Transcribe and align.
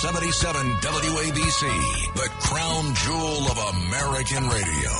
77 0.00 0.74
WABC, 0.76 2.14
the 2.14 2.28
crown 2.38 2.94
jewel 2.94 3.50
of 3.50 3.58
American 3.74 4.48
radio. 4.48 4.90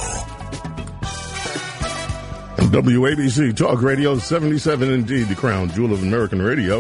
WABC 2.73 3.57
Talk 3.57 3.81
Radio 3.81 4.19
77, 4.19 4.91
indeed, 4.91 5.29
the 5.29 5.37
crown 5.37 5.71
jewel 5.71 5.93
of 5.93 6.03
American 6.03 6.43
radio. 6.43 6.79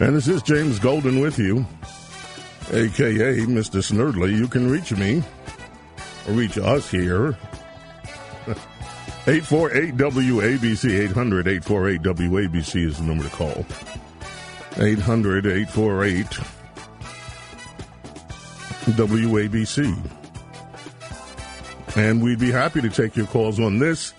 And 0.00 0.16
this 0.16 0.28
is 0.28 0.40
James 0.40 0.78
Golden 0.78 1.20
with 1.20 1.38
you, 1.38 1.66
aka 2.70 3.40
Mr. 3.40 3.82
Snerdley. 3.82 4.34
You 4.34 4.48
can 4.48 4.70
reach 4.70 4.92
me, 4.92 5.22
or 6.26 6.32
reach 6.32 6.56
us 6.56 6.90
here. 6.90 7.36
848 9.26 9.98
WABC, 9.98 11.00
800 11.00 11.46
848 11.46 12.02
WABC 12.02 12.86
is 12.86 12.96
the 12.96 13.04
number 13.04 13.24
to 13.24 13.30
call. 13.30 13.66
800 14.78 15.44
848 15.44 16.61
WABC. 18.92 19.96
And 21.96 22.22
we'd 22.22 22.38
be 22.38 22.50
happy 22.50 22.80
to 22.80 22.88
take 22.88 23.16
your 23.16 23.26
calls 23.26 23.60
on 23.60 23.78
this. 23.78 24.14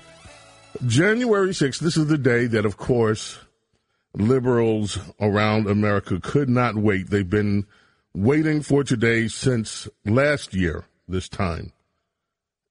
January 0.85 1.49
6th, 1.49 1.79
this 1.79 1.97
is 1.97 2.07
the 2.07 2.17
day 2.17 2.45
that, 2.47 2.65
of 2.65 2.77
course, 2.77 3.39
liberals 4.15 4.99
around 5.19 5.67
America 5.67 6.19
could 6.21 6.49
not 6.49 6.75
wait. 6.75 7.09
They've 7.09 7.29
been 7.29 7.65
waiting 8.13 8.61
for 8.61 8.83
today 8.83 9.27
since 9.27 9.87
last 10.05 10.53
year, 10.53 10.85
this 11.07 11.27
time. 11.29 11.73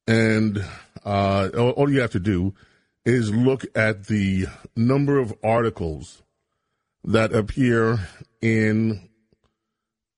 And 0.07 0.65
uh, 1.05 1.49
all 1.55 1.91
you 1.91 2.01
have 2.01 2.13
to 2.13 2.21
do 2.21 2.55
is 3.05 3.35
look 3.35 3.65
at 3.75 4.07
the 4.07 4.47
number 4.77 5.19
of 5.19 5.35
articles 5.43 6.23
that 7.05 7.33
appear 7.33 8.09
in 8.41 9.09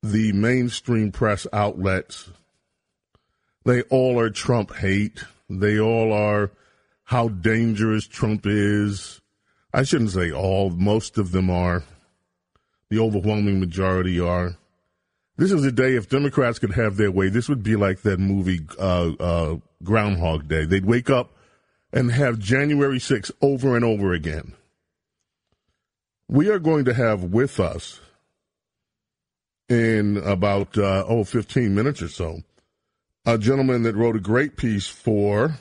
the 0.04 0.32
mainstream 0.32 1.10
press 1.10 1.46
outlets. 1.50 2.28
They 3.64 3.80
all 3.82 4.20
are 4.20 4.28
Trump 4.28 4.76
hate. 4.76 5.24
They 5.48 5.80
all 5.80 6.12
are 6.12 6.50
how 7.04 7.28
dangerous 7.28 8.06
Trump 8.06 8.42
is. 8.44 9.22
I 9.72 9.82
shouldn't 9.82 10.10
say 10.10 10.30
all, 10.30 10.68
most 10.70 11.16
of 11.16 11.32
them 11.32 11.48
are. 11.48 11.84
The 12.90 12.98
overwhelming 12.98 13.60
majority 13.60 14.20
are. 14.20 14.58
This 15.38 15.50
is 15.50 15.64
a 15.64 15.72
day 15.72 15.96
if 15.96 16.10
Democrats 16.10 16.58
could 16.58 16.74
have 16.74 16.96
their 16.96 17.10
way, 17.10 17.30
this 17.30 17.48
would 17.48 17.62
be 17.62 17.74
like 17.74 18.02
that 18.02 18.20
movie 18.20 18.60
uh, 18.78 19.12
uh, 19.18 19.56
Groundhog 19.82 20.48
Day. 20.48 20.66
They'd 20.66 20.84
wake 20.84 21.08
up 21.08 21.32
and 21.92 22.12
have 22.12 22.38
January 22.38 22.98
6th 22.98 23.30
over 23.40 23.74
and 23.74 23.84
over 23.84 24.12
again. 24.12 24.52
We 26.28 26.50
are 26.50 26.58
going 26.58 26.84
to 26.84 26.94
have 26.94 27.24
with 27.24 27.58
us 27.58 28.00
in 29.68 30.18
about, 30.18 30.76
uh, 30.76 31.04
oh, 31.08 31.24
15 31.24 31.74
minutes 31.74 32.02
or 32.02 32.08
so, 32.08 32.42
a 33.26 33.38
gentleman 33.38 33.82
that 33.82 33.96
wrote 33.96 34.16
a 34.16 34.20
great 34.20 34.56
piece 34.56 34.86
for 34.86 35.58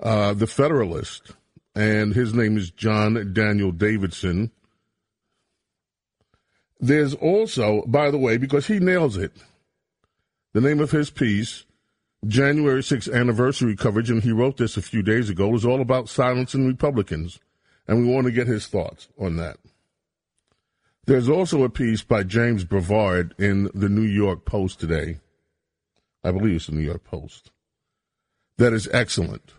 uh, 0.00 0.34
The 0.34 0.46
Federalist, 0.46 1.32
and 1.74 2.14
his 2.14 2.34
name 2.34 2.56
is 2.56 2.70
John 2.70 3.32
Daniel 3.32 3.70
Davidson. 3.70 4.50
There's 6.80 7.14
also, 7.14 7.82
by 7.86 8.10
the 8.10 8.18
way, 8.18 8.36
because 8.36 8.66
he 8.66 8.78
nails 8.78 9.16
it, 9.16 9.32
the 10.52 10.60
name 10.60 10.80
of 10.80 10.90
his 10.90 11.10
piece, 11.10 11.64
January 12.26 12.80
6th 12.80 13.12
anniversary 13.14 13.76
coverage, 13.76 14.10
and 14.10 14.22
he 14.22 14.32
wrote 14.32 14.56
this 14.56 14.76
a 14.76 14.82
few 14.82 15.02
days 15.02 15.30
ago, 15.30 15.48
was 15.48 15.64
all 15.64 15.80
about 15.80 16.08
silencing 16.08 16.66
Republicans. 16.66 17.38
And 17.86 17.98
we 17.98 18.12
want 18.12 18.26
to 18.26 18.32
get 18.32 18.46
his 18.46 18.66
thoughts 18.66 19.08
on 19.18 19.36
that. 19.36 19.58
There's 21.06 21.28
also 21.28 21.62
a 21.62 21.70
piece 21.70 22.02
by 22.02 22.24
James 22.24 22.64
Bovard 22.64 23.32
in 23.38 23.70
the 23.74 23.88
New 23.88 24.02
York 24.02 24.44
Post 24.44 24.80
today. 24.80 25.18
I 26.24 26.32
believe 26.32 26.56
it's 26.56 26.66
the 26.66 26.72
New 26.72 26.84
York 26.84 27.04
Post. 27.04 27.52
That 28.58 28.72
is 28.72 28.88
excellent. 28.92 29.52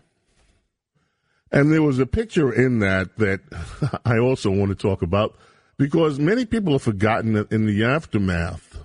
And 1.50 1.72
there 1.72 1.82
was 1.82 1.98
a 1.98 2.06
picture 2.06 2.52
in 2.52 2.80
that 2.80 3.16
that 3.16 3.40
I 4.04 4.18
also 4.18 4.50
want 4.50 4.70
to 4.70 4.74
talk 4.74 5.00
about 5.00 5.36
because 5.78 6.18
many 6.18 6.44
people 6.44 6.74
have 6.74 6.82
forgotten 6.82 7.32
that 7.32 7.50
in 7.50 7.64
the 7.64 7.82
aftermath 7.82 8.80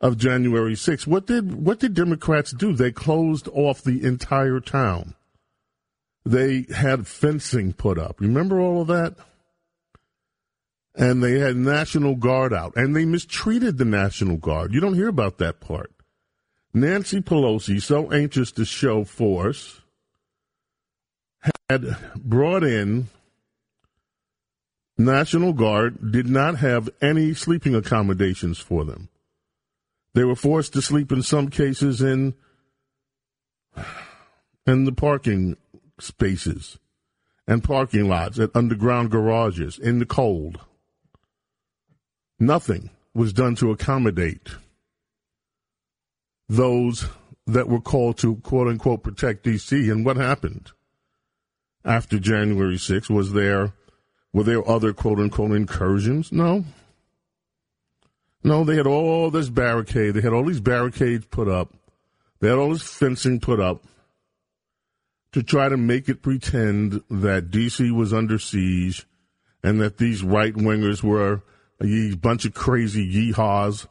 of 0.00 0.16
January 0.16 0.74
6th, 0.74 1.06
what 1.06 1.26
did 1.26 1.54
what 1.54 1.80
did 1.80 1.92
Democrats 1.92 2.52
do? 2.52 2.72
They 2.72 2.92
closed 2.92 3.48
off 3.48 3.82
the 3.82 4.02
entire 4.02 4.60
town. 4.60 5.14
They 6.24 6.66
had 6.74 7.06
fencing 7.06 7.74
put 7.74 7.98
up. 7.98 8.20
Remember 8.20 8.58
all 8.58 8.80
of 8.80 8.88
that? 8.88 9.16
And 10.98 11.22
they 11.22 11.38
had 11.38 11.56
National 11.56 12.16
Guard 12.16 12.52
out, 12.52 12.76
and 12.76 12.94
they 12.94 13.04
mistreated 13.04 13.78
the 13.78 13.84
National 13.84 14.36
Guard. 14.36 14.74
You 14.74 14.80
don't 14.80 14.94
hear 14.94 15.08
about 15.08 15.38
that 15.38 15.60
part. 15.60 15.92
Nancy 16.74 17.20
Pelosi, 17.20 17.80
so 17.80 18.10
anxious 18.10 18.50
to 18.52 18.64
show 18.64 19.04
force, 19.04 19.80
had 21.70 21.96
brought 22.16 22.64
in 22.64 23.06
National 24.98 25.52
Guard, 25.52 26.10
did 26.10 26.28
not 26.28 26.56
have 26.56 26.90
any 27.00 27.32
sleeping 27.32 27.76
accommodations 27.76 28.58
for 28.58 28.84
them. 28.84 29.08
They 30.14 30.24
were 30.24 30.34
forced 30.34 30.72
to 30.72 30.82
sleep 30.82 31.12
in 31.12 31.22
some 31.22 31.48
cases 31.48 32.02
in 32.02 32.34
in 34.66 34.84
the 34.84 34.92
parking 34.92 35.56
spaces 36.00 36.78
and 37.46 37.62
parking 37.62 38.08
lots 38.08 38.38
at 38.40 38.50
underground 38.54 39.10
garages 39.10 39.78
in 39.78 40.00
the 40.00 40.06
cold. 40.06 40.60
Nothing 42.38 42.90
was 43.14 43.32
done 43.32 43.56
to 43.56 43.70
accommodate 43.70 44.48
those 46.48 47.06
that 47.46 47.68
were 47.68 47.80
called 47.80 48.18
to 48.18 48.36
quote 48.36 48.68
unquote 48.68 49.02
protect 49.02 49.44
DC. 49.44 49.90
And 49.90 50.04
what 50.04 50.16
happened 50.16 50.70
after 51.84 52.18
January 52.18 52.76
6th? 52.76 53.10
Was 53.10 53.32
there 53.32 53.72
were 54.32 54.44
there 54.44 54.68
other 54.68 54.92
quote 54.92 55.18
unquote 55.18 55.52
incursions? 55.52 56.30
No. 56.30 56.64
No, 58.44 58.62
they 58.62 58.76
had 58.76 58.86
all 58.86 59.30
this 59.30 59.48
barricade. 59.48 60.14
They 60.14 60.20
had 60.20 60.32
all 60.32 60.44
these 60.44 60.60
barricades 60.60 61.26
put 61.26 61.48
up. 61.48 61.74
They 62.40 62.48
had 62.48 62.58
all 62.58 62.72
this 62.72 62.82
fencing 62.82 63.40
put 63.40 63.58
up 63.58 63.82
to 65.32 65.42
try 65.42 65.68
to 65.68 65.76
make 65.76 66.08
it 66.08 66.22
pretend 66.22 67.02
that 67.10 67.50
DC 67.50 67.90
was 67.90 68.12
under 68.12 68.38
siege 68.38 69.06
and 69.62 69.80
that 69.80 69.98
these 69.98 70.22
right 70.22 70.54
wingers 70.54 71.02
were 71.02 71.42
a 71.82 72.14
bunch 72.16 72.44
of 72.44 72.54
crazy 72.54 73.32
yeehaws 73.32 73.86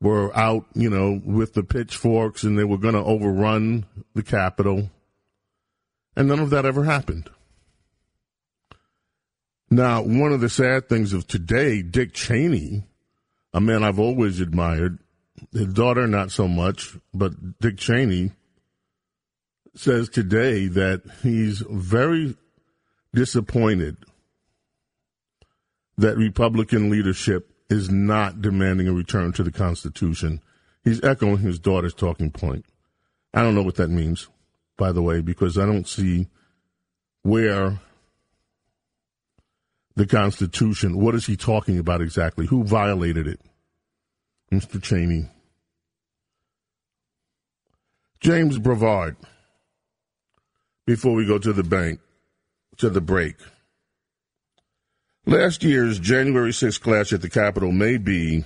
were 0.00 0.36
out, 0.36 0.64
you 0.74 0.88
know, 0.88 1.20
with 1.24 1.54
the 1.54 1.62
pitchforks 1.62 2.42
and 2.42 2.58
they 2.58 2.64
were 2.64 2.78
going 2.78 2.94
to 2.94 3.04
overrun 3.04 3.86
the 4.14 4.22
Capitol. 4.22 4.90
And 6.16 6.28
none 6.28 6.40
of 6.40 6.50
that 6.50 6.64
ever 6.64 6.84
happened. 6.84 7.30
Now, 9.70 10.02
one 10.02 10.32
of 10.32 10.40
the 10.40 10.48
sad 10.48 10.88
things 10.88 11.12
of 11.12 11.26
today, 11.26 11.82
Dick 11.82 12.12
Cheney, 12.12 12.84
a 13.52 13.60
man 13.60 13.84
I've 13.84 14.00
always 14.00 14.40
admired, 14.40 14.98
his 15.52 15.72
daughter 15.72 16.06
not 16.06 16.32
so 16.32 16.48
much, 16.48 16.96
but 17.14 17.60
Dick 17.60 17.76
Cheney 17.78 18.32
says 19.74 20.08
today 20.08 20.66
that 20.66 21.02
he's 21.22 21.60
very 21.60 22.36
disappointed 23.14 23.96
that 26.00 26.16
Republican 26.16 26.88
leadership 26.88 27.54
is 27.68 27.90
not 27.90 28.40
demanding 28.40 28.88
a 28.88 28.92
return 28.92 29.32
to 29.32 29.42
the 29.42 29.52
Constitution. 29.52 30.40
He's 30.82 31.04
echoing 31.04 31.38
his 31.38 31.58
daughter's 31.58 31.92
talking 31.92 32.30
point. 32.30 32.64
I 33.34 33.42
don't 33.42 33.54
know 33.54 33.62
what 33.62 33.76
that 33.76 33.90
means, 33.90 34.26
by 34.78 34.92
the 34.92 35.02
way, 35.02 35.20
because 35.20 35.58
I 35.58 35.66
don't 35.66 35.86
see 35.86 36.28
where 37.22 37.80
the 39.94 40.06
Constitution, 40.06 40.98
what 40.98 41.14
is 41.14 41.26
he 41.26 41.36
talking 41.36 41.78
about 41.78 42.00
exactly? 42.00 42.46
Who 42.46 42.64
violated 42.64 43.26
it? 43.26 43.40
Mr. 44.50 44.82
Cheney. 44.82 45.28
James 48.20 48.58
Bovard 48.58 49.16
before 50.86 51.14
we 51.14 51.26
go 51.26 51.38
to 51.38 51.52
the 51.52 51.62
bank, 51.62 52.00
to 52.78 52.88
the 52.88 53.02
break. 53.02 53.36
Last 55.30 55.62
year's 55.62 56.00
January 56.00 56.50
6th 56.50 56.80
clash 56.80 57.12
at 57.12 57.22
the 57.22 57.30
Capitol 57.30 57.70
may 57.70 57.98
be 57.98 58.42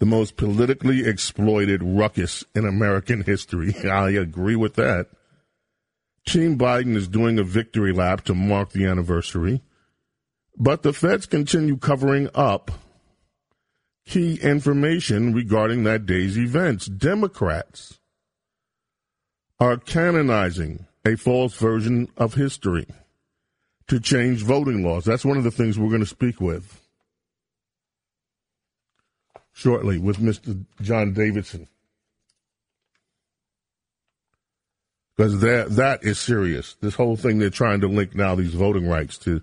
the 0.00 0.04
most 0.04 0.36
politically 0.36 1.06
exploited 1.06 1.84
ruckus 1.84 2.42
in 2.52 2.66
American 2.66 3.22
history. 3.26 3.72
I 3.88 4.10
agree 4.10 4.56
with 4.56 4.74
that. 4.74 5.06
Team 6.26 6.58
Biden 6.58 6.96
is 6.96 7.06
doing 7.06 7.38
a 7.38 7.44
victory 7.44 7.92
lap 7.92 8.24
to 8.24 8.34
mark 8.34 8.70
the 8.70 8.84
anniversary, 8.86 9.62
but 10.58 10.82
the 10.82 10.92
feds 10.92 11.26
continue 11.26 11.76
covering 11.76 12.28
up 12.34 12.72
key 14.08 14.34
information 14.42 15.32
regarding 15.32 15.84
that 15.84 16.06
day's 16.06 16.36
events. 16.36 16.86
Democrats 16.86 18.00
are 19.60 19.76
canonizing 19.76 20.88
a 21.04 21.14
false 21.14 21.54
version 21.54 22.08
of 22.16 22.34
history, 22.34 22.88
to 23.90 23.98
change 23.98 24.44
voting 24.44 24.84
laws. 24.84 25.04
That's 25.04 25.24
one 25.24 25.36
of 25.36 25.42
the 25.42 25.50
things 25.50 25.76
we're 25.76 25.88
going 25.88 25.98
to 25.98 26.06
speak 26.06 26.40
with 26.40 26.80
shortly 29.52 29.98
with 29.98 30.18
Mr. 30.18 30.64
John 30.80 31.12
Davidson. 31.12 31.66
Because 35.16 35.40
that, 35.40 35.70
that 35.70 36.04
is 36.04 36.20
serious. 36.20 36.76
This 36.80 36.94
whole 36.94 37.16
thing 37.16 37.40
they're 37.40 37.50
trying 37.50 37.80
to 37.80 37.88
link 37.88 38.14
now, 38.14 38.36
these 38.36 38.54
voting 38.54 38.88
rights, 38.88 39.18
to 39.18 39.42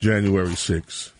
January 0.00 0.48
6th. 0.48 1.12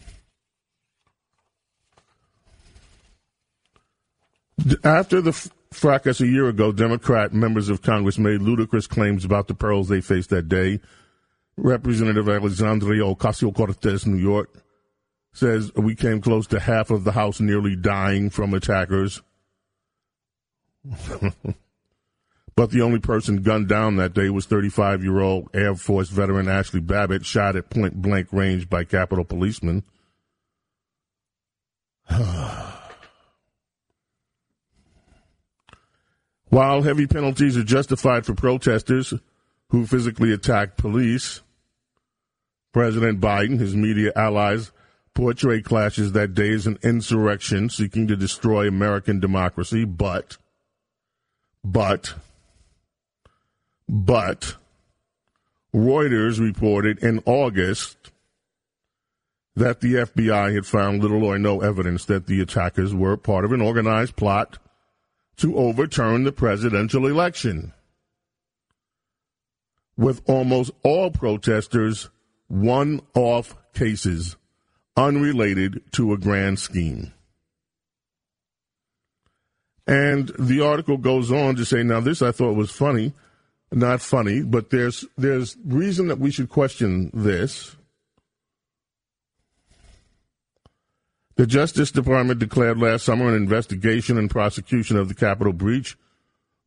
After 4.83 5.21
the 5.21 5.51
fracas 5.71 6.21
a 6.21 6.27
year 6.27 6.49
ago, 6.49 6.73
Democrat 6.73 7.33
members 7.33 7.69
of 7.69 7.81
Congress 7.81 8.19
made 8.19 8.43
ludicrous 8.43 8.89
claims 8.89 9.25
about 9.25 9.47
the 9.47 9.55
perils 9.55 9.89
they 9.89 10.01
faced 10.01 10.31
that 10.31 10.49
day. 10.49 10.81
Representative 11.57 12.29
Alexandria 12.29 13.03
Ocasio 13.03 13.55
Cortez, 13.55 14.07
New 14.07 14.19
York, 14.19 14.51
says 15.33 15.73
we 15.75 15.95
came 15.95 16.21
close 16.21 16.47
to 16.49 16.61
half 16.61 16.91
of 16.91 17.05
the 17.05 17.13
House 17.13 17.41
nearly 17.41 17.77
dying 17.77 18.31
from 18.31 18.53
attackers. 18.55 19.23
but 22.57 22.71
the 22.71 22.81
only 22.83 22.99
person 23.01 23.43
gunned 23.43 23.69
down 23.69 23.97
that 23.97 24.15
day 24.15 24.31
was 24.31 24.47
35 24.47 25.03
year 25.03 25.21
old 25.21 25.49
Air 25.55 25.75
Force 25.75 26.09
veteran 26.09 26.47
Ashli 26.47 26.87
Babbitt, 26.87 27.25
shot 27.25 27.57
at 27.57 27.71
point 27.71 28.01
blank 28.01 28.29
range 28.33 28.69
by 28.69 28.85
Capitol 28.85 29.25
policemen. 29.25 29.83
While 36.49 36.83
heavy 36.83 37.07
penalties 37.07 37.57
are 37.57 37.65
justified 37.65 38.25
for 38.25 38.35
protesters 38.35 39.13
who 39.71 39.85
physically 39.85 40.33
attack 40.33 40.77
police, 40.77 41.43
President 42.77 43.23
Biden, 43.23 43.59
his 43.59 43.75
media 43.75 44.13
allies, 44.15 44.71
portray 45.15 45.63
clashes 45.63 46.13
that 46.13 46.35
day 46.35 46.53
as 46.53 46.67
an 46.67 46.79
insurrection 46.83 47.71
seeking 47.71 48.07
to 48.07 48.17
destroy 48.17 48.69
American 48.69 49.19
democracy, 49.19 49.87
but, 49.87 50.37
but, 51.65 52.13
but, 53.89 54.57
Reuters 55.75 56.39
reported 56.39 57.03
in 57.03 57.23
August 57.25 58.13
that 59.55 59.81
the 59.81 59.95
FBI 59.95 60.55
had 60.55 60.67
found 60.67 61.01
little 61.01 61.25
or 61.25 61.39
no 61.39 61.63
evidence 61.63 62.05
that 62.05 62.27
the 62.27 62.43
attackers 62.43 62.95
were 62.95 63.17
part 63.17 63.47
of 63.47 63.53
an 63.53 63.63
organized 63.63 64.17
plot 64.17 64.59
to 65.39 65.57
overturn 65.57 66.25
the 66.25 66.31
presidential 66.33 67.07
election. 67.07 67.73
With 69.97 70.21
almost 70.29 70.73
all 70.83 71.11
protesters 71.11 72.11
one 72.49 73.01
off 73.15 73.55
cases 73.75 74.37
unrelated 74.97 75.83
to 75.93 76.13
a 76.13 76.19
grand 76.19 76.59
scheme. 76.59 77.13
And 79.87 80.33
the 80.39 80.63
article 80.63 80.97
goes 80.97 81.31
on 81.31 81.57
to 81.57 81.65
say, 81.65 81.83
now 81.83 82.01
this 82.01 82.23
I 82.23 82.33
thought 82.33 82.57
was 82.57 82.71
funny, 82.71 83.13
not 83.71 84.01
funny, 84.01 84.43
but 84.43 84.71
there's 84.71 85.05
there's 85.17 85.57
reason 85.65 86.09
that 86.09 86.19
we 86.19 86.31
should 86.31 86.49
question 86.49 87.11
this. 87.15 87.77
The 91.37 91.47
Justice 91.47 91.91
Department 91.91 92.41
declared 92.41 92.79
last 92.79 93.05
summer 93.05 93.29
an 93.29 93.35
investigation 93.35 94.17
and 94.17 94.31
prosecution 94.31 94.97
of 94.97 95.09
the 95.09 95.15
Capitol 95.15 95.53
breach 95.53 95.97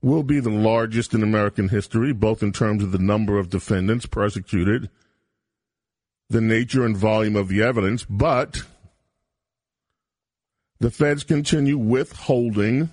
will 0.01 0.23
be 0.23 0.39
the 0.39 0.49
largest 0.49 1.13
in 1.13 1.23
American 1.23 1.69
history, 1.69 2.13
both 2.13 2.43
in 2.43 2.53
terms 2.53 2.83
of 2.83 2.91
the 2.91 2.99
number 2.99 3.37
of 3.37 3.49
defendants 3.49 4.05
persecuted, 4.05 4.89
the 6.29 6.41
nature 6.41 6.85
and 6.85 6.95
volume 6.95 7.35
of 7.35 7.47
the 7.47 7.61
evidence, 7.61 8.05
but 8.09 8.63
the 10.79 10.91
feds 10.91 11.23
continue 11.23 11.77
withholding. 11.77 12.89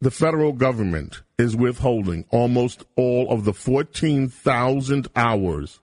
The 0.00 0.10
federal 0.10 0.52
government 0.52 1.22
is 1.38 1.56
withholding 1.56 2.26
almost 2.30 2.84
all 2.96 3.30
of 3.30 3.44
the 3.44 3.54
14,000 3.54 5.08
hours 5.16 5.80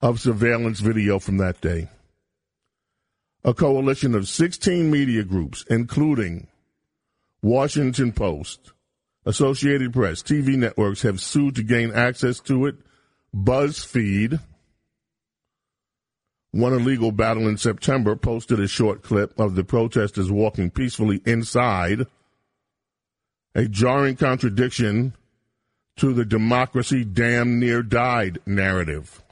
of 0.00 0.20
surveillance 0.20 0.80
video 0.80 1.18
from 1.18 1.36
that 1.36 1.60
day 1.60 1.88
a 3.44 3.54
coalition 3.54 4.14
of 4.14 4.28
16 4.28 4.90
media 4.90 5.24
groups, 5.24 5.64
including 5.70 6.46
Washington 7.42 8.12
Post, 8.12 8.72
Associated 9.24 9.92
Press, 9.92 10.22
TV 10.22 10.56
networks, 10.56 11.02
have 11.02 11.20
sued 11.20 11.56
to 11.56 11.62
gain 11.62 11.90
access 11.92 12.40
to 12.40 12.66
it. 12.66 12.76
BuzzFeed 13.34 14.40
won 16.52 16.72
a 16.72 16.76
legal 16.76 17.12
battle 17.12 17.46
in 17.46 17.56
September, 17.56 18.16
posted 18.16 18.58
a 18.58 18.66
short 18.66 19.02
clip 19.02 19.38
of 19.38 19.54
the 19.54 19.64
protesters 19.64 20.30
walking 20.30 20.70
peacefully 20.70 21.20
inside, 21.24 22.06
a 23.54 23.66
jarring 23.66 24.16
contradiction 24.16 25.14
to 25.96 26.12
the 26.12 26.24
democracy 26.24 27.04
damn 27.04 27.58
near 27.58 27.82
died 27.82 28.38
narrative. 28.46 29.22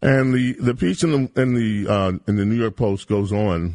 And 0.00 0.34
the, 0.34 0.54
the 0.54 0.74
piece 0.74 1.04
in 1.04 1.12
the 1.12 1.40
in 1.40 1.54
the 1.54 1.86
uh, 1.88 2.12
in 2.26 2.36
the 2.36 2.44
New 2.44 2.56
York 2.56 2.74
Post 2.74 3.06
goes 3.06 3.32
on 3.32 3.74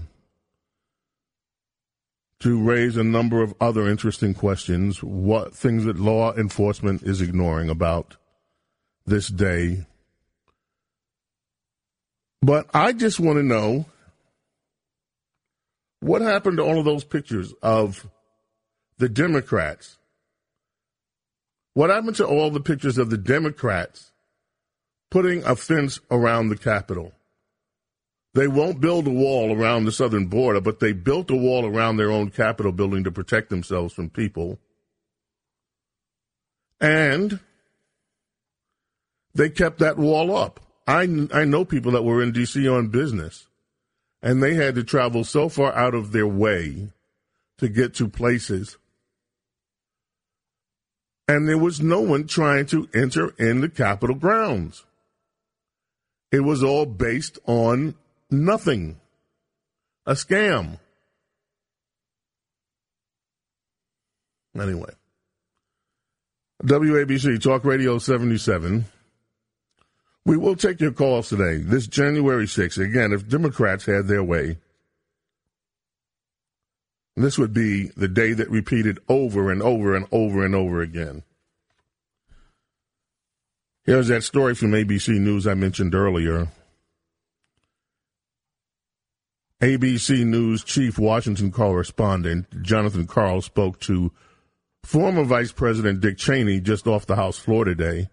to 2.39 2.61
raise 2.61 2.97
a 2.97 3.03
number 3.03 3.41
of 3.41 3.53
other 3.61 3.87
interesting 3.87 4.33
questions. 4.33 5.01
What 5.01 5.55
things 5.55 5.85
that 5.85 5.97
law 5.97 6.33
enforcement 6.35 7.03
is 7.03 7.21
ignoring 7.21 7.69
about 7.69 8.17
this 9.07 9.29
day. 9.29 9.85
But 12.41 12.67
I 12.73 12.93
just 12.93 13.19
want 13.19 13.37
to 13.37 13.43
know 13.43 13.85
what 16.01 16.21
happened 16.21 16.57
to 16.57 16.63
all 16.63 16.77
of 16.77 16.85
those 16.85 17.03
pictures 17.03 17.53
of 17.63 18.07
the 18.99 19.09
Democrats. 19.09 19.97
What 21.73 21.89
happened 21.89 22.17
to 22.17 22.27
all 22.27 22.51
the 22.51 22.59
pictures 22.59 22.97
of 22.97 23.09
the 23.09 23.17
Democrats 23.17 24.11
putting 25.09 25.43
a 25.43 25.55
fence 25.55 25.99
around 26.11 26.49
the 26.49 26.57
Capitol. 26.57 27.13
They 28.33 28.47
won't 28.47 28.81
build 28.81 29.07
a 29.07 29.11
wall 29.11 29.55
around 29.55 29.85
the 29.85 29.91
southern 29.91 30.27
border, 30.27 30.61
but 30.61 30.79
they 30.79 30.93
built 30.93 31.31
a 31.31 31.35
wall 31.35 31.65
around 31.65 31.97
their 31.97 32.11
own 32.11 32.29
Capitol 32.29 32.71
building 32.71 33.03
to 33.05 33.11
protect 33.11 33.49
themselves 33.49 33.93
from 33.93 34.09
people. 34.09 34.59
And 36.79 37.39
they 39.37 39.49
kept 39.49 39.79
that 39.79 39.97
wall 39.97 40.35
up. 40.35 40.59
I, 40.87 41.03
I 41.33 41.45
know 41.45 41.63
people 41.63 41.91
that 41.91 42.03
were 42.03 42.23
in 42.23 42.31
D.C. 42.31 42.67
on 42.67 42.87
business, 42.87 43.47
and 44.21 44.41
they 44.41 44.55
had 44.55 44.75
to 44.75 44.83
travel 44.83 45.23
so 45.23 45.47
far 45.47 45.73
out 45.73 45.93
of 45.93 46.11
their 46.11 46.27
way 46.27 46.89
to 47.59 47.69
get 47.69 47.93
to 47.95 48.07
places. 48.07 48.77
And 51.27 51.47
there 51.47 51.57
was 51.57 51.81
no 51.81 52.01
one 52.01 52.25
trying 52.25 52.65
to 52.67 52.89
enter 52.93 53.33
in 53.37 53.61
the 53.61 53.69
Capitol 53.69 54.15
grounds. 54.15 54.85
It 56.31 56.39
was 56.39 56.63
all 56.63 56.85
based 56.85 57.37
on 57.45 57.95
nothing. 58.31 58.99
A 60.05 60.13
scam. 60.13 60.79
Anyway. 64.57 64.93
WABC 66.63 67.41
Talk 67.43 67.65
Radio 67.65 67.99
77. 67.99 68.85
We 70.27 70.35
will 70.35 70.57
take 70.57 70.81
your 70.81 70.91
calls 70.91 71.29
today. 71.29 71.59
This 71.59 71.87
January 71.87 72.47
6th, 72.47 72.77
again, 72.83 73.13
if 73.13 73.29
Democrats 73.29 73.85
had 73.85 74.07
their 74.07 74.21
way, 74.21 74.57
this 77.15 77.37
would 77.37 77.53
be 77.53 77.91
the 77.95 78.09
day 78.09 78.33
that 78.33 78.49
repeated 78.49 78.99
over 79.07 79.49
and 79.49 79.61
over 79.61 79.95
and 79.95 80.05
over 80.11 80.43
and 80.43 80.53
over 80.53 80.81
again. 80.81 81.23
Here's 83.85 84.09
that 84.09 84.25
story 84.25 84.53
from 84.53 84.71
ABC 84.71 85.17
News 85.17 85.47
I 85.47 85.53
mentioned 85.53 85.95
earlier. 85.95 86.49
ABC 89.61 90.25
News 90.25 90.61
chief 90.61 90.99
Washington 90.99 91.53
correspondent 91.53 92.63
Jonathan 92.63 93.07
Karl 93.07 93.41
spoke 93.41 93.79
to 93.79 94.11
former 94.83 95.23
Vice 95.23 95.53
President 95.53 96.01
Dick 96.01 96.17
Cheney 96.17 96.59
just 96.59 96.85
off 96.85 97.05
the 97.05 97.15
House 97.15 97.39
floor 97.39 97.63
today. 97.63 98.09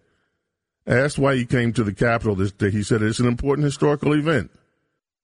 Asked 0.87 1.17
why 1.17 1.35
he 1.35 1.45
came 1.45 1.73
to 1.73 1.83
the 1.83 1.93
Capitol 1.93 2.35
this 2.35 2.51
day, 2.51 2.69
he 2.69 2.83
said 2.83 3.01
it's 3.01 3.19
an 3.19 3.27
important 3.27 3.65
historical 3.65 4.13
event. 4.13 4.51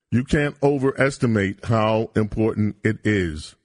You 0.10 0.24
can't 0.24 0.56
overestimate 0.64 1.66
how 1.66 2.10
important 2.16 2.76
it 2.84 2.98
is. 3.04 3.56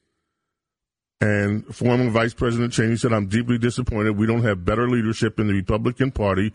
And 1.20 1.64
former 1.74 2.10
Vice 2.10 2.34
President 2.34 2.72
Cheney 2.72 2.96
said, 2.96 3.12
I'm 3.12 3.26
deeply 3.26 3.56
disappointed 3.56 4.16
we 4.16 4.26
don't 4.26 4.42
have 4.42 4.64
better 4.64 4.88
leadership 4.88 5.40
in 5.40 5.46
the 5.46 5.54
Republican 5.54 6.10
Party 6.10 6.52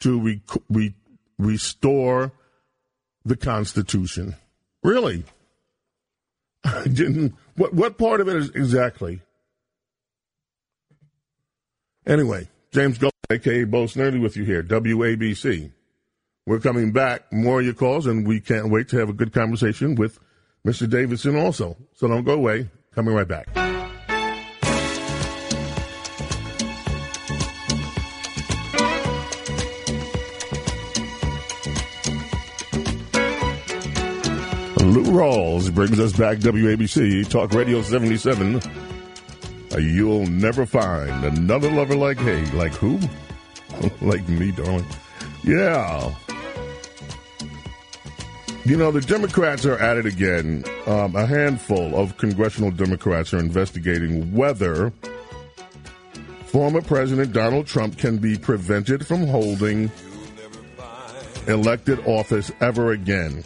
to 0.00 0.20
re- 0.20 0.42
re- 0.68 0.94
restore 1.38 2.32
the 3.24 3.36
Constitution. 3.36 4.36
Really? 4.82 5.24
I 6.64 6.84
didn't. 6.92 7.34
What 7.56 7.74
what 7.74 7.98
part 7.98 8.20
of 8.20 8.28
it 8.28 8.36
is 8.36 8.50
exactly? 8.50 9.20
Anyway, 12.06 12.48
James 12.72 12.98
Goldman 12.98 13.11
aka 13.32 13.64
Bo 13.64 13.84
Snerdley, 13.84 14.20
with 14.20 14.36
you 14.36 14.44
here, 14.44 14.62
WABC. 14.62 15.72
We're 16.46 16.60
coming 16.60 16.92
back, 16.92 17.32
more 17.32 17.60
of 17.60 17.64
your 17.64 17.74
calls, 17.74 18.06
and 18.06 18.26
we 18.26 18.40
can't 18.40 18.70
wait 18.70 18.88
to 18.88 18.98
have 18.98 19.08
a 19.08 19.12
good 19.12 19.32
conversation 19.32 19.94
with 19.94 20.18
Mr. 20.66 20.88
Davidson 20.88 21.36
also. 21.36 21.76
So 21.94 22.08
don't 22.08 22.24
go 22.24 22.34
away. 22.34 22.68
Coming 22.94 23.14
right 23.14 23.28
back. 23.28 23.48
Lou 34.82 35.04
Rawls 35.04 35.72
brings 35.72 35.98
us 35.98 36.12
back 36.12 36.38
WABC 36.38 37.30
Talk 37.30 37.52
Radio 37.54 37.80
77. 37.82 38.60
You'll 39.78 40.26
never 40.26 40.66
find 40.66 41.24
another 41.24 41.70
lover 41.70 41.96
like 41.96 42.18
hey, 42.18 42.44
like 42.52 42.72
who? 42.72 42.98
like 44.02 44.28
me, 44.28 44.52
darling. 44.52 44.86
Yeah. 45.44 46.14
You 48.64 48.76
know, 48.76 48.92
the 48.92 49.00
Democrats 49.00 49.66
are 49.66 49.78
at 49.78 49.96
it 49.96 50.06
again. 50.06 50.64
Um, 50.86 51.16
a 51.16 51.26
handful 51.26 51.96
of 51.96 52.16
congressional 52.16 52.70
Democrats 52.70 53.34
are 53.34 53.38
investigating 53.38 54.32
whether 54.32 54.92
former 56.46 56.80
President 56.80 57.32
Donald 57.32 57.66
Trump 57.66 57.98
can 57.98 58.18
be 58.18 58.38
prevented 58.38 59.04
from 59.06 59.26
holding 59.26 59.90
elected 61.48 62.06
office 62.06 62.52
ever 62.60 62.92
again. 62.92 63.42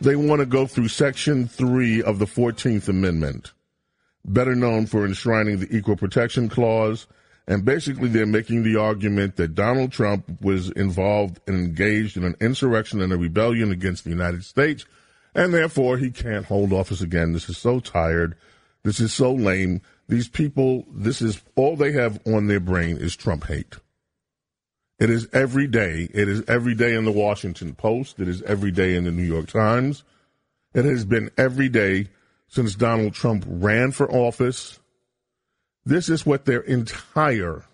They 0.00 0.16
want 0.16 0.40
to 0.40 0.46
go 0.46 0.66
through 0.66 0.88
Section 0.88 1.48
3 1.48 2.02
of 2.02 2.18
the 2.18 2.24
14th 2.24 2.88
Amendment, 2.88 3.52
better 4.24 4.54
known 4.54 4.86
for 4.86 5.04
enshrining 5.04 5.60
the 5.60 5.76
Equal 5.76 5.96
Protection 5.96 6.48
Clause. 6.48 7.06
And 7.46 7.64
basically, 7.64 8.08
they're 8.08 8.26
making 8.26 8.62
the 8.62 8.76
argument 8.76 9.36
that 9.36 9.54
Donald 9.54 9.90
Trump 9.90 10.42
was 10.42 10.70
involved 10.70 11.40
and 11.46 11.56
engaged 11.56 12.16
in 12.18 12.24
an 12.24 12.36
insurrection 12.40 13.00
and 13.00 13.12
a 13.12 13.16
rebellion 13.16 13.72
against 13.72 14.04
the 14.04 14.10
United 14.10 14.44
States, 14.44 14.84
and 15.34 15.54
therefore 15.54 15.96
he 15.96 16.10
can't 16.10 16.44
hold 16.44 16.74
office 16.74 17.00
again. 17.00 17.32
This 17.32 17.48
is 17.48 17.56
so 17.56 17.80
tired. 17.80 18.36
This 18.82 19.00
is 19.00 19.14
so 19.14 19.32
lame. 19.32 19.80
These 20.08 20.28
people, 20.28 20.84
this 20.92 21.22
is 21.22 21.40
all 21.56 21.74
they 21.74 21.92
have 21.92 22.20
on 22.26 22.48
their 22.48 22.60
brain 22.60 22.98
is 22.98 23.16
Trump 23.16 23.46
hate. 23.46 23.76
It 24.98 25.10
is 25.10 25.28
every 25.32 25.68
day. 25.68 26.08
It 26.12 26.28
is 26.28 26.42
every 26.48 26.74
day 26.74 26.94
in 26.94 27.04
the 27.04 27.12
Washington 27.12 27.74
Post. 27.74 28.20
It 28.20 28.28
is 28.28 28.42
every 28.42 28.72
day 28.72 28.94
in 28.94 29.04
the 29.04 29.10
New 29.10 29.22
York 29.22 29.46
Times. 29.48 30.04
It 30.74 30.84
has 30.84 31.04
been 31.04 31.30
every 31.38 31.68
day 31.68 32.08
since 32.48 32.74
Donald 32.74 33.14
Trump 33.14 33.44
ran 33.46 33.92
for 33.92 34.10
office. 34.10 34.80
This 35.84 36.08
is 36.08 36.26
what 36.26 36.44
their 36.44 36.60
entire, 36.60 37.64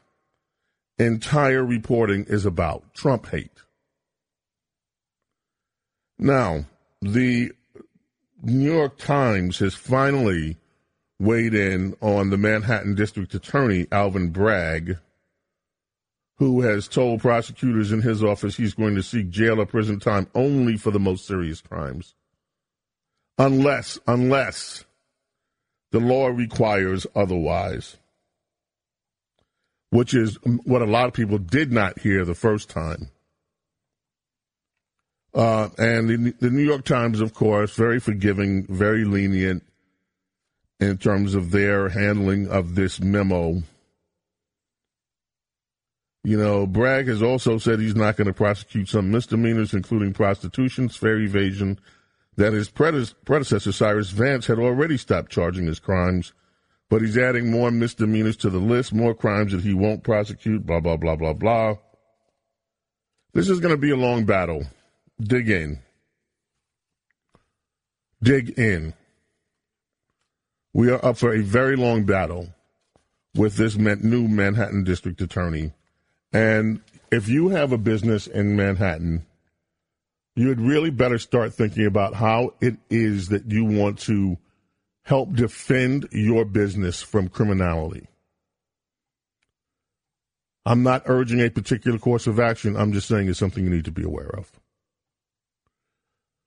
entire 0.99 1.65
reporting 1.65 2.25
is 2.25 2.45
about 2.45 2.95
Trump 2.95 3.27
hate. 3.29 3.51
Now, 6.19 6.67
the 7.01 7.53
New 8.43 8.73
York 8.73 8.99
Times 8.99 9.59
has 9.59 9.75
finally 9.75 10.59
weighed 11.19 11.55
in 11.55 11.97
on 12.01 12.31
the 12.31 12.37
Manhattan 12.37 12.95
District 12.95 13.35
Attorney, 13.35 13.87
Alvin 13.91 14.31
Bragg 14.31 14.99
who 16.37 16.63
has 16.63 16.89
told 16.89 17.21
prosecutors 17.21 17.93
in 17.93 18.03
his 18.03 18.23
office 18.23 18.57
he's 18.57 18.75
going 18.75 18.95
to 18.95 19.03
seek 19.03 19.31
jail 19.31 19.61
or 19.61 19.67
prison 19.67 20.01
time 20.01 20.27
only 20.35 20.77
for 20.77 20.91
the 20.91 21.01
most 21.01 21.27
serious 21.27 21.61
crimes. 21.61 22.15
Unless, 23.39 23.99
unless 24.07 24.85
the 25.91 26.01
law 26.01 26.29
requires 26.29 27.07
otherwise. 27.15 27.97
Which 29.91 30.15
is 30.15 30.39
what 30.65 30.83
a 30.83 30.87
lot 30.87 31.07
of 31.07 31.15
people 31.15 31.39
did 31.39 31.73
not 31.73 32.01
hear 32.01 32.25
the 32.25 32.35
first 32.35 32.69
time. 32.69 33.11
Uh, 35.33 35.69
and 35.79 36.09
the, 36.09 36.35
the 36.41 36.51
New 36.51 36.63
York 36.63 36.85
Times, 36.85 37.21
of 37.21 37.35
course, 37.35 37.75
very 37.75 38.01
forgiving, 38.01 38.67
very 38.67 39.05
lenient 39.05 39.65
in 40.81 40.99
terms 40.99 41.35
of 41.35 41.51
their 41.51 41.89
handling 41.89 42.49
of 42.49 42.75
this 42.75 43.01
memo 43.01 43.63
you 46.25 46.39
know, 46.39 46.67
Bragg 46.67 47.07
has 47.09 47.23
also 47.23 47.59
said 47.59 47.79
he's 47.79 47.95
not 47.95 48.17
going 48.17 48.27
to 48.27 48.33
prosecute 48.33 48.89
some 48.89 49.11
misdemeanors, 49.11 49.75
including 49.75 50.15
prostitution, 50.15 50.89
fare 50.89 51.21
evasion, 51.21 51.79
that 52.37 52.53
his 52.53 52.69
predecessor, 52.69 53.73
Cyrus 53.73 54.11
Vance, 54.11 54.47
had 54.47 54.59
already 54.59 54.97
stopped 54.97 55.31
charging 55.31 55.67
his 55.67 55.79
crimes, 55.79 56.33
but 56.91 57.03
he's 57.03 57.19
adding 57.19 57.51
more 57.51 57.71
misdemeanors 57.71 58.37
to 58.39 58.51
the 58.51 58.59
list, 58.59 58.93
more 58.93 59.15
crimes 59.15 59.53
that 59.53 59.63
he 59.63 59.75
won't 59.75 60.03
prosecute, 60.03 60.67
blah, 60.67 60.81
blah, 60.81 60.97
blah, 60.97 61.17
blah, 61.17 61.33
blah. 61.33 61.77
This 63.33 63.49
is 63.49 63.61
going 63.61 63.75
to 63.75 63.81
be 63.81 63.91
a 63.91 63.97
long 63.97 64.25
battle. 64.25 64.65
Dig 65.21 65.49
in. 65.49 65.81
Dig 68.23 68.59
in. 68.59 68.95
We 70.73 70.91
are 70.91 71.05
up 71.05 71.19
for 71.19 71.33
a 71.33 71.43
very 71.43 71.77
long 71.77 72.05
battle 72.05 72.49
with 73.35 73.57
this 73.57 73.77
new 73.77 74.29
Manhattan 74.29 74.85
District 74.85 75.21
Attorney 75.21 75.73
and 76.35 76.81
if 77.13 77.29
you 77.29 77.51
have 77.51 77.71
a 77.71 77.79
business 77.79 78.27
in 78.27 78.57
Manhattan, 78.57 79.25
you 80.37 80.49
would 80.49 80.61
really 80.61 80.91
better 80.91 81.19
start 81.19 81.55
thinking 81.55 81.87
about 81.87 82.15
how 82.15 82.55
it 82.61 82.77
is 82.91 83.29
that 83.29 83.51
you 83.51 83.65
want 83.65 83.99
to 84.01 84.37
help 85.03 85.33
defend 85.35 86.09
your 86.11 86.45
business 86.45 87.03
from 87.03 87.29
criminality. 87.29 88.09
I'm 90.67 90.83
not 90.83 91.03
urging 91.07 91.41
a 91.41 91.51
particular 91.51 91.99
course 91.99 92.27
of 92.27 92.41
action. 92.41 92.77
I'm 92.77 92.93
just 92.93 93.07
saying 93.07 93.29
it's 93.29 93.39
something 93.39 93.65
you 93.65 93.71
need 93.71 93.85
to 93.85 93.93
be 93.93 94.03
aware 94.03 94.35
of. 94.35 94.51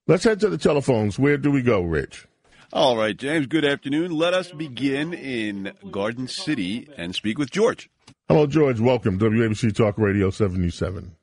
Let's 0.07 0.23
head 0.23 0.39
to 0.39 0.49
the 0.49 0.57
telephones. 0.57 1.19
Where 1.19 1.37
do 1.37 1.51
we 1.51 1.61
go, 1.61 1.81
Rich? 1.81 2.27
All 2.73 2.97
right, 2.97 3.15
James, 3.15 3.45
good 3.45 3.63
afternoon. 3.63 4.11
Let 4.11 4.33
us 4.33 4.51
begin 4.51 5.13
in 5.13 5.73
Garden 5.91 6.27
City 6.27 6.89
and 6.97 7.13
speak 7.13 7.37
with 7.37 7.51
George. 7.51 7.89
Hello, 8.27 8.47
George. 8.47 8.79
Welcome. 8.79 9.19
WABC 9.19 9.75
Talk 9.75 9.97
Radio 9.97 10.29
77. 10.29 11.15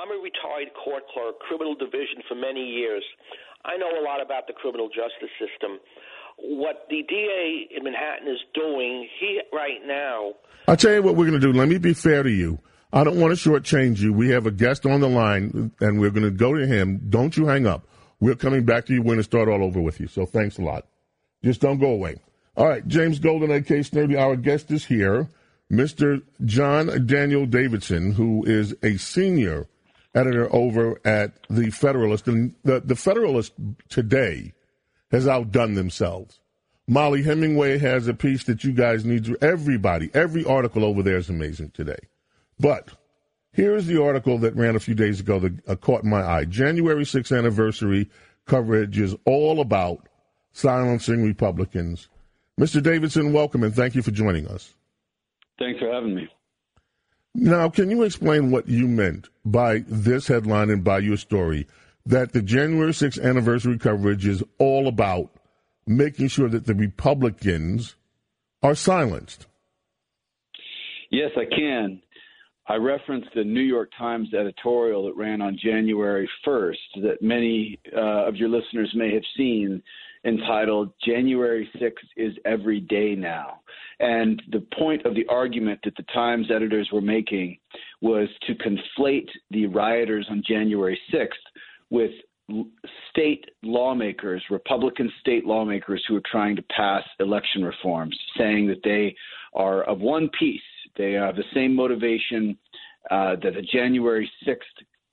I'm 0.00 0.10
a 0.10 0.22
retired 0.22 0.72
court 0.82 1.02
clerk, 1.12 1.38
criminal 1.40 1.74
division 1.74 2.22
for 2.26 2.34
many 2.34 2.64
years. 2.64 3.04
I 3.66 3.76
know 3.76 4.00
a 4.00 4.02
lot 4.02 4.22
about 4.22 4.46
the 4.46 4.54
criminal 4.54 4.88
justice 4.88 5.28
system. 5.36 5.78
What 6.38 6.86
the 6.88 7.02
DA 7.06 7.68
in 7.76 7.84
Manhattan 7.84 8.26
is 8.28 8.40
doing, 8.54 9.06
he 9.20 9.40
right 9.52 9.84
now. 9.84 10.32
I'll 10.66 10.76
tell 10.76 10.94
you 10.94 11.02
what 11.02 11.16
we're 11.16 11.28
going 11.28 11.38
to 11.38 11.52
do. 11.52 11.52
Let 11.52 11.68
me 11.68 11.76
be 11.76 11.92
fair 11.92 12.22
to 12.22 12.30
you. 12.30 12.60
I 12.94 13.04
don't 13.04 13.20
want 13.20 13.38
to 13.38 13.50
shortchange 13.50 13.98
you. 13.98 14.14
We 14.14 14.30
have 14.30 14.46
a 14.46 14.50
guest 14.50 14.86
on 14.86 15.00
the 15.00 15.08
line, 15.08 15.70
and 15.80 16.00
we're 16.00 16.10
going 16.10 16.24
to 16.24 16.30
go 16.30 16.54
to 16.54 16.66
him. 16.66 17.06
Don't 17.10 17.36
you 17.36 17.46
hang 17.46 17.66
up. 17.66 17.86
We're 18.20 18.36
coming 18.36 18.64
back 18.64 18.86
to 18.86 18.94
you. 18.94 19.02
We're 19.02 19.14
going 19.14 19.18
to 19.18 19.24
start 19.24 19.48
all 19.48 19.62
over 19.62 19.82
with 19.82 20.00
you. 20.00 20.06
So 20.06 20.24
thanks 20.24 20.56
a 20.56 20.62
lot. 20.62 20.86
Just 21.44 21.60
don't 21.60 21.78
go 21.78 21.90
away. 21.90 22.16
All 22.56 22.66
right, 22.66 22.86
James 22.88 23.18
Golden, 23.18 23.50
aka 23.50 23.80
Snerdley, 23.80 24.18
our 24.18 24.36
guest 24.36 24.70
is 24.70 24.86
here, 24.86 25.28
Mr. 25.70 26.22
John 26.44 27.06
Daniel 27.06 27.44
Davidson, 27.44 28.12
who 28.12 28.44
is 28.46 28.74
a 28.82 28.96
senior 28.96 29.68
editor 30.14 30.48
over 30.54 31.00
at 31.04 31.32
the 31.48 31.70
Federalist. 31.70 32.28
And 32.28 32.54
the, 32.64 32.80
the 32.80 32.96
Federalist 32.96 33.52
today 33.88 34.52
has 35.10 35.26
outdone 35.26 35.74
themselves. 35.74 36.40
Mollie 36.88 37.22
Hemingway 37.22 37.78
has 37.78 38.08
a 38.08 38.14
piece 38.14 38.44
that 38.44 38.64
you 38.64 38.72
guys 38.72 39.04
need 39.04 39.24
to, 39.26 39.36
everybody, 39.40 40.10
every 40.12 40.44
article 40.44 40.84
over 40.84 41.02
there 41.02 41.18
is 41.18 41.28
amazing 41.28 41.70
today. 41.70 41.98
But 42.58 42.90
here's 43.52 43.86
the 43.86 44.02
article 44.02 44.38
that 44.38 44.56
ran 44.56 44.76
a 44.76 44.80
few 44.80 44.94
days 44.94 45.20
ago 45.20 45.38
that 45.38 45.68
uh, 45.68 45.76
caught 45.76 46.04
my 46.04 46.22
eye. 46.22 46.44
January 46.44 47.04
6th 47.04 47.36
anniversary 47.36 48.10
coverage 48.46 48.98
is 48.98 49.14
all 49.24 49.60
about 49.60 50.08
silencing 50.52 51.22
Republicans 51.22 52.08
Mr. 52.60 52.82
Davidson, 52.82 53.32
welcome 53.32 53.64
and 53.64 53.74
thank 53.74 53.94
you 53.94 54.02
for 54.02 54.10
joining 54.10 54.46
us. 54.46 54.74
Thanks 55.58 55.80
for 55.80 55.90
having 55.90 56.14
me. 56.14 56.28
Now, 57.34 57.68
can 57.68 57.90
you 57.90 58.02
explain 58.02 58.50
what 58.50 58.68
you 58.68 58.88
meant 58.88 59.28
by 59.44 59.84
this 59.86 60.26
headline 60.26 60.70
and 60.70 60.82
by 60.82 60.98
your 60.98 61.16
story 61.16 61.66
that 62.06 62.32
the 62.32 62.42
January 62.42 62.92
6th 62.92 63.22
anniversary 63.22 63.78
coverage 63.78 64.26
is 64.26 64.42
all 64.58 64.88
about 64.88 65.30
making 65.86 66.28
sure 66.28 66.48
that 66.48 66.66
the 66.66 66.74
Republicans 66.74 67.94
are 68.62 68.74
silenced? 68.74 69.46
Yes, 71.10 71.30
I 71.36 71.44
can. 71.44 72.02
I 72.66 72.76
referenced 72.76 73.28
the 73.34 73.44
New 73.44 73.62
York 73.62 73.90
Times 73.98 74.32
editorial 74.32 75.06
that 75.06 75.16
ran 75.16 75.40
on 75.40 75.58
January 75.60 76.28
1st 76.46 77.02
that 77.02 77.20
many 77.20 77.80
uh, 77.96 78.26
of 78.26 78.36
your 78.36 78.48
listeners 78.48 78.90
may 78.94 79.12
have 79.12 79.24
seen 79.36 79.82
entitled 80.24 80.92
January 81.04 81.68
6th 81.80 81.92
is 82.16 82.34
Every 82.44 82.80
Day 82.80 83.14
Now. 83.14 83.60
And 84.00 84.42
the 84.50 84.66
point 84.78 85.04
of 85.06 85.14
the 85.14 85.26
argument 85.28 85.80
that 85.84 85.96
the 85.96 86.04
Times 86.14 86.46
editors 86.54 86.88
were 86.92 87.00
making 87.00 87.58
was 88.00 88.28
to 88.46 88.54
conflate 88.54 89.28
the 89.50 89.66
rioters 89.66 90.26
on 90.30 90.42
January 90.46 90.98
6th 91.12 91.28
with 91.90 92.12
state 93.10 93.44
lawmakers, 93.62 94.42
Republican 94.50 95.10
state 95.20 95.46
lawmakers 95.46 96.02
who 96.08 96.16
are 96.16 96.22
trying 96.30 96.56
to 96.56 96.62
pass 96.62 97.02
election 97.20 97.64
reforms, 97.64 98.18
saying 98.36 98.66
that 98.66 98.82
they 98.82 99.14
are 99.54 99.82
of 99.84 100.00
one 100.00 100.28
piece. 100.38 100.60
They 100.96 101.12
have 101.12 101.36
the 101.36 101.44
same 101.54 101.74
motivation 101.74 102.56
uh, 103.10 103.36
that 103.42 103.54
the 103.54 103.62
January 103.62 104.30
6th 104.46 104.58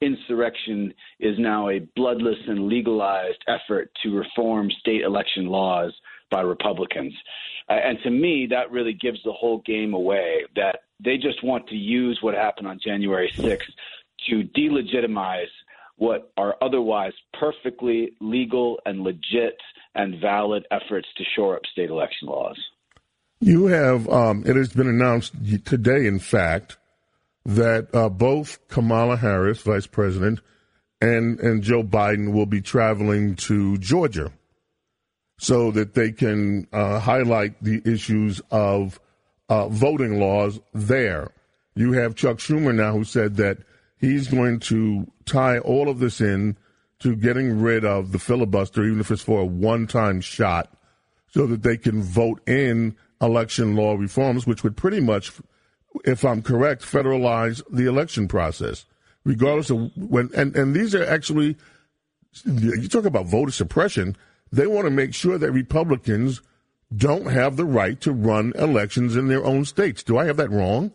insurrection 0.01 0.93
is 1.19 1.37
now 1.39 1.69
a 1.69 1.79
bloodless 1.95 2.37
and 2.47 2.67
legalized 2.67 3.43
effort 3.47 3.91
to 4.03 4.15
reform 4.15 4.69
state 4.79 5.01
election 5.01 5.47
laws 5.47 5.93
by 6.29 6.41
Republicans. 6.41 7.13
Uh, 7.69 7.73
and 7.73 7.97
to 8.03 8.09
me, 8.09 8.47
that 8.49 8.71
really 8.71 8.93
gives 8.93 9.19
the 9.23 9.31
whole 9.31 9.61
game 9.65 9.93
away 9.93 10.43
that 10.55 10.79
they 11.03 11.17
just 11.17 11.43
want 11.43 11.67
to 11.67 11.75
use 11.75 12.19
what 12.21 12.33
happened 12.33 12.67
on 12.67 12.79
January 12.83 13.31
6th 13.35 13.61
to 14.29 14.43
delegitimize 14.57 15.47
what 15.97 16.31
are 16.37 16.55
otherwise 16.61 17.13
perfectly 17.39 18.11
legal 18.21 18.79
and 18.85 19.01
legit 19.01 19.57
and 19.95 20.19
valid 20.21 20.65
efforts 20.71 21.07
to 21.17 21.23
shore 21.35 21.55
up 21.55 21.61
state 21.71 21.89
election 21.89 22.27
laws. 22.27 22.57
You 23.39 23.67
have, 23.67 24.07
um, 24.09 24.43
it 24.45 24.55
has 24.55 24.73
been 24.73 24.87
announced 24.87 25.33
today, 25.65 26.07
in 26.07 26.19
fact, 26.19 26.77
that 27.47 27.87
uh, 27.95 28.09
both 28.09 28.59
Kamala 28.67 29.15
Harris, 29.15 29.61
Vice 29.61 29.87
President, 29.87 30.41
and, 30.99 31.39
and 31.39 31.63
Joe 31.63 31.81
Biden 31.81 32.33
will 32.33 32.45
be 32.45 32.61
traveling 32.61 33.35
to 33.37 33.77
Georgia 33.77 34.31
so 35.39 35.71
that 35.71 35.93
they 35.93 36.11
can 36.11 36.67
uh, 36.73 36.99
highlight 36.99 37.63
the 37.63 37.81
issues 37.85 38.41
of 38.51 38.99
uh, 39.47 39.69
voting 39.69 40.19
laws 40.19 40.59
there. 40.73 41.31
You 41.73 41.93
have 41.93 42.15
Chuck 42.15 42.37
Schumer 42.37 42.75
now 42.75 42.91
who 42.91 43.05
said 43.05 43.37
that 43.37 43.59
he's 43.97 44.27
going 44.27 44.59
to 44.61 45.09
tie 45.25 45.59
all 45.59 45.87
of 45.87 45.99
this 45.99 46.19
in 46.19 46.57
to 46.99 47.15
getting 47.15 47.61
rid 47.61 47.85
of 47.85 48.11
the 48.11 48.19
filibuster, 48.19 48.83
even 48.83 48.99
if 48.99 49.09
it's 49.09 49.21
for 49.21 49.41
a 49.41 49.45
one 49.45 49.87
time 49.87 50.19
shot, 50.19 50.73
so 51.29 51.45
that 51.47 51.63
they 51.63 51.77
can 51.77 52.01
vote 52.01 52.41
in 52.45 52.97
election 53.21 53.75
law 53.75 53.93
reforms, 53.93 54.45
which 54.45 54.63
would 54.63 54.75
pretty 54.75 54.99
much, 54.99 55.31
if 56.05 56.23
I'm 56.23 56.41
correct, 56.41 56.81
federalize 56.81 57.61
the 57.71 57.85
election 57.85 58.27
process, 58.27 58.85
regardless 59.23 59.69
of 59.69 59.91
when. 59.97 60.29
And, 60.35 60.55
and 60.55 60.73
these 60.73 60.93
are 60.95 61.05
actually, 61.05 61.57
you 62.45 62.87
talk 62.87 63.05
about 63.05 63.27
voter 63.27 63.51
suppression 63.51 64.15
they 64.51 64.67
want 64.67 64.85
to 64.85 64.91
make 64.91 65.13
sure 65.13 65.37
that 65.37 65.51
Republicans 65.51 66.41
don't 66.95 67.27
have 67.27 67.57
the 67.57 67.65
right 67.65 67.99
to 68.01 68.11
run 68.11 68.53
elections 68.55 69.15
in 69.15 69.27
their 69.27 69.43
own 69.43 69.65
states. 69.65 70.03
Do 70.03 70.17
I 70.17 70.25
have 70.25 70.37
that 70.37 70.51
wrong? 70.51 70.91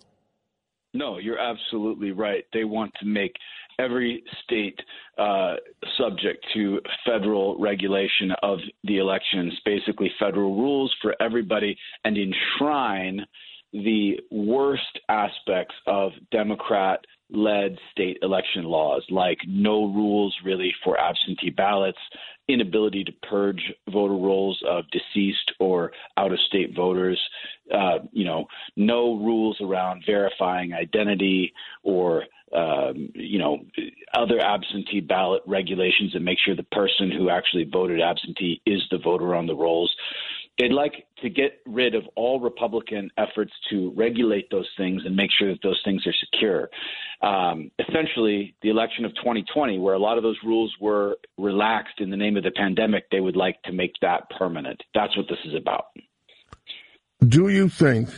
No, 0.94 1.18
you're 1.18 1.38
absolutely 1.38 2.12
right. 2.12 2.44
They 2.52 2.64
want 2.64 2.92
to 3.00 3.06
make 3.06 3.34
every 3.78 4.22
state 4.44 4.78
uh, 5.18 5.54
subject 5.98 6.44
to 6.54 6.80
federal 7.06 7.58
regulation 7.58 8.32
of 8.42 8.58
the 8.84 8.98
elections, 8.98 9.52
basically 9.64 10.10
federal 10.18 10.54
rules 10.56 10.94
for 11.00 11.14
everybody, 11.20 11.76
and 12.04 12.16
enshrine 12.16 13.24
the 13.72 14.20
worst 14.30 15.00
aspects 15.08 15.74
of 15.86 16.12
Democrat 16.30 17.00
led 17.30 17.78
state 17.90 18.18
election 18.22 18.64
laws, 18.64 19.02
like 19.10 19.38
no 19.46 19.86
rules 19.86 20.36
really 20.44 20.74
for 20.84 21.00
absentee 21.00 21.50
ballots, 21.50 21.98
inability 22.48 23.04
to 23.04 23.12
purge 23.28 23.72
voter 23.90 24.14
rolls 24.14 24.62
of 24.68 24.84
deceased 24.90 25.52
or 25.58 25.92
out 26.18 26.32
of 26.32 26.38
state 26.48 26.74
voters, 26.76 27.20
uh, 27.74 27.98
you 28.12 28.24
know, 28.24 28.46
no 28.76 29.16
rules 29.16 29.56
around 29.62 30.02
verifying 30.06 30.74
identity 30.74 31.52
or 31.82 32.24
um, 32.54 33.08
you 33.14 33.38
know, 33.38 33.64
other 34.14 34.38
absentee 34.38 35.00
ballot 35.00 35.42
regulations 35.46 36.12
that 36.12 36.20
make 36.20 36.38
sure 36.38 36.54
the 36.54 36.62
person 36.64 37.10
who 37.10 37.30
actually 37.30 37.64
voted 37.64 38.00
absentee 38.00 38.60
is 38.66 38.82
the 38.90 38.98
voter 38.98 39.34
on 39.34 39.46
the 39.46 39.54
rolls. 39.56 39.90
They'd 40.58 40.72
like 40.72 41.06
to 41.22 41.30
get 41.30 41.60
rid 41.66 41.94
of 41.94 42.02
all 42.14 42.38
Republican 42.38 43.10
efforts 43.16 43.52
to 43.70 43.92
regulate 43.96 44.50
those 44.50 44.68
things 44.76 45.02
and 45.04 45.16
make 45.16 45.30
sure 45.36 45.48
that 45.50 45.62
those 45.62 45.80
things 45.84 46.06
are 46.06 46.12
secure. 46.12 46.68
Um, 47.22 47.70
essentially, 47.78 48.54
the 48.62 48.68
election 48.68 49.04
of 49.04 49.14
2020, 49.14 49.78
where 49.78 49.94
a 49.94 49.98
lot 49.98 50.18
of 50.18 50.22
those 50.22 50.36
rules 50.44 50.74
were 50.80 51.16
relaxed 51.38 52.00
in 52.00 52.10
the 52.10 52.16
name 52.16 52.36
of 52.36 52.44
the 52.44 52.50
pandemic, 52.50 53.08
they 53.10 53.20
would 53.20 53.36
like 53.36 53.62
to 53.62 53.72
make 53.72 53.92
that 54.02 54.28
permanent. 54.38 54.82
That's 54.94 55.16
what 55.16 55.26
this 55.28 55.38
is 55.46 55.54
about. 55.54 55.86
Do 57.26 57.48
you 57.48 57.68
think 57.68 58.10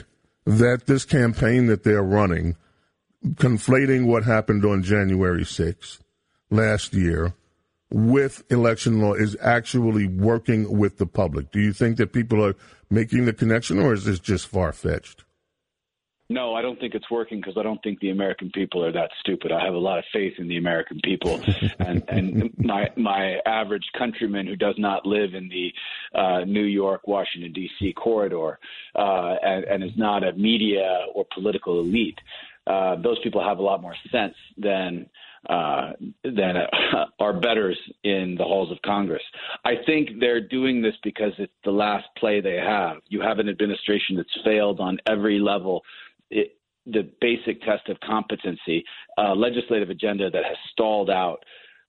that 0.45 0.87
this 0.87 1.05
campaign 1.05 1.67
that 1.67 1.85
they're 1.85 2.03
running, 2.03 2.57
conflating 3.25 4.07
what 4.07 4.25
happened 4.25 4.65
on 4.65 4.83
January 4.83 5.45
6th 5.45 6.01
last 6.51 6.95
year, 6.95 7.35
with 7.91 8.43
election 8.51 9.01
law 9.01 9.15
is 9.15 9.37
actually 9.41 10.07
working 10.07 10.79
with 10.79 10.99
the 10.99 11.07
public? 11.07 11.51
Do 11.51 11.61
you 11.61 11.73
think 11.73 11.97
that 11.99 12.13
people 12.13 12.45
are 12.45 12.57
making 12.91 13.27
the 13.27 13.33
connection, 13.33 13.79
or 13.79 13.93
is 13.93 14.05
this 14.05 14.19
just 14.19 14.47
far 14.49 14.73
fetched? 14.73 15.25
No, 16.31 16.55
I 16.55 16.63
don't 16.63 16.81
think 16.81 16.95
it's 16.95 17.11
working 17.11 17.39
because 17.39 17.59
I 17.59 17.63
don't 17.63 17.83
think 17.83 18.01
the 18.01 18.09
American 18.09 18.51
people 18.51 18.83
are 18.83 18.93
that 18.93 19.11
stupid. 19.21 19.53
I 19.53 19.63
have 19.63 19.75
a 19.75 19.79
lot 19.79 19.99
of 19.99 20.05
faith 20.11 20.33
in 20.39 20.49
the 20.49 20.57
American 20.57 20.99
people, 21.05 21.39
and 21.79 22.03
and 22.09 22.51
my 22.57 22.89
my 22.97 23.37
average 23.45 23.85
countryman 23.97 24.47
who 24.47 24.57
does 24.57 24.77
not 24.79 25.05
live 25.05 25.35
in 25.35 25.51
the 25.51 26.19
uh, 26.19 26.45
New 26.45 26.65
York 26.65 27.07
Washington 27.07 27.53
D.C. 27.53 27.93
corridor 27.93 28.59
uh, 28.95 29.35
and, 29.43 29.65
and 29.65 29.85
is 29.85 29.97
not 29.97 30.25
a 30.27 30.33
media 30.33 31.05
or 31.15 31.27
political 31.35 31.81
elite. 31.81 32.19
Uh, 32.67 32.97
those 32.97 33.19
people 33.23 33.47
have 33.47 33.59
a 33.59 33.63
lot 33.63 33.83
more 33.83 33.95
sense 34.11 34.35
than 34.57 35.07
uh, 35.49 35.93
than 36.23 36.57
uh, 36.57 36.67
our 37.21 37.33
betters 37.33 37.79
in 38.03 38.35
the 38.39 38.45
halls 38.45 38.71
of 38.71 38.79
Congress. 38.83 39.23
I 39.65 39.75
think 39.87 40.21
they're 40.21 40.41
doing 40.41 40.83
this 40.83 40.95
because 41.03 41.33
it's 41.39 41.53
the 41.65 41.71
last 41.71 42.07
play 42.19 42.41
they 42.41 42.57
have. 42.57 42.99
You 43.09 43.21
have 43.21 43.39
an 43.39 43.49
administration 43.49 44.17
that's 44.17 44.45
failed 44.45 44.81
on 44.81 44.99
every 45.07 45.39
level. 45.39 45.83
It, 46.31 46.57
the 46.87 47.11
basic 47.21 47.63
test 47.63 47.89
of 47.89 47.99
competency, 48.01 48.85
uh, 49.17 49.35
legislative 49.35 49.91
agenda 49.91 50.31
that 50.31 50.45
has 50.45 50.57
stalled 50.73 51.09
out, 51.09 51.45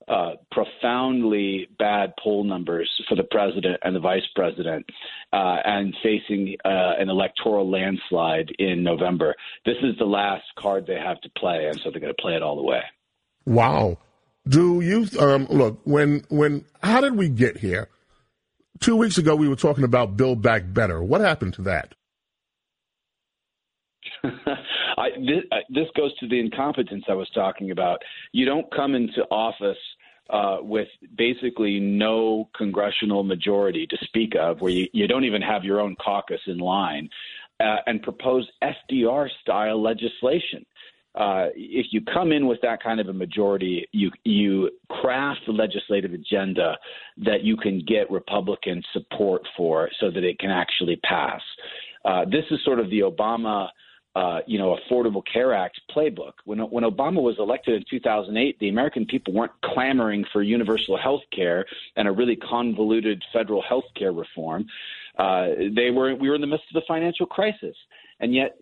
uh, 0.08 0.34
profoundly 0.52 1.68
bad 1.80 2.14
poll 2.24 2.44
numbers 2.44 2.90
for 3.10 3.16
the 3.16 3.24
president 3.24 3.78
and 3.84 3.96
the 3.96 4.00
vice 4.00 4.26
president, 4.36 4.86
uh, 5.34 5.58
and 5.66 5.96
facing 6.04 6.56
uh, 6.64 6.94
an 7.00 7.10
electoral 7.10 7.70
landslide 7.70 8.52
in 8.60 8.84
November. 8.84 9.34
This 9.66 9.78
is 9.82 9.98
the 9.98 10.06
last 10.06 10.44
card 10.58 10.86
they 10.86 11.00
have 11.00 11.20
to 11.22 11.30
play, 11.38 11.68
and 11.68 11.80
so 11.82 11.90
they're 11.90 12.00
going 12.00 12.14
to 12.14 12.22
play 12.22 12.36
it 12.36 12.44
all 12.44 12.56
the 12.56 12.62
way. 12.62 12.82
Wow. 13.46 13.98
Do 14.48 14.82
you 14.82 15.08
um, 15.20 15.48
look 15.50 15.80
when 15.84 16.24
when 16.30 16.66
how 16.84 17.02
did 17.02 17.16
we 17.16 17.30
get 17.30 17.58
here? 17.58 17.90
Two 18.80 18.96
weeks 18.96 19.18
ago, 19.18 19.36
we 19.36 19.48
were 19.48 19.56
talking 19.56 19.84
about 19.84 20.18
Build 20.18 20.42
Back 20.42 20.64
Better. 20.68 21.02
What 21.02 21.22
happened 21.22 21.54
to 21.56 21.62
that? 21.64 21.96
I, 24.24 25.10
this, 25.18 25.44
uh, 25.52 25.58
this, 25.70 25.88
goes 25.96 26.16
to 26.20 26.28
the 26.28 26.40
incompetence 26.40 27.06
I 27.08 27.14
was 27.14 27.30
talking 27.34 27.72
about. 27.72 28.00
You 28.34 28.46
don't 28.46 28.66
come 28.76 28.96
into 28.96 29.24
office 29.32 29.78
uh, 30.30 30.58
with 30.62 30.88
basically 31.18 31.80
no 31.80 32.50
congressional 32.56 33.24
majority 33.24 33.88
to 33.88 33.98
speak 34.02 34.34
of, 34.40 34.62
where 34.62 34.72
you, 34.72 34.88
you 34.94 35.08
don't 35.08 35.24
even 35.24 35.42
have 35.42 35.64
your 35.64 35.80
own 35.80 35.96
caucus 35.96 36.42
in 36.48 36.58
line, 36.58 37.10
uh, 37.60 37.78
and 37.88 38.02
propose 38.02 38.48
FDR 38.62 39.30
style 39.42 39.82
legislation 39.82 40.66
uh, 41.16 41.48
if 41.56 41.88
you 41.92 42.02
come 42.02 42.32
in 42.32 42.46
with 42.46 42.60
that 42.62 42.84
kind 42.84 43.00
of 43.00 43.08
a 43.08 43.14
majority, 43.14 43.88
you 43.94 44.12
you 44.26 44.70
craft 44.90 45.40
the 45.48 45.54
legislative 45.54 46.14
agenda 46.14 46.78
that 47.18 47.44
you 47.44 47.56
can 47.56 47.84
get 47.88 48.12
Republican 48.12 48.84
support 48.92 49.42
for, 49.56 49.90
so 50.00 50.12
that 50.12 50.24
it 50.24 50.40
can 50.40 50.52
actually 50.52 50.98
pass. 50.98 51.42
Uh, 52.04 52.26
this 52.26 52.44
is 52.52 52.60
sort 52.66 52.80
of 52.80 52.90
the 52.90 53.00
Obama. 53.00 53.70
Uh, 54.16 54.40
you 54.48 54.58
know, 54.58 54.78
Affordable 54.90 55.22
Care 55.32 55.54
Act 55.54 55.80
playbook. 55.94 56.32
When 56.46 56.60
when 56.60 56.86
Obama 56.86 57.22
was 57.22 57.36
elected 57.38 57.76
in 57.76 57.84
2008, 57.90 58.58
the 58.60 58.70
American 58.70 59.06
people 59.06 59.34
weren't 59.34 59.52
clamoring 59.62 60.24
for 60.32 60.42
universal 60.42 60.98
health 60.98 61.24
care 61.36 61.66
and 61.98 62.08
a 62.08 62.12
really 62.14 62.38
convoluted 62.38 63.22
federal 63.34 63.62
health 63.62 63.84
care 63.98 64.14
reform. 64.14 64.68
Uh, 65.18 65.48
they 65.76 65.92
were 65.92 66.16
we 66.16 66.30
were 66.30 66.36
in 66.36 66.42
the 66.42 66.48
midst 66.48 66.64
of 66.74 66.82
the 66.82 66.88
financial 66.88 67.26
crisis, 67.26 67.76
and 68.22 68.34
yet 68.34 68.56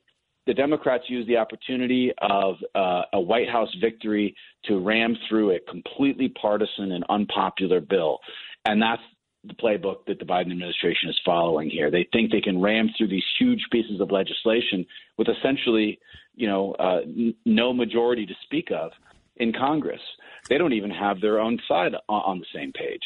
the 0.45 0.53
Democrats 0.53 1.05
used 1.07 1.29
the 1.29 1.37
opportunity 1.37 2.11
of 2.21 2.55
uh, 2.75 3.03
a 3.13 3.19
White 3.19 3.49
House 3.49 3.73
victory 3.79 4.35
to 4.65 4.79
ram 4.79 5.15
through 5.29 5.55
a 5.55 5.59
completely 5.69 6.29
partisan 6.29 6.91
and 6.91 7.03
unpopular 7.09 7.79
bill. 7.79 8.19
And 8.65 8.81
that's 8.81 9.01
the 9.45 9.53
playbook 9.53 10.05
that 10.07 10.19
the 10.19 10.25
Biden 10.25 10.51
administration 10.51 11.09
is 11.09 11.19
following 11.25 11.69
here. 11.69 11.91
They 11.91 12.07
think 12.13 12.31
they 12.31 12.41
can 12.41 12.61
ram 12.61 12.89
through 12.97 13.09
these 13.09 13.23
huge 13.39 13.61
pieces 13.71 13.99
of 13.99 14.11
legislation 14.11 14.85
with 15.17 15.27
essentially, 15.29 15.99
you 16.35 16.47
know, 16.47 16.73
uh, 16.79 17.01
n- 17.01 17.35
no 17.45 17.73
majority 17.73 18.25
to 18.25 18.33
speak 18.43 18.69
of 18.71 18.91
in 19.37 19.53
Congress. 19.53 20.01
They 20.49 20.57
don't 20.57 20.73
even 20.73 20.91
have 20.91 21.19
their 21.21 21.39
own 21.39 21.59
side 21.67 21.93
on, 22.07 22.21
on 22.21 22.39
the 22.39 22.45
same 22.53 22.71
page. 22.71 23.01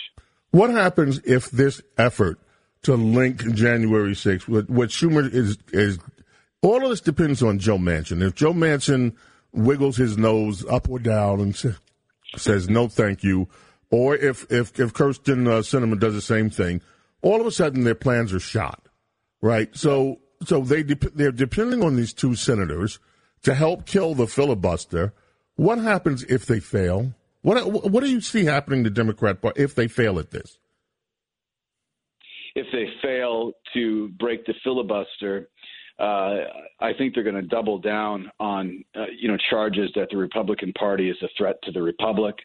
What 0.52 0.70
happens 0.70 1.20
if 1.26 1.50
this 1.52 1.82
effort 1.98 2.40
to 2.84 2.96
link 2.96 3.54
January 3.54 4.14
6th, 4.14 4.48
what, 4.48 4.70
what 4.70 4.90
Schumer 4.90 5.32
is 5.32 5.58
is 5.72 6.00
all 6.62 6.84
of 6.84 6.90
this 6.90 7.02
depends 7.02 7.44
on 7.44 7.60
Joe 7.60 7.78
Manchin. 7.78 8.26
If 8.26 8.36
Joe 8.36 8.54
Manchin 8.54 9.16
wiggles 9.52 9.98
his 9.98 10.18
nose 10.18 10.66
up 10.66 10.90
or 10.90 11.00
down 11.00 11.40
and 11.40 11.56
says 12.36 12.70
no, 12.70 12.88
thank 12.88 13.24
you, 13.24 13.48
or 13.90 14.16
if 14.16 14.46
if 14.52 14.80
if 14.80 14.94
Kyrsten 14.94 15.48
uh, 15.48 15.96
does 15.96 16.14
the 16.14 16.22
same 16.22 16.50
thing, 16.50 16.82
all 17.22 17.40
of 17.40 17.48
a 17.48 17.52
sudden 17.52 17.84
their 17.84 17.96
plans 17.96 18.34
are 18.34 18.40
shot, 18.40 18.88
right? 19.42 19.76
So 19.76 20.20
so 20.44 20.62
they 20.62 20.84
de- 20.84 21.10
they're 21.10 21.32
depending 21.32 21.84
on 21.84 21.96
these 21.96 22.14
two 22.14 22.36
senators 22.36 23.00
to 23.44 23.54
help 23.54 23.86
kill 23.86 24.14
the 24.14 24.28
filibuster. 24.28 25.14
What 25.56 25.80
happens 25.80 26.24
if 26.24 26.46
they 26.46 26.60
fail? 26.60 27.14
What 27.42 27.90
what 27.90 28.04
do 28.04 28.10
you 28.10 28.22
see 28.22 28.46
happening 28.46 28.84
to 28.84 28.90
Democrat 28.90 29.42
Party 29.42 29.62
if 29.62 29.76
they 29.76 29.88
fail 29.88 30.20
at 30.20 30.32
this? 30.32 30.60
If 32.56 32.66
they 32.72 32.88
fail 33.02 33.54
to 33.74 34.10
break 34.20 34.46
the 34.46 34.56
filibuster, 34.64 35.48
uh, 36.00 36.44
I 36.80 36.94
think 36.96 37.16
they're 37.16 37.24
going 37.24 37.36
to 37.36 37.42
double 37.42 37.80
down 37.80 38.32
on 38.40 38.84
uh, 38.96 39.06
you 39.18 39.28
know 39.28 39.38
charges 39.50 39.90
that 39.96 40.10
the 40.12 40.18
Republican 40.18 40.72
Party 40.74 41.10
is 41.10 41.18
a 41.24 41.28
threat 41.36 41.56
to 41.64 41.72
the 41.72 41.82
republic. 41.82 42.36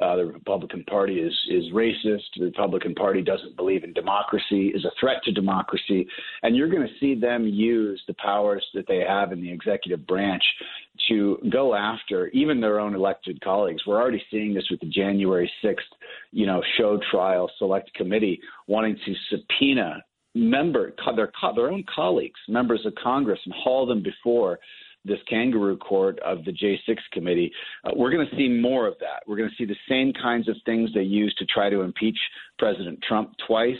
Uh, 0.00 0.16
the 0.16 0.26
Republican 0.26 0.84
Party 0.84 1.18
is 1.18 1.36
is 1.48 1.64
racist. 1.72 2.22
The 2.36 2.44
Republican 2.44 2.94
Party 2.94 3.20
doesn't 3.20 3.56
believe 3.56 3.82
in 3.82 3.92
democracy. 3.92 4.68
Is 4.68 4.84
a 4.84 4.92
threat 5.00 5.22
to 5.24 5.32
democracy, 5.32 6.06
and 6.44 6.56
you're 6.56 6.68
going 6.68 6.86
to 6.86 6.94
see 7.00 7.18
them 7.18 7.46
use 7.46 8.00
the 8.06 8.14
powers 8.14 8.64
that 8.74 8.86
they 8.86 9.00
have 9.06 9.32
in 9.32 9.40
the 9.40 9.50
executive 9.50 10.06
branch 10.06 10.44
to 11.08 11.38
go 11.50 11.74
after 11.74 12.28
even 12.28 12.60
their 12.60 12.78
own 12.78 12.94
elected 12.94 13.40
colleagues. 13.40 13.82
We're 13.86 14.00
already 14.00 14.22
seeing 14.30 14.54
this 14.54 14.68
with 14.70 14.80
the 14.80 14.86
January 14.86 15.50
6th, 15.64 15.76
you 16.30 16.46
know, 16.46 16.62
show 16.76 17.00
trial 17.10 17.50
select 17.58 17.92
committee 17.94 18.40
wanting 18.66 18.96
to 19.04 19.14
subpoena 19.30 20.04
member 20.34 20.92
their 21.16 21.30
their 21.54 21.70
own 21.70 21.84
colleagues, 21.92 22.38
members 22.48 22.84
of 22.84 22.94
Congress, 23.02 23.40
and 23.44 23.54
haul 23.54 23.86
them 23.86 24.02
before 24.02 24.58
this 25.04 25.18
kangaroo 25.28 25.76
court 25.78 26.18
of 26.20 26.44
the 26.44 26.52
J6 26.52 26.96
committee. 27.12 27.50
Uh, 27.84 27.90
we're 27.96 28.10
going 28.10 28.26
to 28.28 28.36
see 28.36 28.48
more 28.48 28.86
of 28.86 28.94
that. 29.00 29.22
We're 29.26 29.36
going 29.36 29.48
to 29.48 29.56
see 29.56 29.64
the 29.64 29.76
same 29.88 30.12
kinds 30.12 30.48
of 30.48 30.56
things 30.66 30.90
they 30.94 31.02
used 31.02 31.38
to 31.38 31.46
try 31.46 31.70
to 31.70 31.80
impeach 31.80 32.18
President 32.58 33.00
Trump 33.06 33.32
twice. 33.46 33.78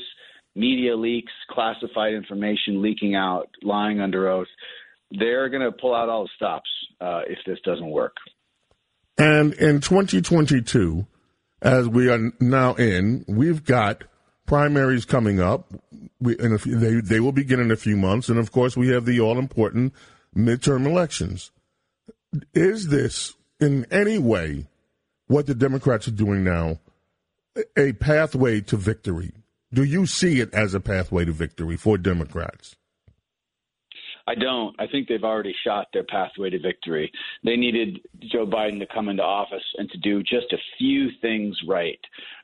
Media 0.55 0.97
leaks, 0.97 1.33
classified 1.51 2.15
information 2.15 2.83
leaking 2.83 3.15
out, 3.15 3.49
lying 3.63 4.01
under 4.01 4.29
oath. 4.29 4.49
They're 5.13 5.49
going 5.49 5.63
to 5.63 5.73
pull 5.73 5.95
out 5.95 6.09
all 6.09 6.25
the 6.25 6.31
stops 6.37 6.71
uh, 7.01 7.23
if 7.29 7.39
this 7.47 7.59
doesn't 7.65 7.91
work. 7.91 8.17
And 9.19 9.53
in 9.55 9.81
2022, 9.81 11.07
as 11.63 11.89
we 11.89 12.09
are 12.09 12.33
now 12.41 12.75
in, 12.75 13.25
we've 13.29 13.65
got 13.65 14.05
primaries 14.51 15.05
coming 15.05 15.39
up. 15.39 15.73
We, 16.21 16.35
they 16.35 17.01
they 17.01 17.21
will 17.21 17.31
begin 17.31 17.61
in 17.61 17.71
a 17.71 17.77
few 17.77 17.97
months, 17.97 18.29
and 18.29 18.37
of 18.37 18.51
course 18.51 18.77
we 18.77 18.89
have 18.89 19.05
the 19.05 19.21
all 19.21 19.39
important 19.39 19.95
midterm 20.37 20.87
elections. 20.87 21.53
Is 22.53 22.89
this 22.89 23.35
in 23.61 23.87
any 23.93 24.19
way 24.19 24.67
what 25.29 25.47
the 25.47 25.55
Democrats 25.55 26.09
are 26.09 26.23
doing 26.25 26.43
now 26.43 26.81
a 27.77 27.93
pathway 27.93 28.61
to 28.63 28.77
victory? 28.77 29.33
Do 29.73 29.85
you 29.85 30.05
see 30.05 30.41
it 30.41 30.53
as 30.53 30.75
a 30.75 30.81
pathway 30.81 31.25
to 31.27 31.33
victory 31.33 31.77
for 31.77 31.97
Democrats? 31.97 32.75
I 34.31 34.37
don't. 34.37 34.77
I 34.79 34.87
think 34.87 35.09
they've 35.09 35.25
already 35.25 35.55
shot 35.65 35.89
their 35.93 36.05
pathway 36.05 36.51
to 36.51 36.61
victory. 36.61 37.11
They 37.43 37.57
needed 37.57 37.99
Joe 38.31 38.47
Biden 38.47 38.79
to 38.79 38.87
come 38.87 39.09
into 39.09 39.25
office 39.25 39.65
and 39.77 39.91
to 39.91 39.99
do 39.99 40.23
just 40.23 40.53
a 40.53 40.59
few 40.79 41.09
things 41.21 41.59
right, 41.67 41.99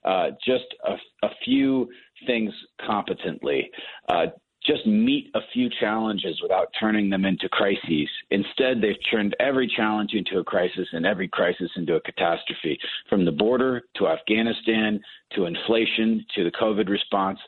uh, 0.04 0.30
just 0.44 0.64
a, 0.84 0.94
a, 1.24 1.30
few 1.44 1.88
things 2.26 2.52
competently. 2.84 3.70
Uh, 4.08 4.26
just 4.66 4.84
meet 4.84 5.30
a 5.36 5.40
few 5.52 5.70
challenges 5.78 6.40
without 6.42 6.66
turning 6.80 7.08
them 7.08 7.24
into 7.24 7.48
crises. 7.50 8.08
Instead, 8.32 8.82
they've 8.82 8.96
turned 9.08 9.36
every 9.38 9.72
challenge 9.76 10.10
into 10.14 10.40
a 10.40 10.44
crisis 10.44 10.88
and 10.92 11.06
every 11.06 11.28
crisis 11.28 11.70
into 11.76 11.94
a 11.94 12.00
catastrophe. 12.00 12.76
From 13.08 13.24
the 13.24 13.30
border 13.30 13.82
to 13.94 14.08
Afghanistan 14.08 14.98
to 15.36 15.44
inflation 15.44 16.26
to 16.34 16.42
the 16.42 16.50
COVID 16.50 16.88
response, 16.88 17.38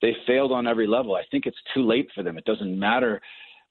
they 0.00 0.14
failed 0.24 0.52
on 0.52 0.68
every 0.68 0.86
level. 0.86 1.16
I 1.16 1.24
think 1.32 1.46
it's 1.46 1.58
too 1.74 1.84
late 1.84 2.08
for 2.14 2.22
them. 2.22 2.38
It 2.38 2.44
doesn't 2.44 2.78
matter 2.78 3.20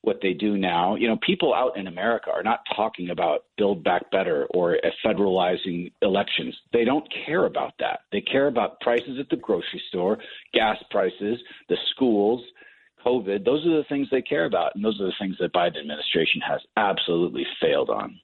what 0.08 0.20
they 0.22 0.34
do 0.34 0.58
now. 0.58 0.96
You 0.96 1.10
know, 1.10 1.18
people 1.18 1.54
out 1.54 1.78
in 1.78 1.86
America 1.86 2.32
are 2.34 2.42
not 2.42 2.62
talking 2.76 3.12
about 3.12 3.44
build 3.58 3.84
back 3.84 4.10
better 4.10 4.48
or 4.52 4.78
federalizing 5.06 5.92
elections. 6.02 6.56
They 6.74 6.86
don't 6.86 7.06
care 7.26 7.46
about 7.46 7.74
that. 7.80 8.00
They 8.12 8.22
care 8.22 8.48
about 8.48 8.80
prices 8.80 9.20
at 9.20 9.30
the 9.30 9.36
grocery 9.36 9.82
store, 9.90 10.18
gas 10.54 10.78
prices, 10.90 11.38
the 11.70 11.78
schools, 11.94 12.42
COVID. 13.06 13.46
Those 13.46 13.66
are 13.68 13.78
the 13.78 13.86
things 13.90 14.08
they 14.10 14.22
care 14.22 14.46
about, 14.46 14.72
and 14.74 14.84
those 14.84 15.00
are 15.00 15.08
the 15.08 15.14
things 15.20 15.36
that 15.40 15.54
Biden 15.54 15.80
administration 15.82 16.42
has 16.48 16.62
absolutely 16.78 17.46
failed 17.62 17.90
on. 17.90 18.20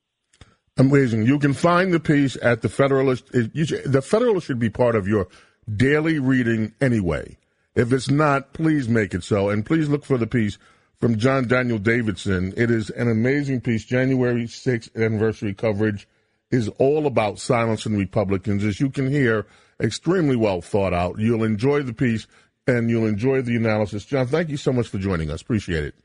Amazing. 0.78 1.28
You 1.28 1.38
can 1.38 1.54
find 1.54 1.94
the 1.94 2.00
piece 2.00 2.36
at 2.42 2.62
the 2.62 2.70
Federalist. 2.70 3.28
The 3.32 4.02
Federalist 4.04 4.48
should 4.48 4.58
be 4.58 4.72
part 4.72 4.96
of 4.96 5.08
your 5.08 5.28
daily 5.72 6.18
reading 6.18 6.74
anyway. 6.82 7.38
If 7.76 7.92
it's 7.92 8.10
not, 8.10 8.54
please 8.54 8.88
make 8.88 9.14
it 9.14 9.24
so, 9.24 9.50
and 9.50 9.66
please 9.66 9.90
look 9.90 10.06
for 10.06 10.18
the 10.18 10.28
piece 10.28 10.58
from 11.00 11.18
John 11.18 11.48
Daniel 11.48 11.80
Davidson. 11.80 12.54
It 12.56 12.72
is 12.72 12.90
an 12.90 13.10
amazing 13.10 13.62
piece. 13.62 13.86
January 13.86 14.46
6th 14.46 14.96
anniversary 14.96 15.54
coverage 15.54 16.08
is 16.52 16.70
all 16.78 17.08
about 17.08 17.40
silencing 17.40 17.98
Republicans. 17.98 18.64
As 18.64 18.80
you 18.80 18.90
can 18.90 19.10
hear, 19.10 19.46
extremely 19.82 20.36
well 20.36 20.62
thought 20.62 20.94
out. 20.94 21.20
You'll 21.20 21.44
enjoy 21.44 21.84
the 21.84 21.94
piece 21.94 22.28
and 22.68 22.90
you'll 22.90 23.08
enjoy 23.08 23.42
the 23.42 23.56
analysis. 23.56 24.06
John, 24.06 24.28
thank 24.28 24.50
you 24.50 24.58
so 24.58 24.72
much 24.72 24.88
for 24.88 24.98
joining 24.98 25.30
us. 25.30 25.42
Appreciate 25.42 25.84
it. 25.84 25.96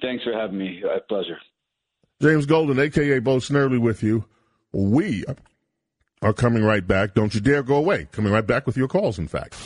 Thanks 0.00 0.24
for 0.24 0.32
having 0.32 0.58
me. 0.58 0.82
A 0.84 1.00
pleasure. 1.00 1.38
James 2.20 2.46
Golden, 2.46 2.78
a.k.a. 2.78 3.20
Bo 3.20 3.36
Snerdley, 3.36 3.80
with 3.80 4.02
you. 4.02 4.24
We 4.72 5.24
are 6.20 6.32
coming 6.32 6.64
right 6.64 6.86
back. 6.86 7.14
Don't 7.14 7.34
you 7.34 7.40
dare 7.40 7.62
go 7.62 7.76
away. 7.76 8.08
Coming 8.12 8.32
right 8.32 8.46
back 8.46 8.66
with 8.66 8.76
your 8.76 8.88
calls, 8.88 9.18
in 9.18 9.28
fact. 9.28 9.56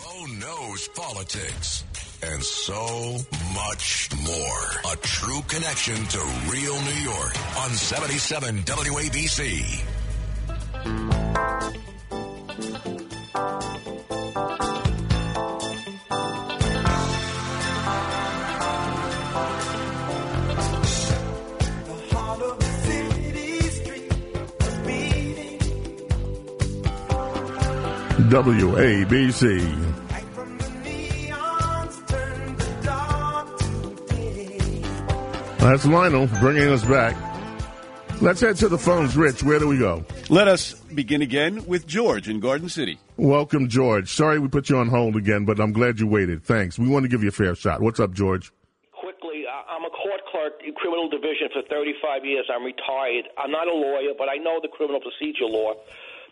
Oh, 0.00 0.26
Bo 0.26 0.32
knows 0.34 0.88
politics 0.88 1.84
and 2.22 2.42
so 2.42 3.16
much 3.54 4.08
more. 4.24 4.92
A 4.92 4.96
true 4.96 5.42
connection 5.48 5.96
to 5.96 6.18
real 6.48 6.80
New 6.82 7.00
York 7.02 7.58
on 7.58 7.70
77 7.70 8.62
WABC. 8.62 9.82
WABC. 28.32 29.91
That's 35.62 35.86
Lionel 35.86 36.26
bringing 36.40 36.66
us 36.74 36.84
back. 36.84 37.14
Let's 38.20 38.40
head 38.40 38.56
to 38.56 38.68
the 38.68 38.76
phones. 38.76 39.16
Rich, 39.16 39.44
where 39.44 39.60
do 39.60 39.68
we 39.68 39.78
go? 39.78 40.04
Let 40.28 40.48
us 40.48 40.74
begin 40.74 41.22
again 41.22 41.64
with 41.66 41.86
George 41.86 42.28
in 42.28 42.40
Garden 42.40 42.68
City. 42.68 42.98
Welcome, 43.16 43.68
George. 43.68 44.10
Sorry 44.10 44.40
we 44.40 44.48
put 44.48 44.68
you 44.68 44.78
on 44.78 44.88
hold 44.88 45.14
again, 45.14 45.44
but 45.44 45.60
I'm 45.60 45.70
glad 45.70 46.00
you 46.00 46.08
waited. 46.08 46.42
Thanks. 46.42 46.80
We 46.80 46.88
want 46.88 47.04
to 47.04 47.08
give 47.08 47.22
you 47.22 47.28
a 47.28 47.32
fair 47.32 47.54
shot. 47.54 47.80
What's 47.80 48.00
up, 48.00 48.12
George? 48.12 48.50
Quickly, 48.90 49.44
I'm 49.46 49.84
a 49.84 49.90
court 49.90 50.22
clerk 50.32 50.54
in 50.66 50.74
criminal 50.74 51.08
division 51.08 51.46
for 51.54 51.62
35 51.70 52.24
years. 52.24 52.50
I'm 52.52 52.64
retired. 52.64 53.30
I'm 53.38 53.52
not 53.52 53.68
a 53.68 53.72
lawyer, 53.72 54.18
but 54.18 54.28
I 54.28 54.42
know 54.42 54.58
the 54.60 54.66
criminal 54.66 55.00
procedure 55.00 55.46
law. 55.46 55.74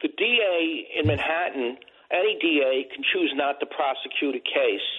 The 0.03 0.09
DA 0.09 0.89
in 0.99 1.07
Manhattan, 1.07 1.79
any 2.11 2.37
DA 2.43 2.83
can 2.93 3.05
choose 3.15 3.31
not 3.37 3.61
to 3.61 3.67
prosecute 3.67 4.35
a 4.35 4.43
case. 4.43 4.91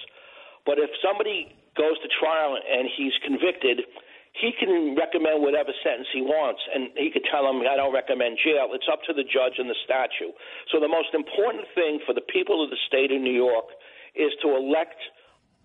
But 0.64 0.78
if 0.78 0.88
somebody 1.04 1.52
goes 1.76 2.00
to 2.00 2.08
trial 2.08 2.56
and 2.56 2.88
he's 2.96 3.12
convicted, 3.24 3.84
he 4.32 4.52
can 4.56 4.96
recommend 4.96 5.44
whatever 5.44 5.76
sentence 5.84 6.08
he 6.08 6.24
wants, 6.24 6.60
and 6.72 6.88
he 6.96 7.12
could 7.12 7.24
tell 7.28 7.44
him, 7.44 7.60
I 7.68 7.76
don't 7.76 7.92
recommend 7.92 8.40
jail. 8.40 8.72
It's 8.72 8.88
up 8.88 9.04
to 9.04 9.12
the 9.12 9.24
judge 9.28 9.60
and 9.60 9.68
the 9.68 9.76
statute. 9.84 10.32
So 10.72 10.80
the 10.80 10.88
most 10.88 11.12
important 11.12 11.68
thing 11.76 12.00
for 12.08 12.16
the 12.16 12.24
people 12.32 12.64
of 12.64 12.72
the 12.72 12.80
state 12.88 13.12
of 13.12 13.20
New 13.20 13.36
York 13.36 13.68
is 14.16 14.32
to 14.40 14.56
elect 14.56 14.96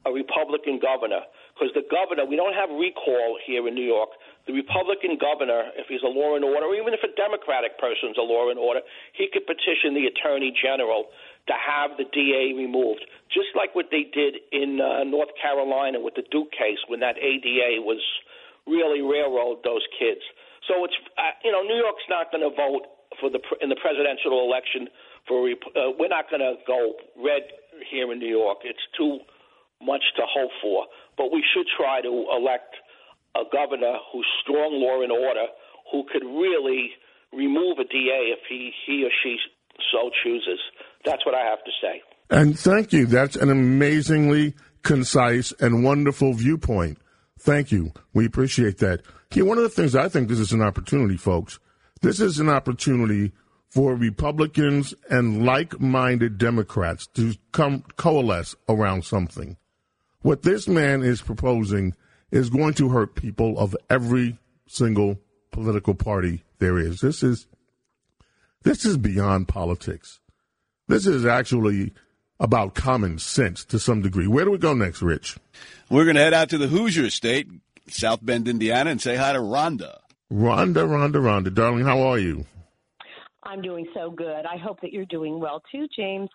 a 0.03 0.12
Republican 0.12 0.80
governor, 0.84 1.23
because 1.56 1.71
the 1.75 1.84
governor, 1.88 2.27
we 2.27 2.36
don't 2.36 2.56
have 2.56 2.69
recall 2.71 3.39
here 3.43 3.67
in 3.67 3.73
New 3.75 3.88
York. 3.88 4.12
The 4.47 4.53
Republican 4.56 5.19
governor, 5.19 5.71
if 5.75 5.88
he's 5.88 6.03
a 6.03 6.12
law 6.12 6.36
and 6.36 6.43
order, 6.43 6.67
or 6.67 6.75
even 6.75 6.95
if 6.95 7.03
a 7.03 7.12
Democratic 7.15 7.75
person's 7.80 8.15
a 8.15 8.23
law 8.23 8.51
and 8.51 8.60
order, 8.60 8.80
he 9.15 9.27
could 9.32 9.47
petition 9.47 9.95
the 9.95 10.08
Attorney 10.08 10.56
General 10.56 11.12
to 11.47 11.56
have 11.56 11.95
the 11.99 12.08
DA 12.12 12.56
removed, 12.56 13.03
just 13.32 13.51
like 13.56 13.75
what 13.75 13.88
they 13.91 14.08
did 14.12 14.39
in 14.51 14.80
uh, 14.80 15.03
North 15.03 15.32
Carolina 15.39 15.99
with 15.99 16.15
the 16.15 16.23
Duke 16.32 16.51
case 16.51 16.80
when 16.88 16.99
that 16.99 17.15
ADA 17.19 17.84
was 17.84 17.99
really 18.67 19.01
railroad 19.01 19.63
those 19.63 19.84
kids. 19.97 20.21
So 20.67 20.84
it's 20.84 20.95
uh, 21.17 21.34
you 21.43 21.51
know 21.51 21.63
New 21.63 21.80
York's 21.80 22.06
not 22.12 22.32
going 22.32 22.43
to 22.43 22.53
vote 22.53 22.86
for 23.19 23.32
the 23.32 23.39
in 23.62 23.69
the 23.69 23.80
presidential 23.80 24.43
election 24.43 24.91
for 25.27 25.47
uh, 25.47 25.95
we're 25.97 26.12
not 26.12 26.30
going 26.30 26.43
to 26.43 26.56
go 26.67 26.95
red 27.15 27.47
here 27.89 28.12
in 28.12 28.19
New 28.19 28.30
York. 28.30 28.60
It's 28.63 28.84
too 28.97 29.19
much 29.82 30.03
to 30.17 30.23
hope 30.27 30.51
for, 30.62 30.86
but 31.17 31.32
we 31.32 31.43
should 31.53 31.67
try 31.77 32.01
to 32.01 32.13
elect 32.36 32.75
a 33.36 33.43
governor 33.51 33.97
who's 34.12 34.25
strong 34.41 34.82
law 34.82 35.01
and 35.01 35.12
order, 35.12 35.47
who 35.91 36.03
could 36.12 36.25
really 36.25 36.91
remove 37.32 37.77
a 37.80 37.84
DA 37.84 38.34
if 38.34 38.39
he 38.49 38.71
he 38.86 39.03
or 39.03 39.12
she 39.23 39.38
so 39.91 40.10
chooses. 40.23 40.60
That's 41.06 41.25
what 41.25 41.36
I 41.36 41.45
have 41.45 41.63
to 41.63 41.71
say. 41.82 42.01
And 42.30 42.60
thank 42.60 42.91
you. 42.91 43.06
That's 43.06 43.36
an 43.36 43.49
amazingly 43.49 44.56
concise 44.84 45.53
and 45.60 45.84
wonderful 45.84 46.34
viewpoint. 46.34 46.97
Thank 47.47 47.71
you. 47.71 47.93
We 48.13 48.25
appreciate 48.25 48.79
that. 48.79 49.03
Here, 49.31 49.45
one 49.45 49.57
of 49.57 49.63
the 49.63 49.69
things 49.69 49.95
I 49.95 50.10
think 50.10 50.27
this 50.27 50.38
is 50.38 50.51
an 50.51 50.62
opportunity, 50.62 51.15
folks. 51.15 51.60
This 52.01 52.19
is 52.19 52.39
an 52.39 52.49
opportunity 52.49 53.31
for 53.69 53.95
Republicans 53.95 54.93
and 55.10 55.45
like-minded 55.45 56.38
Democrats 56.38 57.07
to 57.15 57.36
come 57.53 57.86
coalesce 57.95 58.53
around 58.67 59.05
something. 59.05 59.55
What 60.23 60.41
this 60.41 60.67
man 60.67 61.03
is 61.03 61.21
proposing 61.21 61.95
is 62.31 62.49
going 62.49 62.73
to 62.73 62.89
hurt 62.89 63.15
people 63.15 63.57
of 63.57 63.77
every 63.89 64.38
single 64.67 65.17
political 65.51 65.95
party 65.95 66.43
there 66.60 66.77
is. 66.77 66.99
This 66.99 67.23
is 67.23 67.47
this 68.63 68.83
is 68.83 68.97
beyond 68.97 69.47
politics. 69.47 70.19
This 70.89 71.07
is 71.07 71.25
actually 71.25 71.93
about 72.39 72.76
common 72.76 73.19
sense 73.19 73.65
to 73.65 73.80
some 73.80 74.02
degree. 74.02 74.28
Where 74.28 74.45
do 74.45 74.52
we 74.52 74.58
go 74.58 74.73
next, 74.73 75.02
Rich? 75.02 75.38
We're 75.89 76.04
going 76.04 76.15
to 76.15 76.21
head 76.21 76.34
out 76.34 76.50
to 76.50 76.58
the 76.58 76.67
Hoosier 76.67 77.10
State, 77.10 77.47
South 77.88 78.26
Bend, 78.26 78.47
Indiana, 78.47 78.91
and 78.91 79.02
say 79.02 79.15
hi 79.15 79.34
to 79.34 79.39
Rhonda. 79.39 80.00
Rhonda, 80.32 80.86
Rhonda, 80.86 81.15
Rhonda. 81.15 81.54
Darling, 81.54 81.86
how 81.86 82.02
are 82.02 82.19
you? 82.19 82.45
I'm 83.43 83.62
doing 83.62 83.88
so 83.93 84.12
good. 84.12 84.45
I 84.45 84.58
hope 84.58 84.82
that 84.82 84.91
you're 84.91 85.06
doing 85.06 85.39
well 85.39 85.63
too, 85.71 85.88
James. 85.95 86.30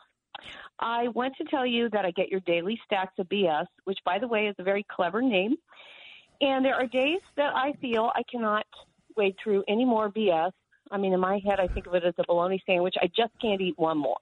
I 0.81 1.09
want 1.09 1.35
to 1.37 1.45
tell 1.45 1.67
you 1.67 1.91
that 1.91 2.05
I 2.05 2.11
get 2.11 2.31
your 2.31 2.41
daily 2.41 2.81
stacks 2.87 3.13
of 3.19 3.29
BS, 3.29 3.67
which, 3.85 3.99
by 4.05 4.19
the 4.19 4.27
way, 4.27 4.47
is 4.47 4.57
a 4.59 4.63
very 4.63 4.85
clever 4.91 5.21
name. 5.21 5.57
And 6.41 6.65
there 6.65 6.75
are 6.75 6.87
days 6.87 7.21
that 7.37 7.55
I 7.55 7.75
feel 7.81 8.11
I 8.15 8.23
cannot 8.31 8.67
wade 9.17 9.37
through 9.43 9.63
any 9.69 9.85
more 9.85 10.11
BS. 10.11 10.53
I 10.91 10.99
mean, 10.99 11.13
in 11.13 11.21
my 11.21 11.41
head, 11.47 11.61
I 11.61 11.69
think 11.69 11.87
of 11.87 11.95
it 11.95 12.05
as 12.05 12.15
a 12.19 12.25
bologna 12.27 12.63
sandwich. 12.67 12.95
I 13.01 13.07
just 13.07 13.33
can't 13.41 13.61
eat 13.61 13.79
one 13.79 13.99
more. 13.99 14.19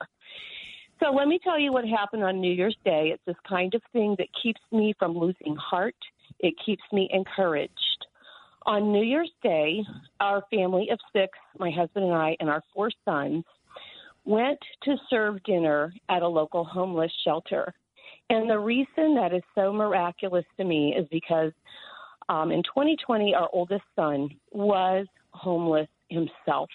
So 1.02 1.10
let 1.12 1.28
me 1.28 1.40
tell 1.42 1.58
you 1.58 1.72
what 1.72 1.86
happened 1.86 2.22
on 2.22 2.42
New 2.42 2.52
Year's 2.52 2.76
Day. 2.84 3.10
It's 3.14 3.22
this 3.26 3.36
kind 3.48 3.74
of 3.74 3.80
thing 3.90 4.16
that 4.18 4.28
keeps 4.42 4.60
me 4.70 4.94
from 4.98 5.16
losing 5.16 5.56
heart. 5.56 5.96
It 6.40 6.54
keeps 6.64 6.82
me 6.92 7.08
encouraged. 7.10 7.72
On 8.66 8.92
New 8.92 9.02
Year's 9.02 9.32
Day, 9.42 9.82
our 10.20 10.44
family 10.50 10.88
of 10.92 10.98
six, 11.10 11.30
my 11.58 11.70
husband 11.70 12.04
and 12.04 12.14
I, 12.14 12.36
and 12.38 12.50
our 12.50 12.62
four 12.74 12.90
sons, 13.06 13.44
went 14.26 14.58
to 14.82 14.96
serve 15.08 15.42
dinner 15.44 15.94
at 16.10 16.20
a 16.20 16.28
local 16.28 16.64
homeless 16.64 17.12
shelter. 17.24 17.72
And 18.28 18.50
the 18.50 18.58
reason 18.58 19.14
that 19.14 19.32
is 19.32 19.42
so 19.54 19.72
miraculous 19.72 20.44
to 20.58 20.64
me 20.64 20.94
is 20.94 21.08
because 21.10 21.52
um, 22.28 22.52
in 22.52 22.62
2020, 22.62 23.34
our 23.34 23.48
oldest 23.54 23.84
son 23.96 24.28
was 24.52 25.06
homeless 25.30 25.88
himself. 26.10 26.68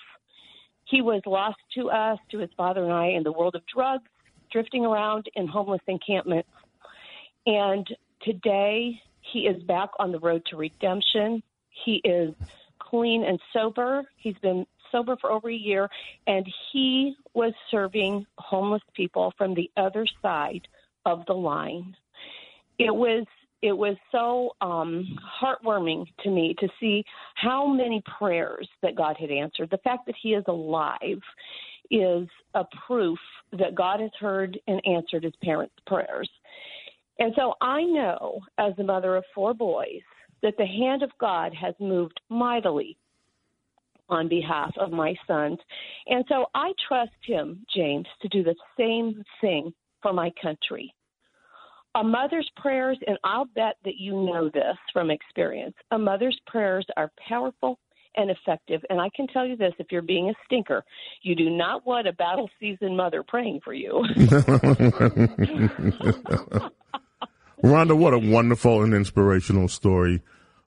He 0.86 1.04
was 1.04 1.22
lost 1.28 1.60
to 1.76 1.92
us, 1.92 2.18
to 2.32 2.40
his 2.40 2.50
father 2.58 2.84
and 2.84 2.94
I, 2.94 3.08
in 3.10 3.24
the 3.24 3.32
world 3.32 3.56
of 3.56 3.62
drugs, 3.74 4.10
drifting 4.51 4.86
around 4.86 5.29
in 5.36 5.47
homeless 5.47 5.81
encampments. 5.88 6.49
And 7.45 7.88
today, 8.21 8.99
he 9.21 9.41
is 9.41 9.62
back 9.63 9.89
on 9.99 10.12
the 10.12 10.19
road 10.19 10.43
to 10.49 10.58
redemption. 10.58 11.41
He 11.69 12.01
is 12.03 12.34
clean 12.79 13.23
and 13.23 13.39
sober. 13.53 14.03
He's 14.17 14.38
been 14.41 14.65
sober 14.91 15.17
for 15.19 15.31
over 15.31 15.49
a 15.49 15.55
year, 15.55 15.89
and 16.27 16.45
he 16.71 17.15
was 17.34 17.53
serving 17.69 18.25
homeless 18.38 18.84
people 18.93 19.34
from 19.38 19.53
the 19.53 19.69
other 19.77 20.05
side 20.21 20.67
of 21.05 21.25
the 21.25 21.34
line. 21.34 21.95
It 22.79 22.93
was 22.93 23.25
it 23.62 23.75
was 23.75 23.95
so 24.12 24.51
um, 24.62 25.17
heartwarming 25.41 26.05
to 26.23 26.29
me 26.29 26.55
to 26.60 26.67
see 26.79 27.03
how 27.34 27.65
many 27.65 28.03
prayers 28.19 28.69
that 28.84 28.95
God 28.95 29.15
had 29.19 29.31
answered. 29.31 29.69
The 29.71 29.79
fact 29.79 30.05
that 30.05 30.15
He 30.21 30.34
is 30.34 30.43
alive 30.47 31.21
is 31.91 32.28
a 32.54 32.63
proof 32.88 33.19
that 33.54 33.76
God 33.76 34.00
has 34.00 34.12
heard 34.19 34.60
and 34.67 34.82
answered 34.86 35.24
His 35.24 35.36
parents' 35.43 35.76
prayers. 35.88 36.30
And 37.19 37.34
so 37.36 37.54
I 37.62 37.84
know, 37.84 38.41
as 38.58 38.74
the 38.76 38.84
mother 38.84 39.15
of 39.15 39.24
four 39.34 39.54
boys, 39.54 40.02
that 40.41 40.56
the 40.58 40.65
hand 40.65 41.02
of 41.02 41.12
God 41.19 41.54
has 41.54 41.74
moved 41.80 42.19
mightily 42.30 42.98
on 44.10 44.28
behalf 44.28 44.71
of 44.78 44.91
my 44.91 45.15
sons. 45.26 45.58
And 46.08 46.24
so 46.30 46.45
I 46.54 46.74
trust 46.88 47.12
him, 47.24 47.65
James, 47.74 48.06
to 48.21 48.28
do 48.28 48.43
the 48.43 48.56
same 48.78 49.24
thing 49.41 49.74
for 50.02 50.13
my 50.13 50.32
country. 50.41 50.93
A 51.95 52.04
mother's 52.04 52.50
prayers, 52.58 52.98
and 53.08 53.17
I'll 53.24 53.45
bet 53.56 53.78
that 53.86 53.98
you 53.98 54.12
know 54.12 54.50
this 54.54 54.76
from 54.91 55.10
experience, 55.10 55.76
a 55.91 55.98
mother's 55.98 56.39
prayers 56.45 56.86
are 56.98 57.12
powerful 57.28 57.80
and 58.15 58.32
effective. 58.32 58.82
And 58.89 58.99
I 58.99 59.10
can 59.15 59.28
tell 59.28 59.45
you 59.45 59.56
this 59.56 59.73
if 59.80 59.88
you're 59.91 60.01
being 60.01 60.30
a 60.30 60.34
stinker, 60.45 60.84
you 61.21 61.36
do 61.36 61.49
not 61.49 61.86
want 61.86 62.08
a 62.08 62.13
battle 62.13 62.49
seasoned 62.60 62.97
mother 62.97 63.23
praying 63.23 63.62
for 63.63 63.73
you. 63.73 64.04
Rhonda, 67.63 67.97
what 67.97 68.13
a 68.13 68.19
wonderful 68.19 68.84
and 68.84 68.93
inspirational 68.93 69.67
story. 69.67 70.21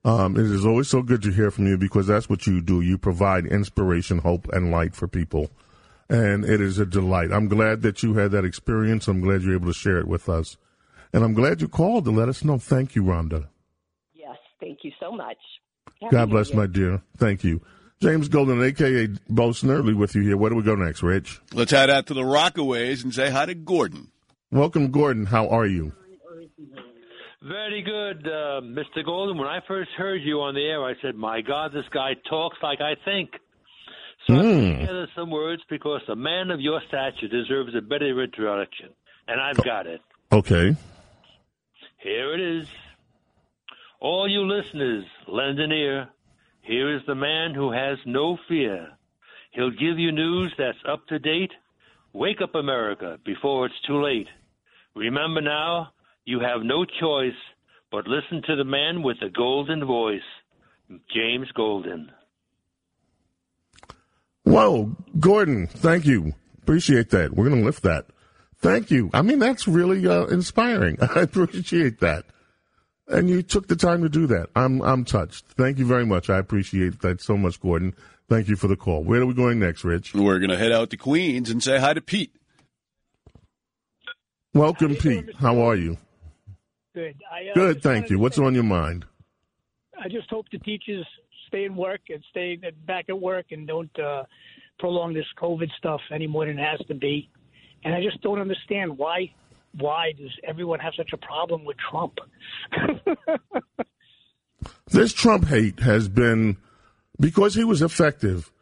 Um, 0.05 0.37
it 0.37 0.47
is 0.47 0.65
always 0.65 0.89
so 0.89 1.03
good 1.03 1.23
to 1.23 1.31
hear 1.31 1.51
from 1.51 1.67
you 1.67 1.77
because 1.77 2.07
that's 2.07 2.29
what 2.29 2.47
you 2.47 2.61
do. 2.61 2.81
You 2.81 2.99
provide 2.99 3.47
inspiration, 3.47 4.19
hope, 4.19 4.49
and 4.53 4.71
light 4.71 4.95
for 4.95 5.07
people. 5.07 5.51
And 6.09 6.45
it 6.45 6.61
is 6.61 6.79
a 6.79 6.87
delight. 6.87 7.31
I'm 7.33 7.49
glad 7.49 7.83
that 7.83 8.03
you 8.03 8.15
had 8.15 8.31
that 8.31 8.45
experience. 8.45 9.09
I'm 9.09 9.21
glad 9.21 9.43
you're 9.43 9.55
able 9.55 9.67
to 9.67 9.75
share 9.75 9.99
it 9.99 10.09
with 10.09 10.29
us. 10.29 10.57
And 11.13 11.25
I'm 11.25 11.35
glad 11.35 11.61
you 11.61 11.69
called 11.69 12.05
to 12.05 12.11
let 12.11 12.29
us 12.29 12.45
know. 12.45 12.59
Thank 12.59 12.95
you, 12.95 13.03
Rhonda. 13.03 13.49
Yes, 14.15 14.37
thank 14.61 14.79
you 14.83 14.93
so 14.99 15.13
much. 15.13 15.37
Happy 16.01 16.15
God 16.15 16.31
bless, 16.31 16.53
my 16.53 16.67
dear. 16.67 17.03
Thank 17.17 17.43
you. 17.45 17.61
James 18.01 18.29
Golden, 18.29 18.63
a.k.a. 18.63 19.09
Bo 19.29 19.51
Snerdley, 19.51 19.97
with 19.97 20.15
you 20.15 20.23
here. 20.23 20.37
Where 20.37 20.51
do 20.51 20.57
we 20.57 20.63
go 20.63 20.77
next, 20.77 21.03
Rich? 21.03 21.41
Let's 21.53 21.73
head 21.73 21.91
out 21.91 22.07
to 22.07 22.15
the 22.15 22.23
Rockaways 22.23 23.03
and 23.03 23.13
say 23.13 23.31
hi 23.31 23.47
to 23.47 23.55
Gordon. 23.55 24.13
Welcome, 24.53 24.93
Gordon. 24.93 25.27
How 25.27 25.49
are 25.49 25.67
you? 25.67 25.93
Very 27.43 27.83
good, 27.83 28.27
uh, 28.27 28.61
Mr. 28.63 29.05
Golden. 29.05 29.39
When 29.39 29.49
I 29.49 29.61
first 29.67 29.91
heard 29.97 30.23
you 30.23 30.41
on 30.41 30.55
the 30.55 30.61
air, 30.61 30.85
I 30.85 30.95
said, 31.03 31.17
"My 31.17 31.41
God, 31.41 31.73
this 31.73 31.89
guy 31.93 32.15
talks 32.29 32.59
like 32.63 32.81
I 32.81 32.95
think." 33.05 33.31
So 34.27 34.35
mm. 34.35 34.39
I 34.39 34.43
put 34.43 34.53
hmm. 34.53 34.81
together 34.81 35.09
some 35.17 35.31
words 35.31 35.63
because 35.69 36.03
a 36.09 36.17
man 36.17 36.51
of 36.51 36.61
your 36.61 36.81
stature 36.89 37.29
deserves 37.29 37.75
a 37.77 37.81
better 37.81 38.23
introduction, 38.23 38.91
and 39.27 39.41
I've 39.41 39.63
got 39.65 39.87
it. 39.87 40.01
Okay. 40.31 40.77
Here 41.99 42.35
it 42.35 42.41
is. 42.41 42.69
All 44.01 44.29
you 44.29 44.43
listeners, 44.47 45.05
lend 45.27 45.59
an 45.59 45.73
ear. 45.73 46.09
Here 46.63 46.95
is 46.95 47.03
the 47.07 47.15
man 47.15 47.55
who 47.55 47.73
has 47.73 47.99
no 48.07 48.39
fear. 48.49 48.89
He'll 49.53 49.71
give 49.71 49.99
you 49.99 50.13
news 50.13 50.53
that's 50.57 50.79
up 50.89 51.07
to 51.09 51.19
date. 51.19 51.51
Wake 52.13 52.41
up, 52.43 52.55
America, 52.55 53.19
before 53.25 53.67
it's 53.67 53.81
too 53.87 54.03
late. 54.03 54.29
Remember 54.95 55.41
now, 55.41 55.93
you 56.25 56.41
have 56.41 56.63
no 56.63 56.85
choice 56.85 57.33
but 57.91 58.07
listen 58.07 58.43
to 58.47 58.57
the 58.57 58.65
man 58.65 59.03
with 59.03 59.19
the 59.21 59.31
golden 59.31 59.85
voice, 59.85 60.21
James 61.15 61.49
Golden. 61.55 62.11
Whoa, 64.45 64.97
Gordon, 65.19 65.67
thank 65.67 66.07
you. 66.07 66.35
Appreciate 66.63 67.11
that. 67.11 67.35
We're 67.35 67.49
going 67.49 67.61
to 67.61 67.67
lift 67.67 67.83
that. 67.83 68.07
Thank 68.59 68.91
you. 68.91 69.11
I 69.15 69.23
mean, 69.23 69.39
that's 69.39 69.67
really 69.69 70.07
uh, 70.07 70.27
inspiring. 70.27 70.99
I 71.03 71.21
appreciate 71.21 72.01
that. 72.01 72.25
And 73.09 73.31
you 73.31 73.43
took 73.43 73.69
the 73.69 73.77
time 73.77 74.03
to 74.03 74.09
do 74.09 74.27
that. 74.27 74.51
I'm 74.55 74.83
I'm 74.83 75.05
touched. 75.05 75.47
Thank 75.47 75.79
you 75.79 75.87
very 75.87 76.05
much. 76.05 76.29
I 76.29 76.39
appreciate 76.39 77.01
that 77.01 77.23
so 77.23 77.37
much, 77.37 77.61
Gordon. 77.61 77.95
Thank 78.29 78.49
you 78.49 78.57
for 78.57 78.69
the 78.69 78.77
call. 78.77 79.03
Where 79.03 79.23
are 79.23 79.27
we 79.27 79.33
going 79.33 79.59
next, 79.59 79.85
Rich? 79.85 80.15
We're 80.15 80.39
going 80.39 80.51
to 80.51 80.59
head 80.59 80.73
out 80.73 80.91
to 80.91 80.99
Queens 80.99 81.49
and 81.49 81.63
say 81.63 81.79
hi 81.79 81.95
to 81.95 82.03
Pete. 82.03 82.35
Welcome, 84.53 84.97
Pete. 84.97 85.35
How 85.37 85.61
are 85.61 85.77
you? 85.77 85.97
Good. 86.95 87.17
I, 87.33 87.51
uh, 87.51 87.55
Good, 87.55 87.83
thank 87.83 88.11
you. 88.11 88.19
What's 88.19 88.37
say, 88.37 88.45
on 88.45 88.55
your 88.55 88.65
mind? 88.65 89.07
I 89.99 90.09
just 90.09 90.29
hope 90.29 90.47
the 90.53 90.59
teachers 90.59 91.07
stay 91.47 91.65
in 91.65 91.75
work 91.75 92.01
and 92.11 92.23
stay 92.31 92.61
back 92.87 93.07
at 93.09 93.19
work 93.19 93.47
and 93.53 93.67
don't 93.67 93.99
uh, 93.99 94.25
prolong 94.79 95.15
this 95.15 95.27
COVID 95.41 95.71
stuff 95.79 96.01
any 96.13 96.27
more 96.27 96.45
than 96.45 96.59
it 96.59 96.63
has 96.63 96.87
to 96.89 96.95
be. 96.95 97.31
And 97.85 97.95
I 97.95 98.03
just 98.03 98.21
don't 98.21 98.41
understand 98.41 98.99
why 98.99 99.33
why 99.81 100.13
does 100.13 100.31
everyone 100.47 100.81
have 100.81 100.95
such 100.97 101.13
a 101.13 101.17
problem 101.17 101.65
with 101.65 101.77
Trump? 101.91 102.19
this 104.91 105.13
Trump 105.13 105.47
hate 105.47 105.81
has 105.81 106.09
been 106.09 106.57
because 107.21 107.55
he 107.55 107.65
was 107.65 107.83
effective, 107.83 108.53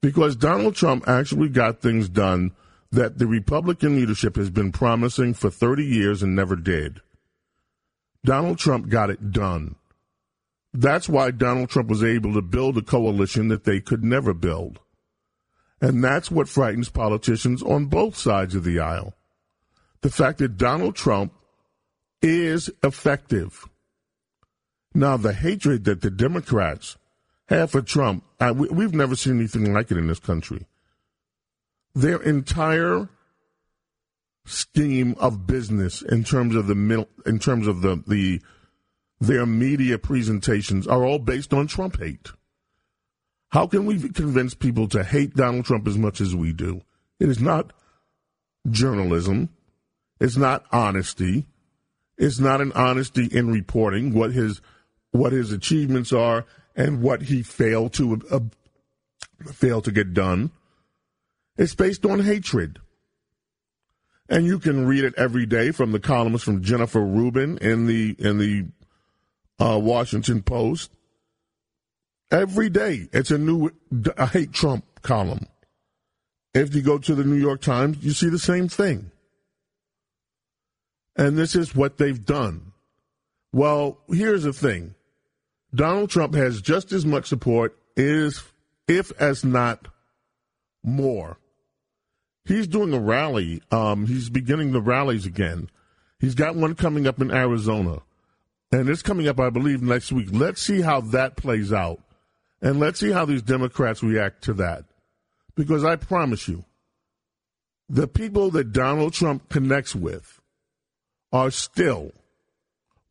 because 0.00 0.36
Donald 0.36 0.74
Trump 0.74 1.08
actually 1.08 1.48
got 1.48 1.80
things 1.80 2.08
done 2.08 2.52
that 2.92 3.18
the 3.18 3.26
Republican 3.26 3.96
leadership 3.96 4.36
has 4.36 4.50
been 4.50 4.70
promising 4.70 5.34
for 5.34 5.50
30 5.50 5.84
years 5.84 6.22
and 6.22 6.34
never 6.36 6.56
did. 6.56 7.00
Donald 8.24 8.58
Trump 8.58 8.88
got 8.88 9.10
it 9.10 9.32
done. 9.32 9.74
That's 10.72 11.08
why 11.08 11.30
Donald 11.30 11.70
Trump 11.70 11.88
was 11.88 12.02
able 12.02 12.32
to 12.34 12.42
build 12.42 12.78
a 12.78 12.82
coalition 12.82 13.48
that 13.48 13.64
they 13.64 13.80
could 13.80 14.02
never 14.02 14.32
build. 14.32 14.80
And 15.80 16.02
that's 16.02 16.30
what 16.30 16.48
frightens 16.48 16.88
politicians 16.88 17.62
on 17.62 17.86
both 17.86 18.16
sides 18.16 18.54
of 18.54 18.64
the 18.64 18.80
aisle. 18.80 19.14
The 20.04 20.10
fact 20.10 20.36
that 20.40 20.58
Donald 20.58 20.96
Trump 20.96 21.32
is 22.20 22.70
effective. 22.82 23.64
Now, 24.94 25.16
the 25.16 25.32
hatred 25.32 25.84
that 25.84 26.02
the 26.02 26.10
Democrats 26.10 26.98
have 27.48 27.70
for 27.70 27.80
Trump, 27.80 28.22
uh, 28.38 28.52
we, 28.54 28.68
we've 28.68 28.92
never 28.92 29.16
seen 29.16 29.38
anything 29.38 29.72
like 29.72 29.90
it 29.90 29.96
in 29.96 30.06
this 30.06 30.18
country. 30.18 30.66
Their 31.94 32.20
entire 32.20 33.08
scheme 34.44 35.14
of 35.18 35.46
business 35.46 36.02
in 36.02 36.22
terms 36.22 36.54
of 36.54 36.66
the 36.66 37.06
in 37.24 37.38
terms 37.38 37.66
of 37.66 37.80
the 37.80 38.04
the 38.06 38.42
their 39.20 39.46
media 39.46 39.96
presentations 39.96 40.86
are 40.86 41.02
all 41.02 41.18
based 41.18 41.54
on 41.54 41.66
Trump 41.66 41.98
hate. 41.98 42.28
How 43.52 43.66
can 43.66 43.86
we 43.86 44.10
convince 44.10 44.52
people 44.52 44.86
to 44.88 45.02
hate 45.02 45.34
Donald 45.34 45.64
Trump 45.64 45.88
as 45.88 45.96
much 45.96 46.20
as 46.20 46.36
we 46.36 46.52
do? 46.52 46.82
It 47.18 47.30
is 47.30 47.40
not 47.40 47.72
journalism. 48.70 49.48
It's 50.20 50.36
not 50.36 50.64
honesty. 50.70 51.46
It's 52.16 52.38
not 52.38 52.60
an 52.60 52.72
honesty 52.72 53.26
in 53.26 53.50
reporting 53.50 54.14
what 54.14 54.32
his 54.32 54.60
what 55.10 55.32
his 55.32 55.52
achievements 55.52 56.12
are 56.12 56.44
and 56.76 57.02
what 57.02 57.22
he 57.22 57.42
failed 57.42 57.92
to 57.94 58.20
uh, 58.30 58.40
failed 59.50 59.84
to 59.84 59.92
get 59.92 60.14
done. 60.14 60.50
It's 61.56 61.74
based 61.74 62.04
on 62.04 62.20
hatred. 62.20 62.80
And 64.28 64.46
you 64.46 64.58
can 64.58 64.86
read 64.86 65.04
it 65.04 65.14
every 65.18 65.44
day 65.44 65.70
from 65.70 65.92
the 65.92 66.00
columns 66.00 66.42
from 66.42 66.62
Jennifer 66.62 67.04
Rubin 67.04 67.58
in 67.58 67.86
the 67.86 68.16
in 68.18 68.38
the 68.38 68.66
uh, 69.58 69.78
Washington 69.78 70.42
Post. 70.42 70.90
Every 72.30 72.70
day, 72.70 73.08
it's 73.12 73.30
a 73.30 73.38
new 73.38 73.70
I 74.16 74.26
hate 74.26 74.52
Trump 74.52 74.84
column. 75.02 75.46
If 76.54 76.74
you 76.74 76.82
go 76.82 76.98
to 76.98 77.14
the 77.14 77.24
New 77.24 77.36
York 77.36 77.60
Times, 77.60 77.98
you 78.02 78.12
see 78.12 78.28
the 78.28 78.38
same 78.38 78.68
thing. 78.68 79.10
And 81.16 81.36
this 81.36 81.54
is 81.54 81.74
what 81.74 81.98
they've 81.98 82.24
done. 82.24 82.72
Well, 83.52 83.98
here's 84.08 84.42
the 84.42 84.52
thing. 84.52 84.94
Donald 85.74 86.10
Trump 86.10 86.34
has 86.34 86.60
just 86.60 86.92
as 86.92 87.06
much 87.06 87.26
support 87.26 87.76
is 87.96 88.42
if 88.88 89.12
as 89.20 89.44
not 89.44 89.88
more. 90.82 91.38
He's 92.44 92.66
doing 92.66 92.92
a 92.92 93.00
rally. 93.00 93.62
Um, 93.70 94.06
he's 94.06 94.28
beginning 94.28 94.72
the 94.72 94.80
rallies 94.80 95.24
again. 95.24 95.70
He's 96.18 96.34
got 96.34 96.56
one 96.56 96.74
coming 96.74 97.06
up 97.06 97.20
in 97.20 97.30
Arizona. 97.30 98.02
And 98.70 98.88
it's 98.88 99.02
coming 99.02 99.28
up, 99.28 99.38
I 99.38 99.50
believe, 99.50 99.82
next 99.82 100.12
week. 100.12 100.28
Let's 100.32 100.60
see 100.60 100.80
how 100.80 101.00
that 101.00 101.36
plays 101.36 101.72
out. 101.72 102.00
And 102.60 102.80
let's 102.80 102.98
see 102.98 103.12
how 103.12 103.24
these 103.24 103.42
Democrats 103.42 104.02
react 104.02 104.42
to 104.44 104.54
that. 104.54 104.84
Because 105.54 105.84
I 105.84 105.96
promise 105.96 106.48
you, 106.48 106.64
the 107.88 108.08
people 108.08 108.50
that 108.50 108.72
Donald 108.72 109.12
Trump 109.12 109.48
connects 109.48 109.94
with 109.94 110.40
are 111.34 111.50
still 111.50 112.12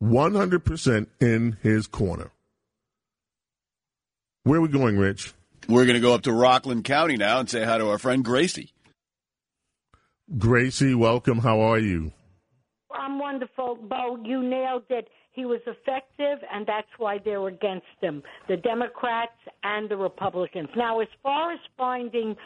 100% 0.02 1.06
in 1.20 1.58
his 1.62 1.86
corner. 1.86 2.30
Where 4.44 4.58
are 4.58 4.62
we 4.62 4.68
going, 4.68 4.96
Rich? 4.96 5.34
We're 5.68 5.84
going 5.84 5.94
to 5.94 6.00
go 6.00 6.14
up 6.14 6.22
to 6.22 6.32
Rockland 6.32 6.84
County 6.84 7.18
now 7.18 7.38
and 7.38 7.50
say 7.50 7.64
hi 7.64 7.76
to 7.76 7.88
our 7.88 7.98
friend 7.98 8.24
Gracie. 8.24 8.72
Gracie, 10.38 10.94
welcome. 10.94 11.38
How 11.38 11.60
are 11.60 11.78
you? 11.78 12.12
I'm 12.90 13.18
wonderful, 13.18 13.76
Bo. 13.76 14.18
You 14.24 14.42
nailed 14.42 14.84
it. 14.88 15.08
He 15.32 15.44
was 15.44 15.60
effective, 15.66 16.38
and 16.50 16.66
that's 16.66 16.88
why 16.96 17.18
they're 17.22 17.46
against 17.48 17.86
him 18.00 18.22
the 18.48 18.56
Democrats 18.56 19.36
and 19.64 19.90
the 19.90 19.96
Republicans. 19.96 20.68
Now, 20.74 21.00
as 21.00 21.08
far 21.22 21.52
as 21.52 21.58
finding 21.76 22.36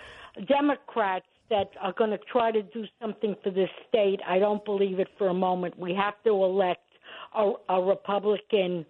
Democrats 0.49 1.27
that 1.51 1.71
are 1.81 1.93
going 1.93 2.11
to 2.11 2.19
try 2.31 2.51
to 2.51 2.63
do 2.63 2.85
something 3.01 3.35
for 3.43 3.51
this 3.51 3.71
state, 3.89 4.21
I 4.27 4.39
don't 4.39 4.65
believe 4.65 4.99
it 4.99 5.09
for 5.17 5.29
a 5.29 5.35
moment. 5.35 5.79
We 5.79 5.95
have 5.95 6.15
to 6.25 6.31
elect 6.31 6.83
a, 7.35 7.53
a 7.69 7.83
Republican 7.83 8.85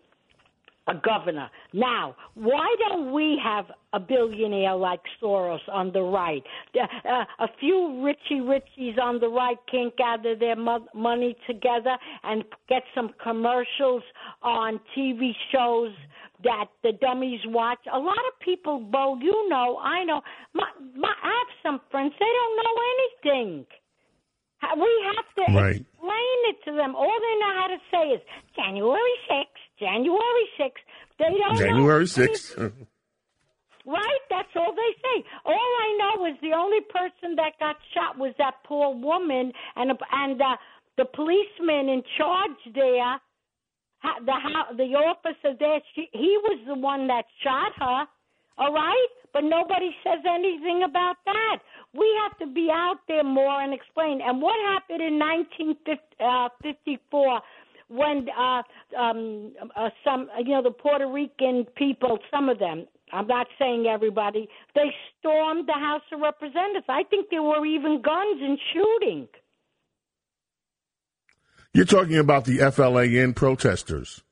a 0.89 0.95
governor. 0.95 1.51
Now, 1.73 2.17
why 2.35 2.75
don't 2.79 3.13
we 3.13 3.39
have 3.45 3.67
a 3.93 4.01
billionaire 4.01 4.75
like 4.75 5.01
Soros 5.23 5.61
on 5.71 5.93
the 5.93 6.03
right? 6.03 6.43
Uh, 6.75 7.25
a 7.39 7.49
few 7.61 8.03
Richie 8.03 8.41
Richies 8.41 8.99
on 8.99 9.21
the 9.21 9.29
right 9.29 9.59
can't 9.71 9.95
gather 9.97 10.35
their 10.35 10.57
mo- 10.57 10.87
money 10.95 11.37
together 11.47 11.97
and 12.25 12.43
get 12.69 12.83
some 12.95 13.11
commercials 13.23 14.03
on 14.43 14.81
TV 14.97 15.33
shows 15.53 15.93
that 16.45 16.67
the 16.83 16.93
dummies 16.93 17.41
watch. 17.47 17.81
A 17.93 17.99
lot 17.99 18.19
of 18.33 18.39
people, 18.41 18.79
Bo, 18.81 19.19
you 19.21 19.49
know, 19.49 19.79
I 19.79 20.05
know. 20.05 20.21
My, 20.55 20.67
my, 20.97 21.13
I 21.23 21.29
have 21.29 21.53
some 21.63 21.81
friends; 21.91 22.13
they 22.19 22.27
don't 22.27 22.57
know 22.57 22.75
anything. 22.95 23.67
We 24.61 24.91
have 25.15 25.47
to 25.47 25.55
right. 25.55 25.77
explain 25.77 26.39
it 26.51 26.57
to 26.65 26.73
them. 26.73 26.97
All 26.97 27.07
they 27.07 27.39
know 27.39 27.55
how 27.61 27.69
to 27.69 27.79
say 27.93 28.15
is 28.15 28.21
January 28.57 29.17
6th, 29.31 29.63
January 29.79 30.47
6th. 30.59 30.83
They 31.19 31.31
don't 31.39 31.57
January 31.57 32.05
know 32.05 32.27
6th. 32.27 32.73
right? 33.87 34.23
That's 34.31 34.53
all 34.57 34.75
they 34.75 34.93
say. 35.01 35.25
All 35.45 35.55
I 35.55 35.89
know 35.99 36.27
is 36.27 36.37
the 36.43 36.53
only 36.53 36.81
person 36.91 37.37
that 37.37 37.59
got 37.59 37.77
shot 37.95 38.19
was 38.19 38.35
that 38.39 38.55
poor 38.65 38.95
woman, 38.95 39.53
and 39.77 39.93
and 40.13 40.43
uh, 40.43 40.57
the 40.97 41.07
policeman 41.07 41.89
in 41.89 42.03
charge 42.19 42.75
there, 42.75 43.21
the 44.25 44.33
the 44.77 44.95
officer 44.95 45.55
there, 45.59 45.81
she, 45.95 46.09
he 46.13 46.39
was 46.43 46.61
the 46.67 46.75
one 46.75 47.07
that 47.09 47.25
shot 47.43 47.73
her. 47.79 48.07
All 48.59 48.73
right, 48.73 49.07
but 49.33 49.45
nobody 49.45 49.95
says 50.03 50.19
anything 50.29 50.83
about 50.83 51.17
that. 51.27 51.59
We 51.95 52.13
have 52.23 52.37
to 52.39 52.47
be 52.53 52.71
out 52.73 52.99
there 53.07 53.23
more 53.23 53.63
and 53.63 53.73
explain. 53.73 54.21
And 54.21 54.43
what 54.43 54.57
happened 54.67 55.01
in 55.01 55.17
1954 55.17 57.37
uh, 57.37 57.41
when 57.89 58.27
uh, 58.37 58.63
um, 58.99 59.53
uh, 59.77 59.91
some, 60.05 60.29
you 60.45 60.55
know, 60.55 60.63
the 60.63 60.73
Puerto 60.73 61.09
Rican 61.09 61.67
people, 61.77 62.19
some 62.31 62.49
of 62.49 62.59
them, 62.59 62.87
I'm 63.13 63.27
not 63.27 63.47
saying 63.59 63.87
everybody, 63.87 64.49
they 64.75 64.93
stormed 65.19 65.69
the 65.69 65.73
House 65.73 66.03
of 66.13 66.21
Representatives. 66.21 66.85
I 66.89 67.03
think 67.05 67.31
there 67.31 67.43
were 67.43 67.65
even 67.65 68.03
guns 68.03 68.43
and 68.43 68.59
shooting. 68.73 69.29
You're 71.79 71.87
talking 71.87 72.17
about 72.17 72.45
the 72.45 72.59
FALN 72.59 73.37
protesters. 73.37 74.25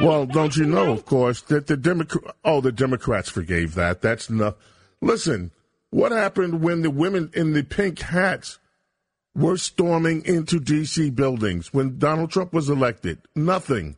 Well, 0.00 0.26
don't 0.26 0.56
you 0.56 0.66
know, 0.66 0.90
of 0.90 1.06
course, 1.06 1.42
that 1.42 1.68
the 1.68 1.76
Democrat, 1.76 2.34
oh, 2.44 2.60
the 2.60 2.72
Democrats 2.72 3.28
forgave 3.28 3.76
that. 3.76 4.02
That's 4.02 4.28
enough. 4.28 4.56
Listen, 5.00 5.52
what 5.90 6.10
happened 6.10 6.60
when 6.60 6.82
the 6.82 6.90
women 6.90 7.30
in 7.34 7.52
the 7.52 7.62
pink 7.62 8.00
hats 8.00 8.58
were 9.32 9.58
storming 9.58 10.24
into 10.24 10.58
D.C. 10.58 11.10
buildings 11.10 11.72
when 11.72 12.00
Donald 12.00 12.32
Trump 12.32 12.52
was 12.52 12.68
elected? 12.68 13.20
Nothing. 13.36 13.96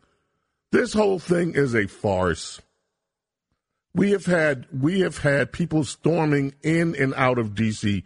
This 0.73 0.93
whole 0.93 1.19
thing 1.19 1.55
is 1.55 1.75
a 1.75 1.87
farce. 1.87 2.61
We 3.95 4.11
have 4.11 4.27
had 4.27 4.67
we 4.79 5.01
have 5.01 5.17
had 5.17 5.53
people 5.53 5.85
storming 5.85 6.53
in 6.63 6.95
and 6.97 7.15
out 7.15 7.39
of 7.39 7.55
D.C. 7.55 8.05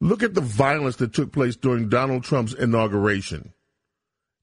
Look 0.00 0.22
at 0.22 0.34
the 0.34 0.40
violence 0.40 0.94
that 0.96 1.12
took 1.12 1.32
place 1.32 1.56
during 1.56 1.88
Donald 1.88 2.22
Trump's 2.22 2.54
inauguration 2.54 3.54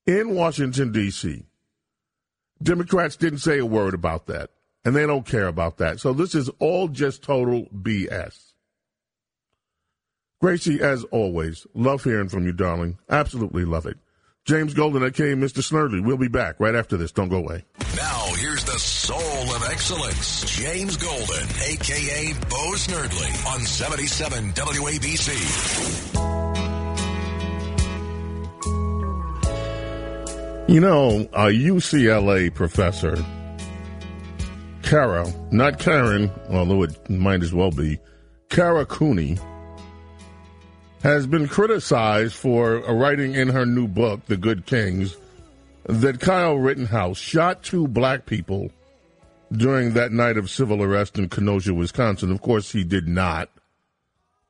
in 0.05 0.35
Washington 0.35 0.91
D.C. 0.91 1.45
Democrats 2.61 3.15
didn't 3.15 3.39
say 3.39 3.59
a 3.59 3.65
word 3.65 3.93
about 3.93 4.27
that, 4.27 4.49
and 4.85 4.95
they 4.95 5.05
don't 5.05 5.25
care 5.25 5.47
about 5.47 5.77
that. 5.77 5.99
So 5.99 6.13
this 6.13 6.35
is 6.35 6.49
all 6.59 6.87
just 6.87 7.23
total 7.23 7.67
BS. 7.75 8.53
Gracie, 10.41 10.81
as 10.81 11.03
always, 11.05 11.65
love 11.73 12.03
hearing 12.03 12.27
from 12.27 12.45
you, 12.45 12.51
darling. 12.51 12.97
Absolutely 13.09 13.63
love 13.63 13.85
it. 13.85 13.97
James 14.45 14.73
Golden, 14.73 15.03
aka 15.03 15.35
Mr. 15.35 15.59
Snerdley. 15.63 16.03
We'll 16.03 16.17
be 16.17 16.27
back 16.27 16.59
right 16.59 16.75
after 16.75 16.97
this. 16.97 17.13
Don't 17.13 17.29
go 17.29 17.37
away. 17.37 17.63
Now, 17.95 18.25
here's 18.35 18.65
the 18.65 18.77
soul 18.77 19.55
of 19.55 19.63
excellence, 19.71 20.43
James 20.57 20.97
Golden, 20.97 21.47
aka 21.65 22.33
Bo 22.49 22.73
Snerdley, 22.75 23.53
on 23.53 23.61
77 23.61 24.51
WABC. 24.51 26.22
You 30.65 30.79
know, 30.79 31.27
a 31.33 31.47
UCLA 31.47 32.51
professor, 32.53 33.17
Kara, 34.81 35.31
not 35.51 35.77
Karen, 35.77 36.31
although 36.49 36.83
it 36.83 37.09
might 37.09 37.43
as 37.43 37.53
well 37.53 37.69
be, 37.69 37.99
Kara 38.49 38.85
Cooney, 38.85 39.37
has 41.01 41.27
been 41.27 41.49
criticized 41.49 42.33
for 42.35 42.79
writing 42.79 43.35
in 43.35 43.49
her 43.49 43.65
new 43.65 43.89
book, 43.89 44.25
The 44.27 44.37
Good 44.37 44.65
Kings, 44.65 45.17
that 45.85 46.21
Kyle 46.21 46.55
Rittenhouse 46.55 47.17
shot 47.17 47.61
two 47.61 47.89
black 47.89 48.25
people 48.25 48.71
during 49.51 49.93
that 49.93 50.13
night 50.13 50.37
of 50.37 50.49
civil 50.49 50.81
arrest 50.81 51.19
in 51.19 51.27
Kenosha, 51.27 51.73
Wisconsin. 51.73 52.31
Of 52.31 52.41
course, 52.41 52.71
he 52.71 52.85
did 52.85 53.07
not. 53.07 53.49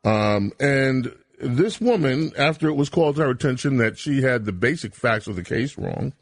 Um, 0.03 0.51
and 0.59 1.11
this 1.39 1.81
woman, 1.81 2.31
after 2.37 2.67
it 2.67 2.75
was 2.75 2.89
called 2.89 3.15
to 3.15 3.23
her 3.23 3.29
attention 3.29 3.77
that 3.77 3.97
she 3.97 4.21
had 4.21 4.45
the 4.45 4.51
basic 4.51 4.95
facts 4.95 5.27
of 5.27 5.35
the 5.35 5.43
case 5.43 5.77
wrong, 5.77 6.13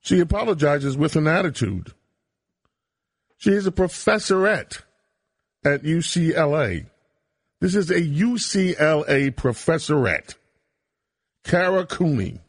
she 0.00 0.20
apologizes 0.20 0.96
with 0.96 1.16
an 1.16 1.26
attitude. 1.26 1.92
She 3.36 3.50
is 3.50 3.66
a 3.66 3.72
professorette 3.72 4.82
at 5.64 5.82
UCLA. 5.82 6.86
This 7.60 7.74
is 7.74 7.90
a 7.90 8.00
UCLA 8.00 9.32
professorette, 9.32 10.34
Kara 11.44 11.86
Cooney. 11.86 12.40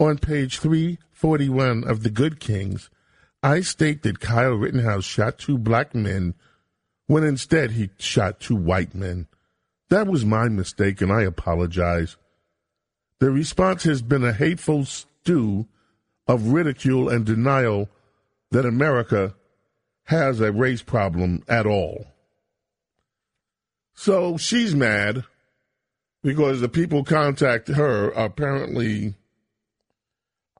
On 0.00 0.16
page 0.16 0.60
341 0.60 1.82
of 1.82 2.04
The 2.04 2.10
Good 2.10 2.38
Kings, 2.38 2.88
I 3.42 3.60
state 3.60 4.02
that 4.02 4.20
Kyle 4.20 4.52
Rittenhouse 4.52 5.04
shot 5.04 5.38
two 5.38 5.58
black 5.58 5.94
men 5.94 6.34
when 7.06 7.24
instead 7.24 7.72
he 7.72 7.90
shot 7.98 8.38
two 8.38 8.54
white 8.54 8.94
men. 8.94 9.26
That 9.90 10.06
was 10.06 10.24
my 10.24 10.48
mistake 10.48 11.00
and 11.00 11.12
I 11.12 11.22
apologize. 11.22 12.16
The 13.20 13.30
response 13.30 13.84
has 13.84 14.02
been 14.02 14.24
a 14.24 14.32
hateful 14.32 14.84
stew 14.84 15.66
of 16.26 16.48
ridicule 16.48 17.08
and 17.08 17.24
denial 17.24 17.88
that 18.50 18.66
America 18.66 19.34
has 20.04 20.40
a 20.40 20.52
race 20.52 20.82
problem 20.82 21.42
at 21.48 21.66
all. 21.66 22.06
So 23.94 24.36
she's 24.36 24.74
mad 24.74 25.24
because 26.22 26.60
the 26.60 26.68
people 26.68 27.04
contact 27.04 27.68
her 27.68 28.10
apparently, 28.10 29.14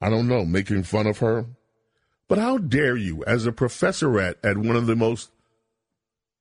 I 0.00 0.10
don't 0.10 0.28
know, 0.28 0.44
making 0.44 0.82
fun 0.84 1.06
of 1.06 1.18
her. 1.18 1.46
But 2.28 2.38
how 2.38 2.58
dare 2.58 2.96
you, 2.96 3.24
as 3.24 3.46
a 3.46 3.52
professorette 3.52 4.36
at 4.42 4.58
one 4.58 4.76
of 4.76 4.86
the 4.86 4.96
most 4.96 5.30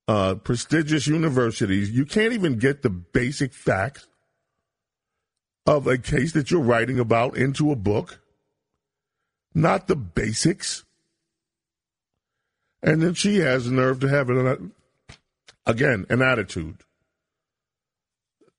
uh, 0.08 0.36
prestigious 0.36 1.08
universities, 1.08 1.92
you 1.92 2.06
can't 2.06 2.34
even 2.34 2.58
get 2.58 2.82
the 2.82 2.90
basic 2.90 3.54
facts 3.54 4.08
of 5.66 5.86
a 5.86 5.98
case 5.98 6.32
that 6.32 6.50
you're 6.50 6.62
writing 6.62 6.98
about 6.98 7.36
into 7.38 7.72
a 7.72 7.76
book? 7.76 8.22
Not 9.54 9.88
the 9.88 9.96
basics. 9.96 10.86
And 12.82 13.02
then 13.02 13.14
she 13.14 13.38
has 13.38 13.66
the 13.66 13.72
nerve 13.72 14.00
to 14.00 14.08
have 14.08 14.30
an, 14.30 14.72
again, 15.66 16.06
an 16.10 16.22
attitude. 16.22 16.78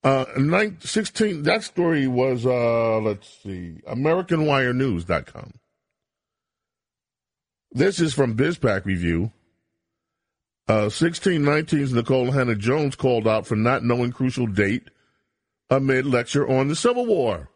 Uh, 0.05 0.25
16, 0.81 1.43
that 1.43 1.65
story 1.65 2.07
was, 2.07 2.47
uh, 2.47 2.99
let's 3.01 3.29
see, 3.43 3.81
AmericanWireNews.com. 3.89 5.55
This 7.73 8.01
is 8.01 8.15
from 8.15 8.37
BizPac 8.37 8.85
Review. 8.85 9.33
Uh, 10.69 10.89
1619's 10.89 11.95
Nikole 11.95 12.33
Hannah-Jones 12.33 12.95
called 12.95 13.27
out 13.27 13.47
for 13.47 13.57
not 13.57 13.83
knowing 13.83 14.13
crucial 14.13 14.47
date 14.47 14.91
amid 15.71 16.05
lecture 16.05 16.47
on 16.47 16.69
the 16.69 16.77
Civil 16.77 17.07
War. 17.07 17.49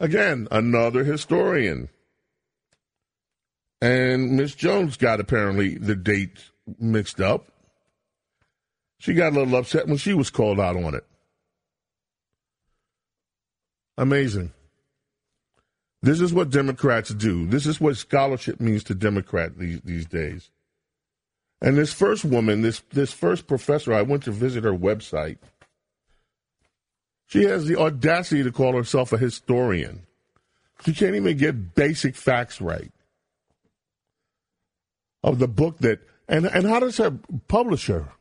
Again, 0.00 0.48
another 0.50 1.04
historian. 1.04 1.88
And 3.80 4.32
Miss 4.32 4.56
Jones 4.56 4.96
got 4.96 5.20
apparently 5.20 5.78
the 5.78 5.94
date 5.94 6.38
mixed 6.80 7.20
up. 7.20 7.46
She 8.98 9.14
got 9.14 9.32
a 9.32 9.38
little 9.38 9.56
upset 9.56 9.86
when 9.86 9.98
she 9.98 10.14
was 10.14 10.30
called 10.30 10.58
out 10.58 10.76
on 10.76 10.94
it. 10.94 11.06
Amazing. 13.96 14.52
This 16.02 16.20
is 16.20 16.32
what 16.32 16.50
Democrats 16.50 17.10
do. 17.10 17.46
This 17.46 17.66
is 17.66 17.80
what 17.80 17.96
scholarship 17.96 18.60
means 18.60 18.82
to 18.84 18.94
Democrats 18.94 19.54
these, 19.56 19.80
these 19.82 20.06
days. 20.06 20.50
And 21.60 21.76
this 21.76 21.92
first 21.92 22.24
woman, 22.24 22.62
this 22.62 22.82
this 22.92 23.12
first 23.12 23.46
professor, 23.46 23.92
I 23.92 24.02
went 24.02 24.24
to 24.24 24.30
visit 24.30 24.64
her 24.64 24.72
website. 24.72 25.38
She 27.26 27.44
has 27.44 27.66
the 27.66 27.76
audacity 27.76 28.42
to 28.42 28.52
call 28.52 28.74
herself 28.74 29.12
a 29.12 29.18
historian. 29.18 30.06
She 30.84 30.94
can't 30.94 31.16
even 31.16 31.36
get 31.36 31.74
basic 31.74 32.14
facts 32.14 32.60
right 32.60 32.92
of 35.22 35.38
the 35.38 35.48
book 35.48 35.78
that 35.78 36.00
and 36.28 36.46
and 36.46 36.66
how 36.66 36.80
does 36.80 36.98
her 36.98 37.18
publisher 37.48 38.12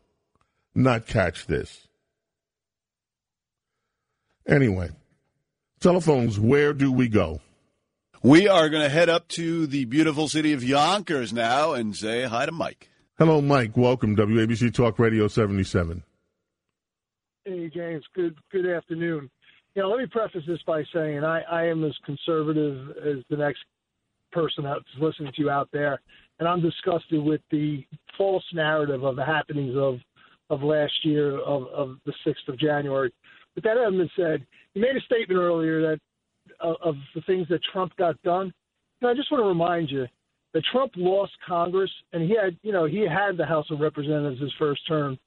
not 0.74 1.06
catch 1.06 1.46
this? 1.46 1.88
Anyway, 4.48 4.90
telephones, 5.80 6.40
where 6.40 6.74
do 6.74 6.92
we 6.92 7.08
go? 7.08 7.42
We 8.24 8.48
are 8.48 8.70
going 8.70 8.84
to 8.84 8.90
head 8.90 9.10
up 9.10 9.28
to 9.30 9.68
the 9.68 9.86
beautiful 9.86 10.28
city 10.28 10.54
of 10.54 10.64
Yonkers 10.64 11.32
now 11.34 11.74
and 11.74 11.96
say 11.96 12.24
hi 12.24 12.46
to 12.46 12.52
Mike. 12.52 12.90
Hello, 13.20 13.42
Mike. 13.42 13.76
Welcome, 13.76 14.16
WABC 14.16 14.74
Talk 14.74 15.00
Radio 15.00 15.28
77. 15.28 16.04
Hey, 17.46 17.70
James. 17.74 18.04
Good 18.14 18.38
good 18.52 18.66
afternoon. 18.68 19.30
You 19.76 19.82
know, 19.82 19.90
let 19.90 20.00
me 20.00 20.06
preface 20.06 20.44
this 20.48 20.60
by 20.66 20.84
saying 20.94 21.24
I, 21.24 21.42
I 21.42 21.66
am 21.66 21.84
as 21.84 21.94
conservative 22.06 22.90
as 22.98 23.24
the 23.30 23.38
next 23.38 23.60
person 24.32 24.64
that's 24.64 24.84
listening 25.00 25.32
to 25.36 25.42
you 25.42 25.50
out 25.50 25.70
there 25.72 26.00
and 26.40 26.48
I'm 26.48 26.62
disgusted 26.62 27.24
with 27.24 27.42
the 27.52 27.86
false 28.18 28.44
narrative 28.54 29.04
of 29.04 29.16
the 29.16 29.26
happenings 29.26 29.76
of 29.76 30.00
of 30.50 30.64
last 30.64 30.94
year 31.04 31.38
of, 31.42 31.68
of 31.68 31.98
the 32.06 32.14
6th 32.26 32.48
of 32.48 32.58
January. 32.58 33.12
But 33.54 33.66
that 33.66 33.76
having 33.76 34.00
been 34.00 34.10
said, 34.16 34.48
you 34.74 34.82
made 34.82 34.96
a 34.96 35.02
statement 35.02 35.42
earlier 35.42 35.82
that 35.82 36.00
uh, 36.64 36.76
of 36.82 36.96
the 37.16 37.22
things 37.22 37.48
that 37.50 37.60
Trump 37.74 37.94
got 37.98 38.22
done. 38.22 38.54
And 39.02 39.10
I 39.10 39.14
just 39.14 39.30
want 39.30 39.44
to 39.44 39.48
remind 39.48 39.92
you 39.92 40.06
that 40.54 40.64
Trump 40.72 40.94
lost 40.96 41.34
Congress, 41.46 41.92
and 42.14 42.24
he 42.24 42.36
had, 42.36 42.58
you 42.64 42.72
know, 42.72 42.86
he 42.86 43.06
had 43.08 43.38
the 43.38 43.46
House 43.46 43.70
of 43.70 43.80
Representatives 43.80 44.42
his 44.42 44.54
first 44.58 44.88
term. 44.88 45.18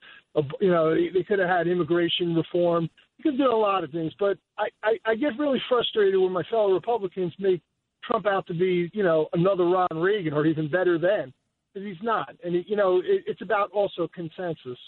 You 0.60 0.70
know, 0.70 0.94
they 0.94 1.22
could 1.22 1.38
have 1.38 1.48
had 1.48 1.66
immigration 1.66 2.34
reform. 2.34 2.88
You 3.18 3.30
could 3.30 3.38
do 3.38 3.50
a 3.50 3.56
lot 3.56 3.84
of 3.84 3.90
things, 3.90 4.12
but 4.18 4.38
I, 4.58 4.68
I, 4.82 4.98
I 5.04 5.14
get 5.14 5.38
really 5.38 5.60
frustrated 5.68 6.18
when 6.18 6.32
my 6.32 6.42
fellow 6.48 6.72
Republicans 6.72 7.34
make 7.38 7.60
Trump 8.04 8.26
out 8.26 8.46
to 8.46 8.54
be, 8.54 8.90
you 8.94 9.02
know, 9.02 9.28
another 9.34 9.64
Ron 9.64 9.88
Reagan 9.94 10.32
or 10.32 10.46
even 10.46 10.70
better 10.70 10.98
than, 10.98 11.32
because 11.72 11.86
he's 11.86 12.02
not. 12.02 12.34
And, 12.42 12.64
you 12.66 12.76
know, 12.76 12.98
it, 12.98 13.24
it's 13.26 13.42
about 13.42 13.70
also 13.72 14.08
consensus. 14.14 14.78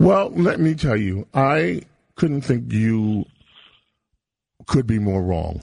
Well, 0.00 0.30
let 0.30 0.58
me 0.58 0.74
tell 0.74 0.96
you, 0.96 1.28
I 1.32 1.82
couldn't 2.16 2.40
think 2.40 2.72
you 2.72 3.26
could 4.66 4.86
be 4.86 4.98
more 4.98 5.22
wrong. 5.22 5.62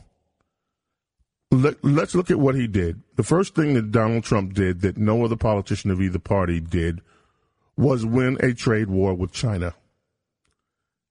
Let, 1.51 1.83
let's 1.83 2.15
look 2.15 2.31
at 2.31 2.39
what 2.39 2.55
he 2.55 2.65
did. 2.67 3.01
The 3.17 3.23
first 3.23 3.55
thing 3.55 3.73
that 3.73 3.91
Donald 3.91 4.23
Trump 4.23 4.53
did 4.53 4.81
that 4.81 4.97
no 4.97 5.25
other 5.25 5.35
politician 5.35 5.91
of 5.91 6.01
either 6.01 6.19
party 6.19 6.61
did 6.61 7.01
was 7.75 8.05
win 8.05 8.37
a 8.39 8.53
trade 8.53 8.89
war 8.89 9.13
with 9.13 9.33
China. 9.33 9.73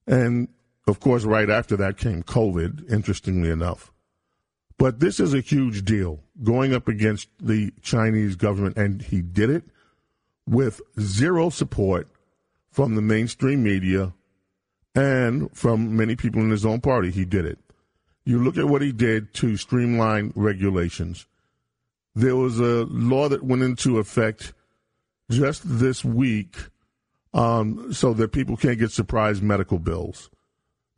And 0.07 0.47
of 0.87 0.99
course, 0.99 1.23
right 1.23 1.49
after 1.49 1.77
that 1.77 1.97
came 1.97 2.23
COVID, 2.23 2.91
interestingly 2.91 3.49
enough. 3.49 3.91
But 4.77 4.99
this 4.99 5.19
is 5.19 5.33
a 5.35 5.41
huge 5.41 5.85
deal 5.85 6.21
going 6.41 6.73
up 6.73 6.87
against 6.87 7.29
the 7.39 7.71
Chinese 7.83 8.35
government, 8.35 8.77
and 8.77 8.99
he 9.01 9.21
did 9.21 9.51
it 9.51 9.63
with 10.47 10.81
zero 10.99 11.49
support 11.51 12.07
from 12.71 12.95
the 12.95 13.01
mainstream 13.01 13.61
media 13.61 14.13
and 14.95 15.55
from 15.55 15.95
many 15.95 16.15
people 16.15 16.41
in 16.41 16.49
his 16.49 16.65
own 16.65 16.81
party. 16.81 17.11
He 17.11 17.25
did 17.25 17.45
it. 17.45 17.59
You 18.23 18.43
look 18.43 18.57
at 18.57 18.67
what 18.67 18.81
he 18.81 18.91
did 18.91 19.33
to 19.35 19.57
streamline 19.57 20.31
regulations. 20.35 21.25
There 22.13 22.35
was 22.35 22.59
a 22.59 22.85
law 22.85 23.29
that 23.29 23.43
went 23.43 23.63
into 23.63 23.97
effect 23.97 24.53
just 25.29 25.61
this 25.65 26.03
week 26.03 26.55
um, 27.33 27.93
so 27.93 28.13
that 28.13 28.31
people 28.31 28.57
can't 28.57 28.79
get 28.79 28.91
surprise 28.91 29.41
medical 29.41 29.79
bills. 29.79 30.29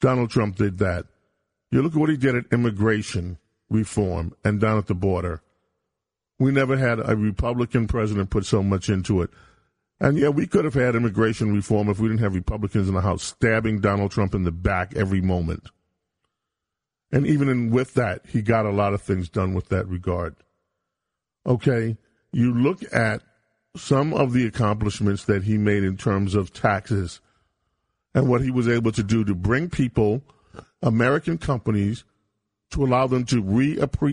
Donald 0.01 0.31
Trump 0.31 0.55
did 0.55 0.79
that. 0.79 1.05
You 1.71 1.81
look 1.81 1.93
at 1.93 1.99
what 1.99 2.09
he 2.09 2.17
did 2.17 2.35
at 2.35 2.45
immigration 2.51 3.37
reform 3.69 4.33
and 4.43 4.59
down 4.59 4.77
at 4.77 4.87
the 4.87 4.95
border. 4.95 5.41
We 6.39 6.51
never 6.51 6.77
had 6.77 6.99
a 6.99 7.15
Republican 7.15 7.87
president 7.87 8.29
put 8.29 8.45
so 8.45 8.61
much 8.61 8.89
into 8.89 9.21
it. 9.21 9.29
And 9.99 10.17
yeah, 10.17 10.29
we 10.29 10.47
could 10.47 10.65
have 10.65 10.73
had 10.73 10.95
immigration 10.95 11.53
reform 11.53 11.87
if 11.87 11.99
we 11.99 12.09
didn't 12.09 12.23
have 12.23 12.35
Republicans 12.35 12.89
in 12.89 12.95
the 12.95 13.01
House 13.01 13.23
stabbing 13.23 13.79
Donald 13.79 14.11
Trump 14.11 14.35
in 14.35 14.43
the 14.43 14.51
back 14.51 14.93
every 14.95 15.21
moment. 15.21 15.69
And 17.13 17.27
even 17.27 17.47
in, 17.47 17.69
with 17.69 17.93
that, 17.93 18.21
he 18.27 18.41
got 18.41 18.65
a 18.65 18.71
lot 18.71 18.95
of 18.95 19.01
things 19.03 19.29
done 19.29 19.53
with 19.53 19.69
that 19.69 19.87
regard. 19.87 20.35
Okay, 21.45 21.95
you 22.31 22.51
look 22.51 22.81
at 22.91 23.21
some 23.75 24.15
of 24.15 24.33
the 24.33 24.47
accomplishments 24.47 25.25
that 25.25 25.43
he 25.43 25.59
made 25.59 25.83
in 25.83 25.95
terms 25.95 26.33
of 26.33 26.51
taxes 26.51 27.21
and 28.15 28.27
what 28.27 28.41
he 28.41 28.49
was 28.49 28.67
able 28.67 28.91
to 28.91 29.03
do 29.03 29.23
to 29.25 29.35
bring 29.35 29.69
people, 29.69 30.23
American 30.81 31.37
companies, 31.37 32.03
to 32.71 32.83
allow 32.83 33.05
them 33.05 33.25
to 33.25 33.37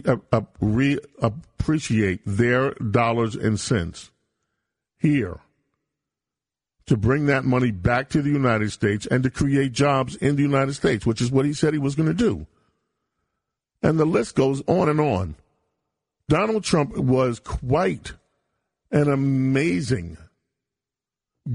uh, 0.06 0.16
uh, 0.30 0.40
reappreciate 0.60 2.20
their 2.26 2.74
dollars 2.74 3.34
and 3.34 3.58
cents 3.58 4.10
here, 4.98 5.40
to 6.84 6.98
bring 6.98 7.24
that 7.26 7.46
money 7.46 7.70
back 7.70 8.10
to 8.10 8.20
the 8.20 8.30
United 8.30 8.70
States 8.72 9.06
and 9.06 9.22
to 9.22 9.30
create 9.30 9.72
jobs 9.72 10.16
in 10.16 10.36
the 10.36 10.42
United 10.42 10.74
States, 10.74 11.06
which 11.06 11.22
is 11.22 11.30
what 11.30 11.46
he 11.46 11.54
said 11.54 11.72
he 11.72 11.78
was 11.78 11.94
going 11.94 12.08
to 12.08 12.14
do. 12.14 12.46
And 13.82 13.98
the 13.98 14.04
list 14.04 14.34
goes 14.34 14.62
on 14.66 14.88
and 14.88 15.00
on. 15.00 15.36
Donald 16.28 16.64
Trump 16.64 16.96
was 16.96 17.40
quite 17.40 18.12
an 18.90 19.10
amazing 19.10 20.16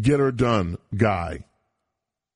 get 0.02 0.20
her 0.20 0.32
done 0.32 0.78
guy. 0.96 1.46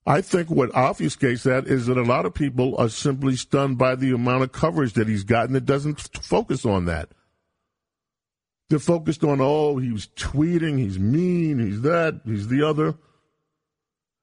I 0.05 0.21
think 0.21 0.49
what 0.49 0.71
obfuscates 0.71 1.43
that 1.43 1.67
is 1.67 1.85
that 1.85 1.97
a 1.97 2.03
lot 2.03 2.25
of 2.25 2.33
people 2.33 2.75
are 2.77 2.89
simply 2.89 3.35
stunned 3.35 3.77
by 3.77 3.95
the 3.95 4.11
amount 4.11 4.43
of 4.43 4.51
coverage 4.51 4.93
that 4.93 5.07
he's 5.07 5.23
gotten 5.23 5.53
that 5.53 5.65
doesn't 5.65 5.99
focus 6.21 6.65
on 6.65 6.85
that. 6.85 7.09
They're 8.69 8.79
focused 8.79 9.23
on, 9.23 9.39
oh, 9.41 9.77
he 9.77 9.91
was 9.91 10.07
tweeting, 10.15 10.79
he's 10.79 10.99
mean, 10.99 11.59
he's 11.59 11.81
that, 11.81 12.21
he's 12.25 12.47
the 12.47 12.67
other. 12.67 12.95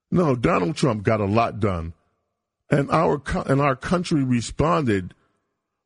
No, 0.09 0.35
Donald 0.35 0.75
Trump 0.75 1.03
got 1.03 1.19
a 1.19 1.25
lot 1.25 1.59
done. 1.59 1.93
And 2.69 2.89
our, 2.91 3.21
and 3.45 3.61
our 3.61 3.75
country 3.75 4.23
responded 4.23 5.13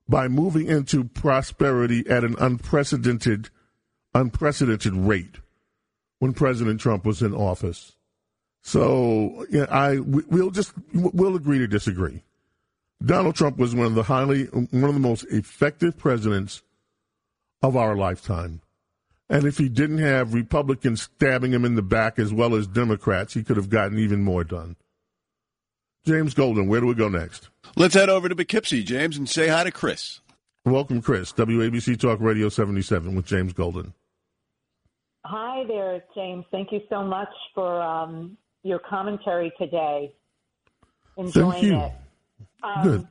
by 0.08 0.28
moving 0.28 0.68
into 0.68 1.04
prosperity 1.04 2.08
at 2.10 2.24
an 2.24 2.36
unprecedented, 2.40 3.50
unprecedented 4.14 4.94
rate 4.94 5.38
when 6.20 6.34
President 6.34 6.80
Trump 6.80 7.06
was 7.06 7.22
in 7.22 7.34
office. 7.34 7.96
So 8.62 9.46
yeah, 9.50 9.66
I 9.70 10.00
we'll 10.00 10.52
just 10.52 10.74
we'll 10.94 11.36
agree 11.36 11.60
to 11.60 11.68
disagree. 11.68 12.24
Donald 13.04 13.36
Trump 13.36 13.58
was 13.58 13.74
one 13.74 13.88
of 13.88 13.96
the 13.96 14.04
highly, 14.04 14.46
one 14.46 14.84
of 14.84 14.94
the 14.94 15.00
most 15.00 15.24
effective 15.26 15.98
presidents 15.98 16.62
of 17.64 17.76
our 17.76 17.96
lifetime. 17.96 18.62
And 19.30 19.46
if 19.46 19.58
he 19.58 19.70
didn't 19.70 20.00
have 20.00 20.34
Republicans 20.34 21.04
stabbing 21.04 21.54
him 21.54 21.66
in 21.66 21.76
the 21.76 21.82
back 21.82 22.20
as 22.20 22.34
well 22.34 22.54
as 22.54 22.68
Democrats, 22.68 23.34
he 23.34 23.44
could 23.44 23.58
have 23.58 23.70
gotten 23.70 23.98
even 23.98 24.22
more 24.22 24.44
done. 24.44 24.76
James 26.06 26.34
Golden, 26.34 26.68
where 26.68 26.82
do 26.82 26.88
we 26.88 26.96
go 26.96 27.10
next? 27.10 27.50
Let's 27.76 27.94
head 27.94 28.10
over 28.10 28.28
to 28.28 28.36
Poughkeepsie, 28.36 28.84
James, 28.84 29.18
and 29.18 29.30
say 29.30 29.48
hi 29.48 29.64
to 29.64 29.72
Chris. 29.72 30.20
Welcome, 30.66 31.02
Chris. 31.02 31.32
WABC 31.34 32.00
Talk 32.00 32.20
Radio 32.20 32.50
77 32.50 33.16
with 33.16 33.26
James 33.26 33.54
Golden. 33.54 33.94
Hi 35.26 35.64
there, 35.68 36.02
James. 36.16 36.46
Thank 36.52 36.72
you 36.72 36.82
so 36.90 37.04
much 37.04 37.30
for 37.54 37.82
um, 37.82 38.36
your 38.64 38.80
commentary 38.80 39.52
today. 39.60 40.12
Enjoying 41.18 41.52
Thank 41.52 41.64
you. 41.64 41.78
it. 41.78 41.92
Um, 42.64 42.84
Good. 42.84 43.08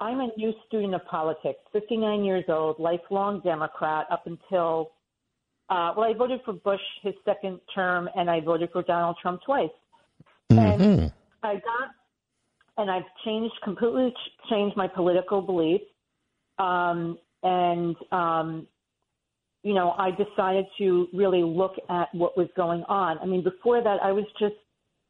I'm 0.00 0.20
a 0.20 0.28
new 0.36 0.52
student 0.68 0.94
of 0.94 1.04
politics, 1.06 1.58
59 1.72 2.24
years 2.24 2.44
old, 2.48 2.78
lifelong 2.78 3.40
Democrat 3.40 4.06
up 4.12 4.26
until, 4.28 4.92
uh, 5.70 5.92
well, 5.96 6.08
I 6.08 6.14
voted 6.16 6.40
for 6.44 6.52
Bush 6.52 6.80
his 7.02 7.14
second 7.24 7.58
term, 7.74 8.08
and 8.14 8.30
I 8.30 8.40
voted 8.40 8.70
for 8.72 8.82
Donald 8.82 9.16
Trump 9.20 9.40
twice. 9.44 9.70
And 10.50 11.12
I 11.42 11.54
got, 11.54 11.90
and 12.78 12.90
I've 12.90 13.04
changed, 13.24 13.54
completely 13.62 14.10
ch- 14.10 14.48
changed 14.48 14.76
my 14.76 14.86
political 14.86 15.42
beliefs. 15.42 15.84
Um, 16.58 17.18
and, 17.42 17.96
um, 18.12 18.66
you 19.62 19.74
know, 19.74 19.94
I 19.98 20.10
decided 20.12 20.64
to 20.78 21.08
really 21.12 21.42
look 21.42 21.74
at 21.90 22.14
what 22.14 22.38
was 22.38 22.48
going 22.56 22.84
on. 22.84 23.18
I 23.18 23.26
mean, 23.26 23.42
before 23.42 23.82
that, 23.82 23.98
I 24.02 24.12
was 24.12 24.24
just 24.38 24.54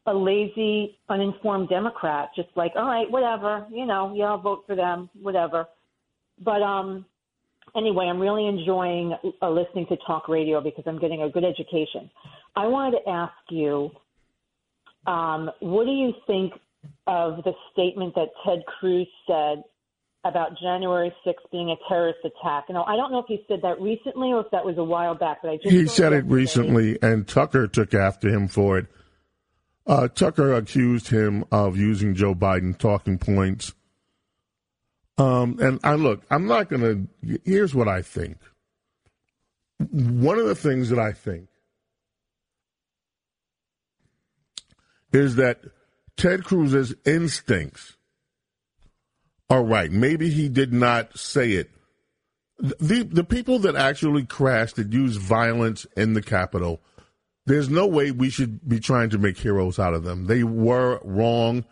a 0.07 0.13
lazy, 0.15 0.99
uninformed 1.11 1.69
Democrat, 1.69 2.31
just 2.35 2.49
like, 2.57 2.73
all 2.75 2.87
right, 2.87 3.11
whatever, 3.11 3.67
you 3.71 3.85
know, 3.85 4.15
yeah, 4.17 4.25
I'll 4.25 4.39
vote 4.39 4.65
for 4.67 4.75
them, 4.75 5.11
whatever. 5.21 5.67
But 6.43 6.63
um, 6.63 7.05
anyway, 7.77 8.07
I'm 8.07 8.19
really 8.19 8.47
enjoying 8.47 9.15
uh, 9.43 9.51
listening 9.51 9.87
to 9.89 9.97
talk 10.07 10.29
radio 10.29 10.63
because 10.63 10.85
I'm 10.87 10.99
getting 10.99 11.23
a 11.23 11.29
good 11.29 11.45
education. 11.45 12.11
I 12.57 12.67
wanted 12.67 13.01
to 13.05 13.11
ask 13.11 13.35
you, 13.51 13.91
um, 15.07 15.51
what 15.61 15.85
do 15.85 15.91
you 15.91 16.13
think 16.27 16.55
of 17.07 17.43
the 17.45 17.53
statement 17.73 18.15
that 18.15 18.29
Ted 18.45 18.61
Cruz 18.67 19.09
said 19.27 19.63
about 20.25 20.59
January 20.61 21.13
6th 21.27 21.51
being 21.51 21.71
a 21.71 21.77
terrorist 21.89 22.19
attack? 22.25 22.69
Know, 22.69 22.85
I 22.85 22.97
don't 22.97 23.13
know 23.13 23.21
if 23.21 23.27
he 23.29 23.45
said 23.49 23.61
that 23.63 23.81
recently 23.81 24.33
or 24.33 24.41
if 24.41 24.51
that 24.53 24.65
was 24.65 24.79
a 24.79 24.85
while 24.85 25.15
back, 25.15 25.39
but 25.43 25.51
I 25.51 25.57
just 25.57 25.71
He 25.71 25.87
said 25.87 26.13
it 26.13 26.25
recently, 26.27 26.99
and 27.03 27.27
Tucker 27.27 27.67
took 27.67 27.95
after 27.95 28.29
him 28.29 28.49
for 28.49 28.79
it. 28.79 28.87
Uh, 29.87 30.07
Tucker 30.07 30.53
accused 30.53 31.09
him 31.09 31.45
of 31.51 31.79
using 31.79 32.15
Joe 32.15 32.35
Biden 32.35 32.77
talking 32.77 33.19
points. 33.19 33.75
Um, 35.17 35.59
and 35.61 35.81
I 35.83 35.95
look, 35.95 36.23
I'm 36.31 36.47
not 36.47 36.69
going 36.69 37.09
to. 37.23 37.39
Here's 37.45 37.75
what 37.75 37.89
I 37.89 38.03
think. 38.03 38.37
One 39.91 40.39
of 40.39 40.47
the 40.47 40.55
things 40.55 40.91
that 40.91 40.99
I 40.99 41.13
think 41.13 41.49
is 45.13 45.37
that 45.37 45.61
Ted 46.19 46.45
Cruz's 46.45 46.95
instincts 47.07 47.97
are 49.49 49.63
right. 49.63 49.91
Maybe 49.91 50.31
he 50.31 50.49
did 50.49 50.73
not 50.73 51.17
say 51.17 51.53
it. 51.53 51.71
The 52.59 53.05
the 53.05 53.23
people 53.23 53.61
that 53.61 53.77
actually 53.77 54.27
crashed 54.27 54.79
and 54.79 54.93
used 54.93 55.21
violence 55.21 55.87
in 55.97 56.15
the 56.15 56.23
Capitol, 56.23 56.83
there's 57.47 57.71
no 57.71 57.87
way 57.87 58.11
we 58.11 58.31
should 58.31 58.69
be 58.69 58.81
trying 58.81 59.11
to 59.11 59.19
make 59.19 59.39
heroes 59.39 59.79
out 59.79 59.95
of 59.95 60.03
them. 60.03 60.27
They 60.27 60.43
were 60.43 61.01
wrong, 61.05 61.65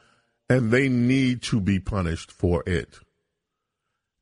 and 0.49 0.70
they 0.70 0.88
need 0.88 1.42
to 1.42 1.61
be 1.61 1.80
punished 1.80 2.30
for 2.30 2.62
it. 2.66 3.01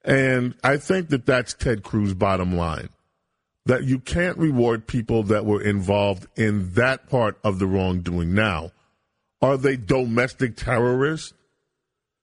And 0.07 0.55
I 0.65 0.79
think 0.79 1.11
that 1.11 1.27
that's 1.27 1.53
Ted 1.53 1.83
Cruz's 1.83 2.15
bottom 2.15 2.57
line. 2.57 2.89
That 3.67 3.85
you 3.85 3.99
can't 3.99 4.39
reward 4.39 4.87
people 4.87 5.23
that 5.25 5.45
were 5.45 5.63
involved 5.63 6.27
in 6.35 6.73
that 6.75 7.11
part 7.11 7.39
of 7.45 7.59
the 7.59 7.67
wrongdoing. 7.67 8.35
Now, 8.35 8.73
are 9.45 9.57
they 9.57 9.77
domestic 9.77 10.57
terrorists 10.57 11.33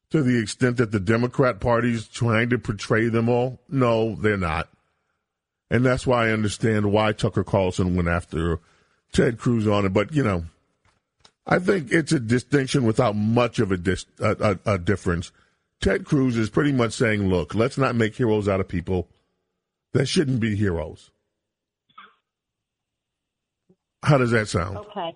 to 0.09 0.22
the 0.24 0.39
extent 0.41 0.78
that 0.78 0.91
the 0.91 0.99
Democrat 0.99 1.59
Party 1.59 1.93
is 1.93 2.07
trying 2.07 2.49
to 2.49 2.57
portray 2.57 3.07
them 3.09 3.30
all? 3.30 3.59
No, 3.69 4.15
they're 4.15 4.38
not. 4.38 4.69
And 5.69 5.86
that's 5.86 6.05
why 6.05 6.28
I 6.28 6.32
understand 6.32 6.91
why 6.91 7.13
Tucker 7.13 7.43
Carlson 7.43 7.95
went 7.95 8.09
after 8.09 8.59
Ted 9.13 9.38
Cruz 9.38 9.67
on 9.67 9.86
it. 9.86 9.93
But, 9.93 10.13
you 10.13 10.24
know, 10.24 10.43
I 11.47 11.59
think 11.59 11.91
it's 11.91 12.11
a 12.11 12.19
distinction 12.19 12.84
without 12.84 13.15
much 13.15 13.59
of 13.59 13.72
a, 13.72 13.78
dis- 13.78 14.05
a, 14.19 14.57
a, 14.65 14.74
a 14.74 14.78
difference. 14.78 15.32
Ted 15.80 16.05
Cruz 16.05 16.36
is 16.38 16.49
pretty 16.49 16.72
much 16.72 16.93
saying, 16.93 17.30
look, 17.30 17.55
let's 17.55 17.78
not 17.78 17.95
make 17.95 18.15
heroes 18.15 18.47
out 18.49 18.59
of 18.59 18.67
people 18.67 19.07
that 19.93 20.07
shouldn't 20.07 20.39
be 20.39 20.55
heroes. 20.55 21.09
How 24.03 24.17
does 24.17 24.32
that 24.32 24.47
sound? 24.47 24.78
Okay. 24.78 25.15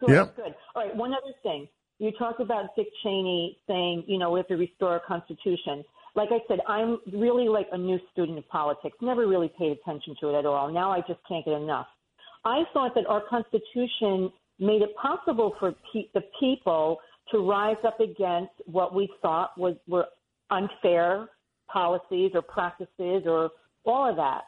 Good, 0.00 0.10
Yep. 0.10 0.36
good. 0.36 0.54
All 0.74 0.84
right, 0.84 0.94
one 0.94 1.12
other 1.12 1.34
thing. 1.42 1.68
You 1.98 2.12
talked 2.12 2.40
about 2.40 2.74
Dick 2.76 2.86
Cheney 3.02 3.58
saying, 3.66 4.04
you 4.06 4.18
know, 4.18 4.30
we 4.30 4.38
have 4.40 4.48
to 4.48 4.56
restore 4.56 4.92
our 4.92 5.02
Constitution. 5.06 5.84
Like 6.14 6.30
I 6.32 6.38
said, 6.48 6.60
I'm 6.66 6.98
really 7.12 7.48
like 7.48 7.68
a 7.72 7.78
new 7.78 7.98
student 8.12 8.38
of 8.38 8.48
politics, 8.48 8.96
never 9.00 9.26
really 9.26 9.52
paid 9.58 9.72
attention 9.72 10.16
to 10.20 10.30
it 10.30 10.38
at 10.38 10.46
all. 10.46 10.72
Now 10.72 10.90
I 10.90 11.00
just 11.00 11.20
can't 11.28 11.44
get 11.44 11.54
enough. 11.54 11.86
I 12.44 12.62
thought 12.72 12.94
that 12.94 13.06
our 13.06 13.22
Constitution 13.28 14.32
made 14.58 14.82
it 14.82 14.94
possible 14.96 15.54
for 15.60 15.74
pe- 15.92 16.08
the 16.14 16.22
people 16.38 16.98
to 17.32 17.38
rise 17.38 17.76
up 17.86 18.00
against 18.00 18.52
what 18.66 18.94
we 18.94 19.08
thought 19.22 19.56
was 19.58 19.76
were 19.86 20.06
unfair 20.50 21.28
policies 21.72 22.32
or 22.34 22.42
practices 22.42 23.22
or 23.26 23.50
all 23.84 24.08
of 24.08 24.16
that. 24.16 24.42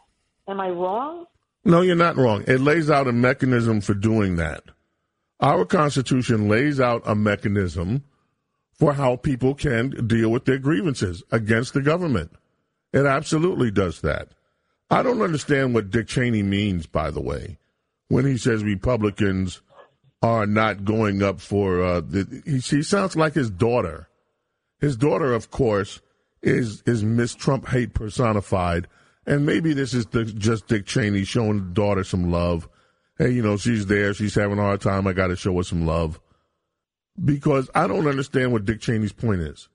Am 0.48 0.60
I 0.60 0.70
wrong? 0.70 1.26
No, 1.64 1.82
you're 1.82 1.94
not 1.94 2.16
wrong. 2.16 2.44
It 2.48 2.60
lays 2.60 2.90
out 2.90 3.06
a 3.06 3.12
mechanism 3.12 3.80
for 3.80 3.94
doing 3.94 4.36
that. 4.36 4.64
Our 5.42 5.64
Constitution 5.64 6.48
lays 6.48 6.78
out 6.78 7.02
a 7.04 7.16
mechanism 7.16 8.04
for 8.72 8.92
how 8.94 9.16
people 9.16 9.54
can 9.54 10.06
deal 10.06 10.30
with 10.30 10.44
their 10.44 10.58
grievances 10.58 11.24
against 11.32 11.74
the 11.74 11.82
government. 11.82 12.30
It 12.92 13.06
absolutely 13.06 13.72
does 13.72 14.00
that. 14.02 14.28
I 14.88 15.02
don't 15.02 15.20
understand 15.20 15.74
what 15.74 15.90
Dick 15.90 16.06
Cheney 16.06 16.44
means, 16.44 16.86
by 16.86 17.10
the 17.10 17.20
way, 17.20 17.58
when 18.08 18.24
he 18.24 18.36
says 18.36 18.62
Republicans 18.62 19.62
are 20.22 20.46
not 20.46 20.84
going 20.84 21.22
up 21.22 21.40
for. 21.40 21.82
Uh, 21.82 22.00
the, 22.00 22.42
he, 22.44 22.58
he 22.58 22.82
sounds 22.82 23.16
like 23.16 23.34
his 23.34 23.50
daughter. 23.50 24.08
His 24.80 24.96
daughter, 24.96 25.32
of 25.32 25.50
course, 25.50 26.00
is 26.40 26.82
is 26.86 27.02
Miss 27.02 27.34
Trump 27.34 27.68
hate 27.68 27.94
personified, 27.94 28.86
and 29.26 29.46
maybe 29.46 29.72
this 29.72 29.94
is 29.94 30.06
the, 30.06 30.24
just 30.24 30.68
Dick 30.68 30.86
Cheney 30.86 31.24
showing 31.24 31.58
the 31.58 31.74
daughter 31.74 32.04
some 32.04 32.30
love. 32.30 32.68
Hey, 33.18 33.30
you 33.30 33.42
know, 33.42 33.56
she's 33.56 33.86
there, 33.86 34.14
she's 34.14 34.34
having 34.34 34.58
a 34.58 34.62
hard 34.62 34.80
time. 34.80 35.06
I 35.06 35.12
got 35.12 35.28
to 35.28 35.36
show 35.36 35.56
her 35.56 35.62
some 35.62 35.86
love 35.86 36.20
because 37.22 37.70
I 37.74 37.86
don't 37.86 38.06
understand 38.06 38.52
what 38.52 38.64
Dick 38.64 38.80
Cheney's 38.80 39.12
point 39.12 39.42
is. 39.42 39.68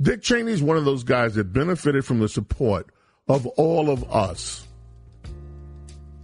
Dick 0.00 0.22
Cheney's 0.22 0.62
one 0.62 0.76
of 0.76 0.84
those 0.84 1.02
guys 1.02 1.34
that 1.34 1.52
benefited 1.52 2.04
from 2.04 2.20
the 2.20 2.28
support 2.28 2.90
of 3.26 3.46
all 3.46 3.90
of 3.90 4.08
us. 4.12 4.66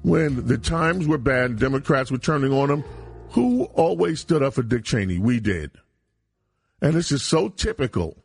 When 0.03 0.47
the 0.47 0.59
times 0.59 1.09
were 1.09 1.19
bad, 1.19 1.51
and 1.51 1.59
Democrats 1.59 2.11
were 2.11 2.19
turning 2.19 2.53
on 2.53 2.71
him. 2.71 2.85
Who 3.31 3.65
always 3.75 4.21
stood 4.21 4.43
up 4.45 4.55
for 4.55 4.63
Dick 4.63 4.85
Cheney? 4.85 5.19
We 5.19 5.41
did. 5.41 5.73
And 6.81 6.93
this 6.93 7.11
is 7.11 7.23
so 7.23 7.49
typical. 7.49 8.23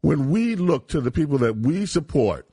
When 0.00 0.30
we 0.30 0.54
look 0.54 0.88
to 0.88 1.00
the 1.00 1.10
people 1.10 1.36
that 1.38 1.58
we 1.58 1.84
support, 1.84 2.48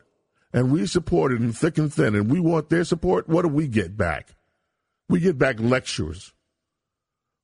and 0.51 0.72
we 0.72 0.88
supported 0.88 1.41
in 1.41 1.53
thick 1.53 1.78
and 1.78 1.93
thin, 1.93 2.16
and 2.16 2.30
we 2.30 2.39
want 2.39 2.70
their 2.70 2.84
support, 2.84 3.30
what 3.30 3.43
do 3.43 3.47
we 3.47 3.68
get 3.68 3.95
back? 3.95 4.36
We 5.10 5.20
get 5.20 5.38
back 5.38 5.60
lectures 5.60 6.34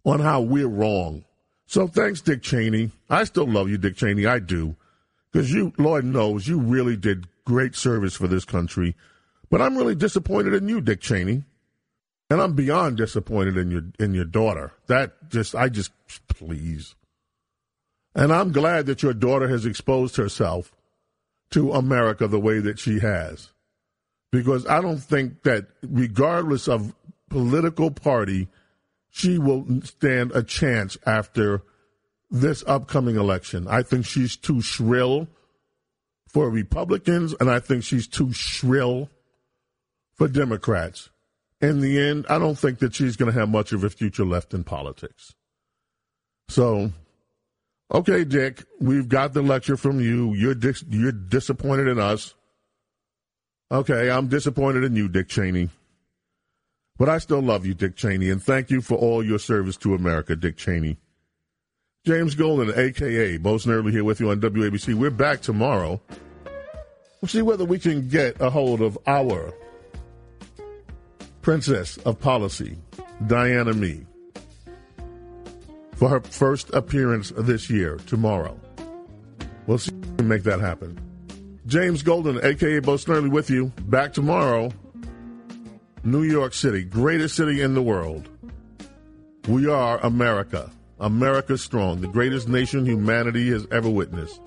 on 0.04 0.20
how 0.20 0.42
we're 0.42 0.68
wrong. 0.68 1.26
So 1.66 1.88
thanks, 1.88 2.22
Dick 2.22 2.42
Cheney. 2.42 2.92
I 3.10 3.24
still 3.24 3.48
love 3.48 3.70
you, 3.70 3.78
Dick 3.78 3.96
Cheney. 3.96 4.26
I 4.26 4.40
do. 4.40 4.76
Because 5.32 5.54
you, 5.54 5.72
Lord 5.78 6.04
knows, 6.04 6.48
you 6.48 6.60
really 6.60 6.98
did 6.98 7.28
great 7.46 7.76
service 7.76 8.16
for 8.16 8.28
this 8.28 8.46
country. 8.46 8.96
But 9.50 9.62
I'm 9.62 9.78
really 9.78 9.96
disappointed 9.96 10.54
in 10.54 10.68
you, 10.68 10.82
Dick 10.82 11.02
Cheney. 11.02 11.44
And 12.30 12.42
I'm 12.42 12.54
beyond 12.54 12.96
disappointed 12.98 13.58
in 13.58 13.70
your 13.70 13.84
in 14.00 14.14
your 14.14 14.26
daughter. 14.26 14.72
That 14.88 15.30
just 15.30 15.54
I 15.54 15.68
just 15.68 15.92
please. 16.30 16.96
And 18.16 18.32
I'm 18.32 18.54
glad 18.54 18.86
that 18.86 19.04
your 19.04 19.14
daughter 19.14 19.50
has 19.50 19.66
exposed 19.66 20.16
herself 20.16 20.74
to 21.52 21.74
America 21.74 22.28
the 22.28 22.40
way 22.40 22.60
that 22.60 22.80
she 22.80 23.00
has. 23.00 23.50
Because 24.32 24.66
I 24.66 24.80
don't 24.80 25.00
think 25.00 25.44
that 25.44 25.68
regardless 25.82 26.70
of 26.70 26.94
political 27.32 27.92
party, 27.92 28.48
she 29.10 29.38
will 29.38 29.66
stand 29.84 30.32
a 30.34 30.44
chance 30.44 30.98
after 31.06 31.64
this 32.30 32.64
upcoming 32.68 33.16
election. 33.16 33.68
I 33.68 33.82
think 33.84 34.06
she's 34.06 34.38
too 34.38 34.62
shrill 34.62 35.28
for 36.28 36.50
Republicans, 36.50 37.34
and 37.40 37.50
I 37.50 37.60
think 37.60 37.84
she's 37.84 38.08
too 38.08 38.32
shrill 38.32 39.10
for 40.14 40.28
Democrats. 40.28 41.10
In 41.60 41.82
the 41.82 42.00
end, 42.00 42.26
I 42.30 42.38
don't 42.38 42.58
think 42.58 42.80
that 42.80 42.96
she's 42.96 43.16
going 43.18 43.32
to 43.32 43.40
have 43.40 43.50
much 43.50 43.72
of 43.72 43.84
a 43.84 43.90
future 43.90 44.26
left 44.26 44.54
in 44.54 44.64
politics. 44.64 45.34
So 46.48 46.92
Okay, 47.94 48.24
Dick, 48.24 48.64
we've 48.80 49.10
got 49.10 49.34
the 49.34 49.42
lecture 49.42 49.76
from 49.76 50.00
you. 50.00 50.34
You're 50.34 50.56
dis- 50.56 50.86
you're 50.90 51.12
disappointed 51.12 51.90
in 51.90 52.00
us. 52.00 52.34
Okay, 53.70 54.10
I'm 54.10 54.28
disappointed 54.28 54.86
in 54.86 54.96
you, 54.96 55.10
Dick 55.10 55.28
Cheney. 55.28 55.70
But 57.02 57.10
I 57.10 57.18
still 57.18 57.42
love 57.42 57.66
you, 57.66 57.74
Dick 57.74 57.96
Cheney, 57.96 58.30
and 58.30 58.40
thank 58.40 58.70
you 58.70 58.80
for 58.80 58.94
all 58.94 59.26
your 59.26 59.40
service 59.40 59.76
to 59.78 59.96
America, 59.96 60.36
Dick 60.36 60.56
Cheney. 60.56 60.98
James 62.06 62.36
Golden, 62.36 62.70
aka 62.78 63.38
Bo 63.38 63.56
Snerdley, 63.56 63.90
here 63.90 64.04
with 64.04 64.20
you 64.20 64.30
on 64.30 64.40
WABC. 64.40 64.94
We're 64.94 65.10
back 65.10 65.42
tomorrow. 65.42 66.00
We'll 67.20 67.30
see 67.30 67.42
whether 67.42 67.66
we 67.66 67.80
can 67.80 68.08
get 68.08 68.40
a 68.40 68.52
hold 68.52 68.82
of 68.82 69.00
our 69.08 69.52
princess 71.42 71.98
of 71.98 72.20
policy, 72.20 72.78
Diana 73.26 73.74
Mee, 73.74 74.06
for 75.96 76.08
her 76.08 76.20
first 76.20 76.72
appearance 76.76 77.34
this 77.36 77.68
year, 77.68 77.98
tomorrow. 78.06 78.60
We'll 79.66 79.80
see 79.80 79.92
if 79.92 80.08
we 80.08 80.18
can 80.18 80.28
make 80.28 80.44
that 80.44 80.60
happen. 80.60 81.00
James 81.66 82.04
Golden, 82.04 82.38
aka 82.46 82.78
Bo 82.78 82.94
Snerdley, 82.94 83.32
with 83.32 83.50
you. 83.50 83.74
Back 83.88 84.14
tomorrow. 84.14 84.72
New 86.04 86.24
York 86.24 86.54
City, 86.54 86.84
greatest 86.84 87.36
city 87.36 87.62
in 87.62 87.74
the 87.74 87.82
world. 87.82 88.28
We 89.48 89.68
are 89.68 90.00
America. 90.00 90.72
America 91.00 91.58
strong, 91.58 92.02
the 92.02 92.08
greatest 92.08 92.48
nation 92.48 92.86
humanity 92.86 93.50
has 93.50 93.68
ever 93.72 93.90
witnessed. 93.90 94.40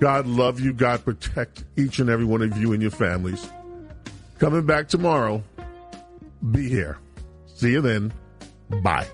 God 0.00 0.26
love 0.26 0.58
you. 0.58 0.72
God 0.72 1.04
protect 1.04 1.64
each 1.76 2.00
and 2.00 2.10
every 2.10 2.24
one 2.24 2.42
of 2.42 2.56
you 2.56 2.72
and 2.72 2.82
your 2.82 2.90
families. 2.90 3.48
Coming 4.40 4.66
back 4.66 4.88
tomorrow. 4.88 5.42
Be 6.50 6.68
here. 6.68 6.98
See 7.46 7.70
you 7.70 7.80
then. 7.80 8.12
Bye. 8.82 9.06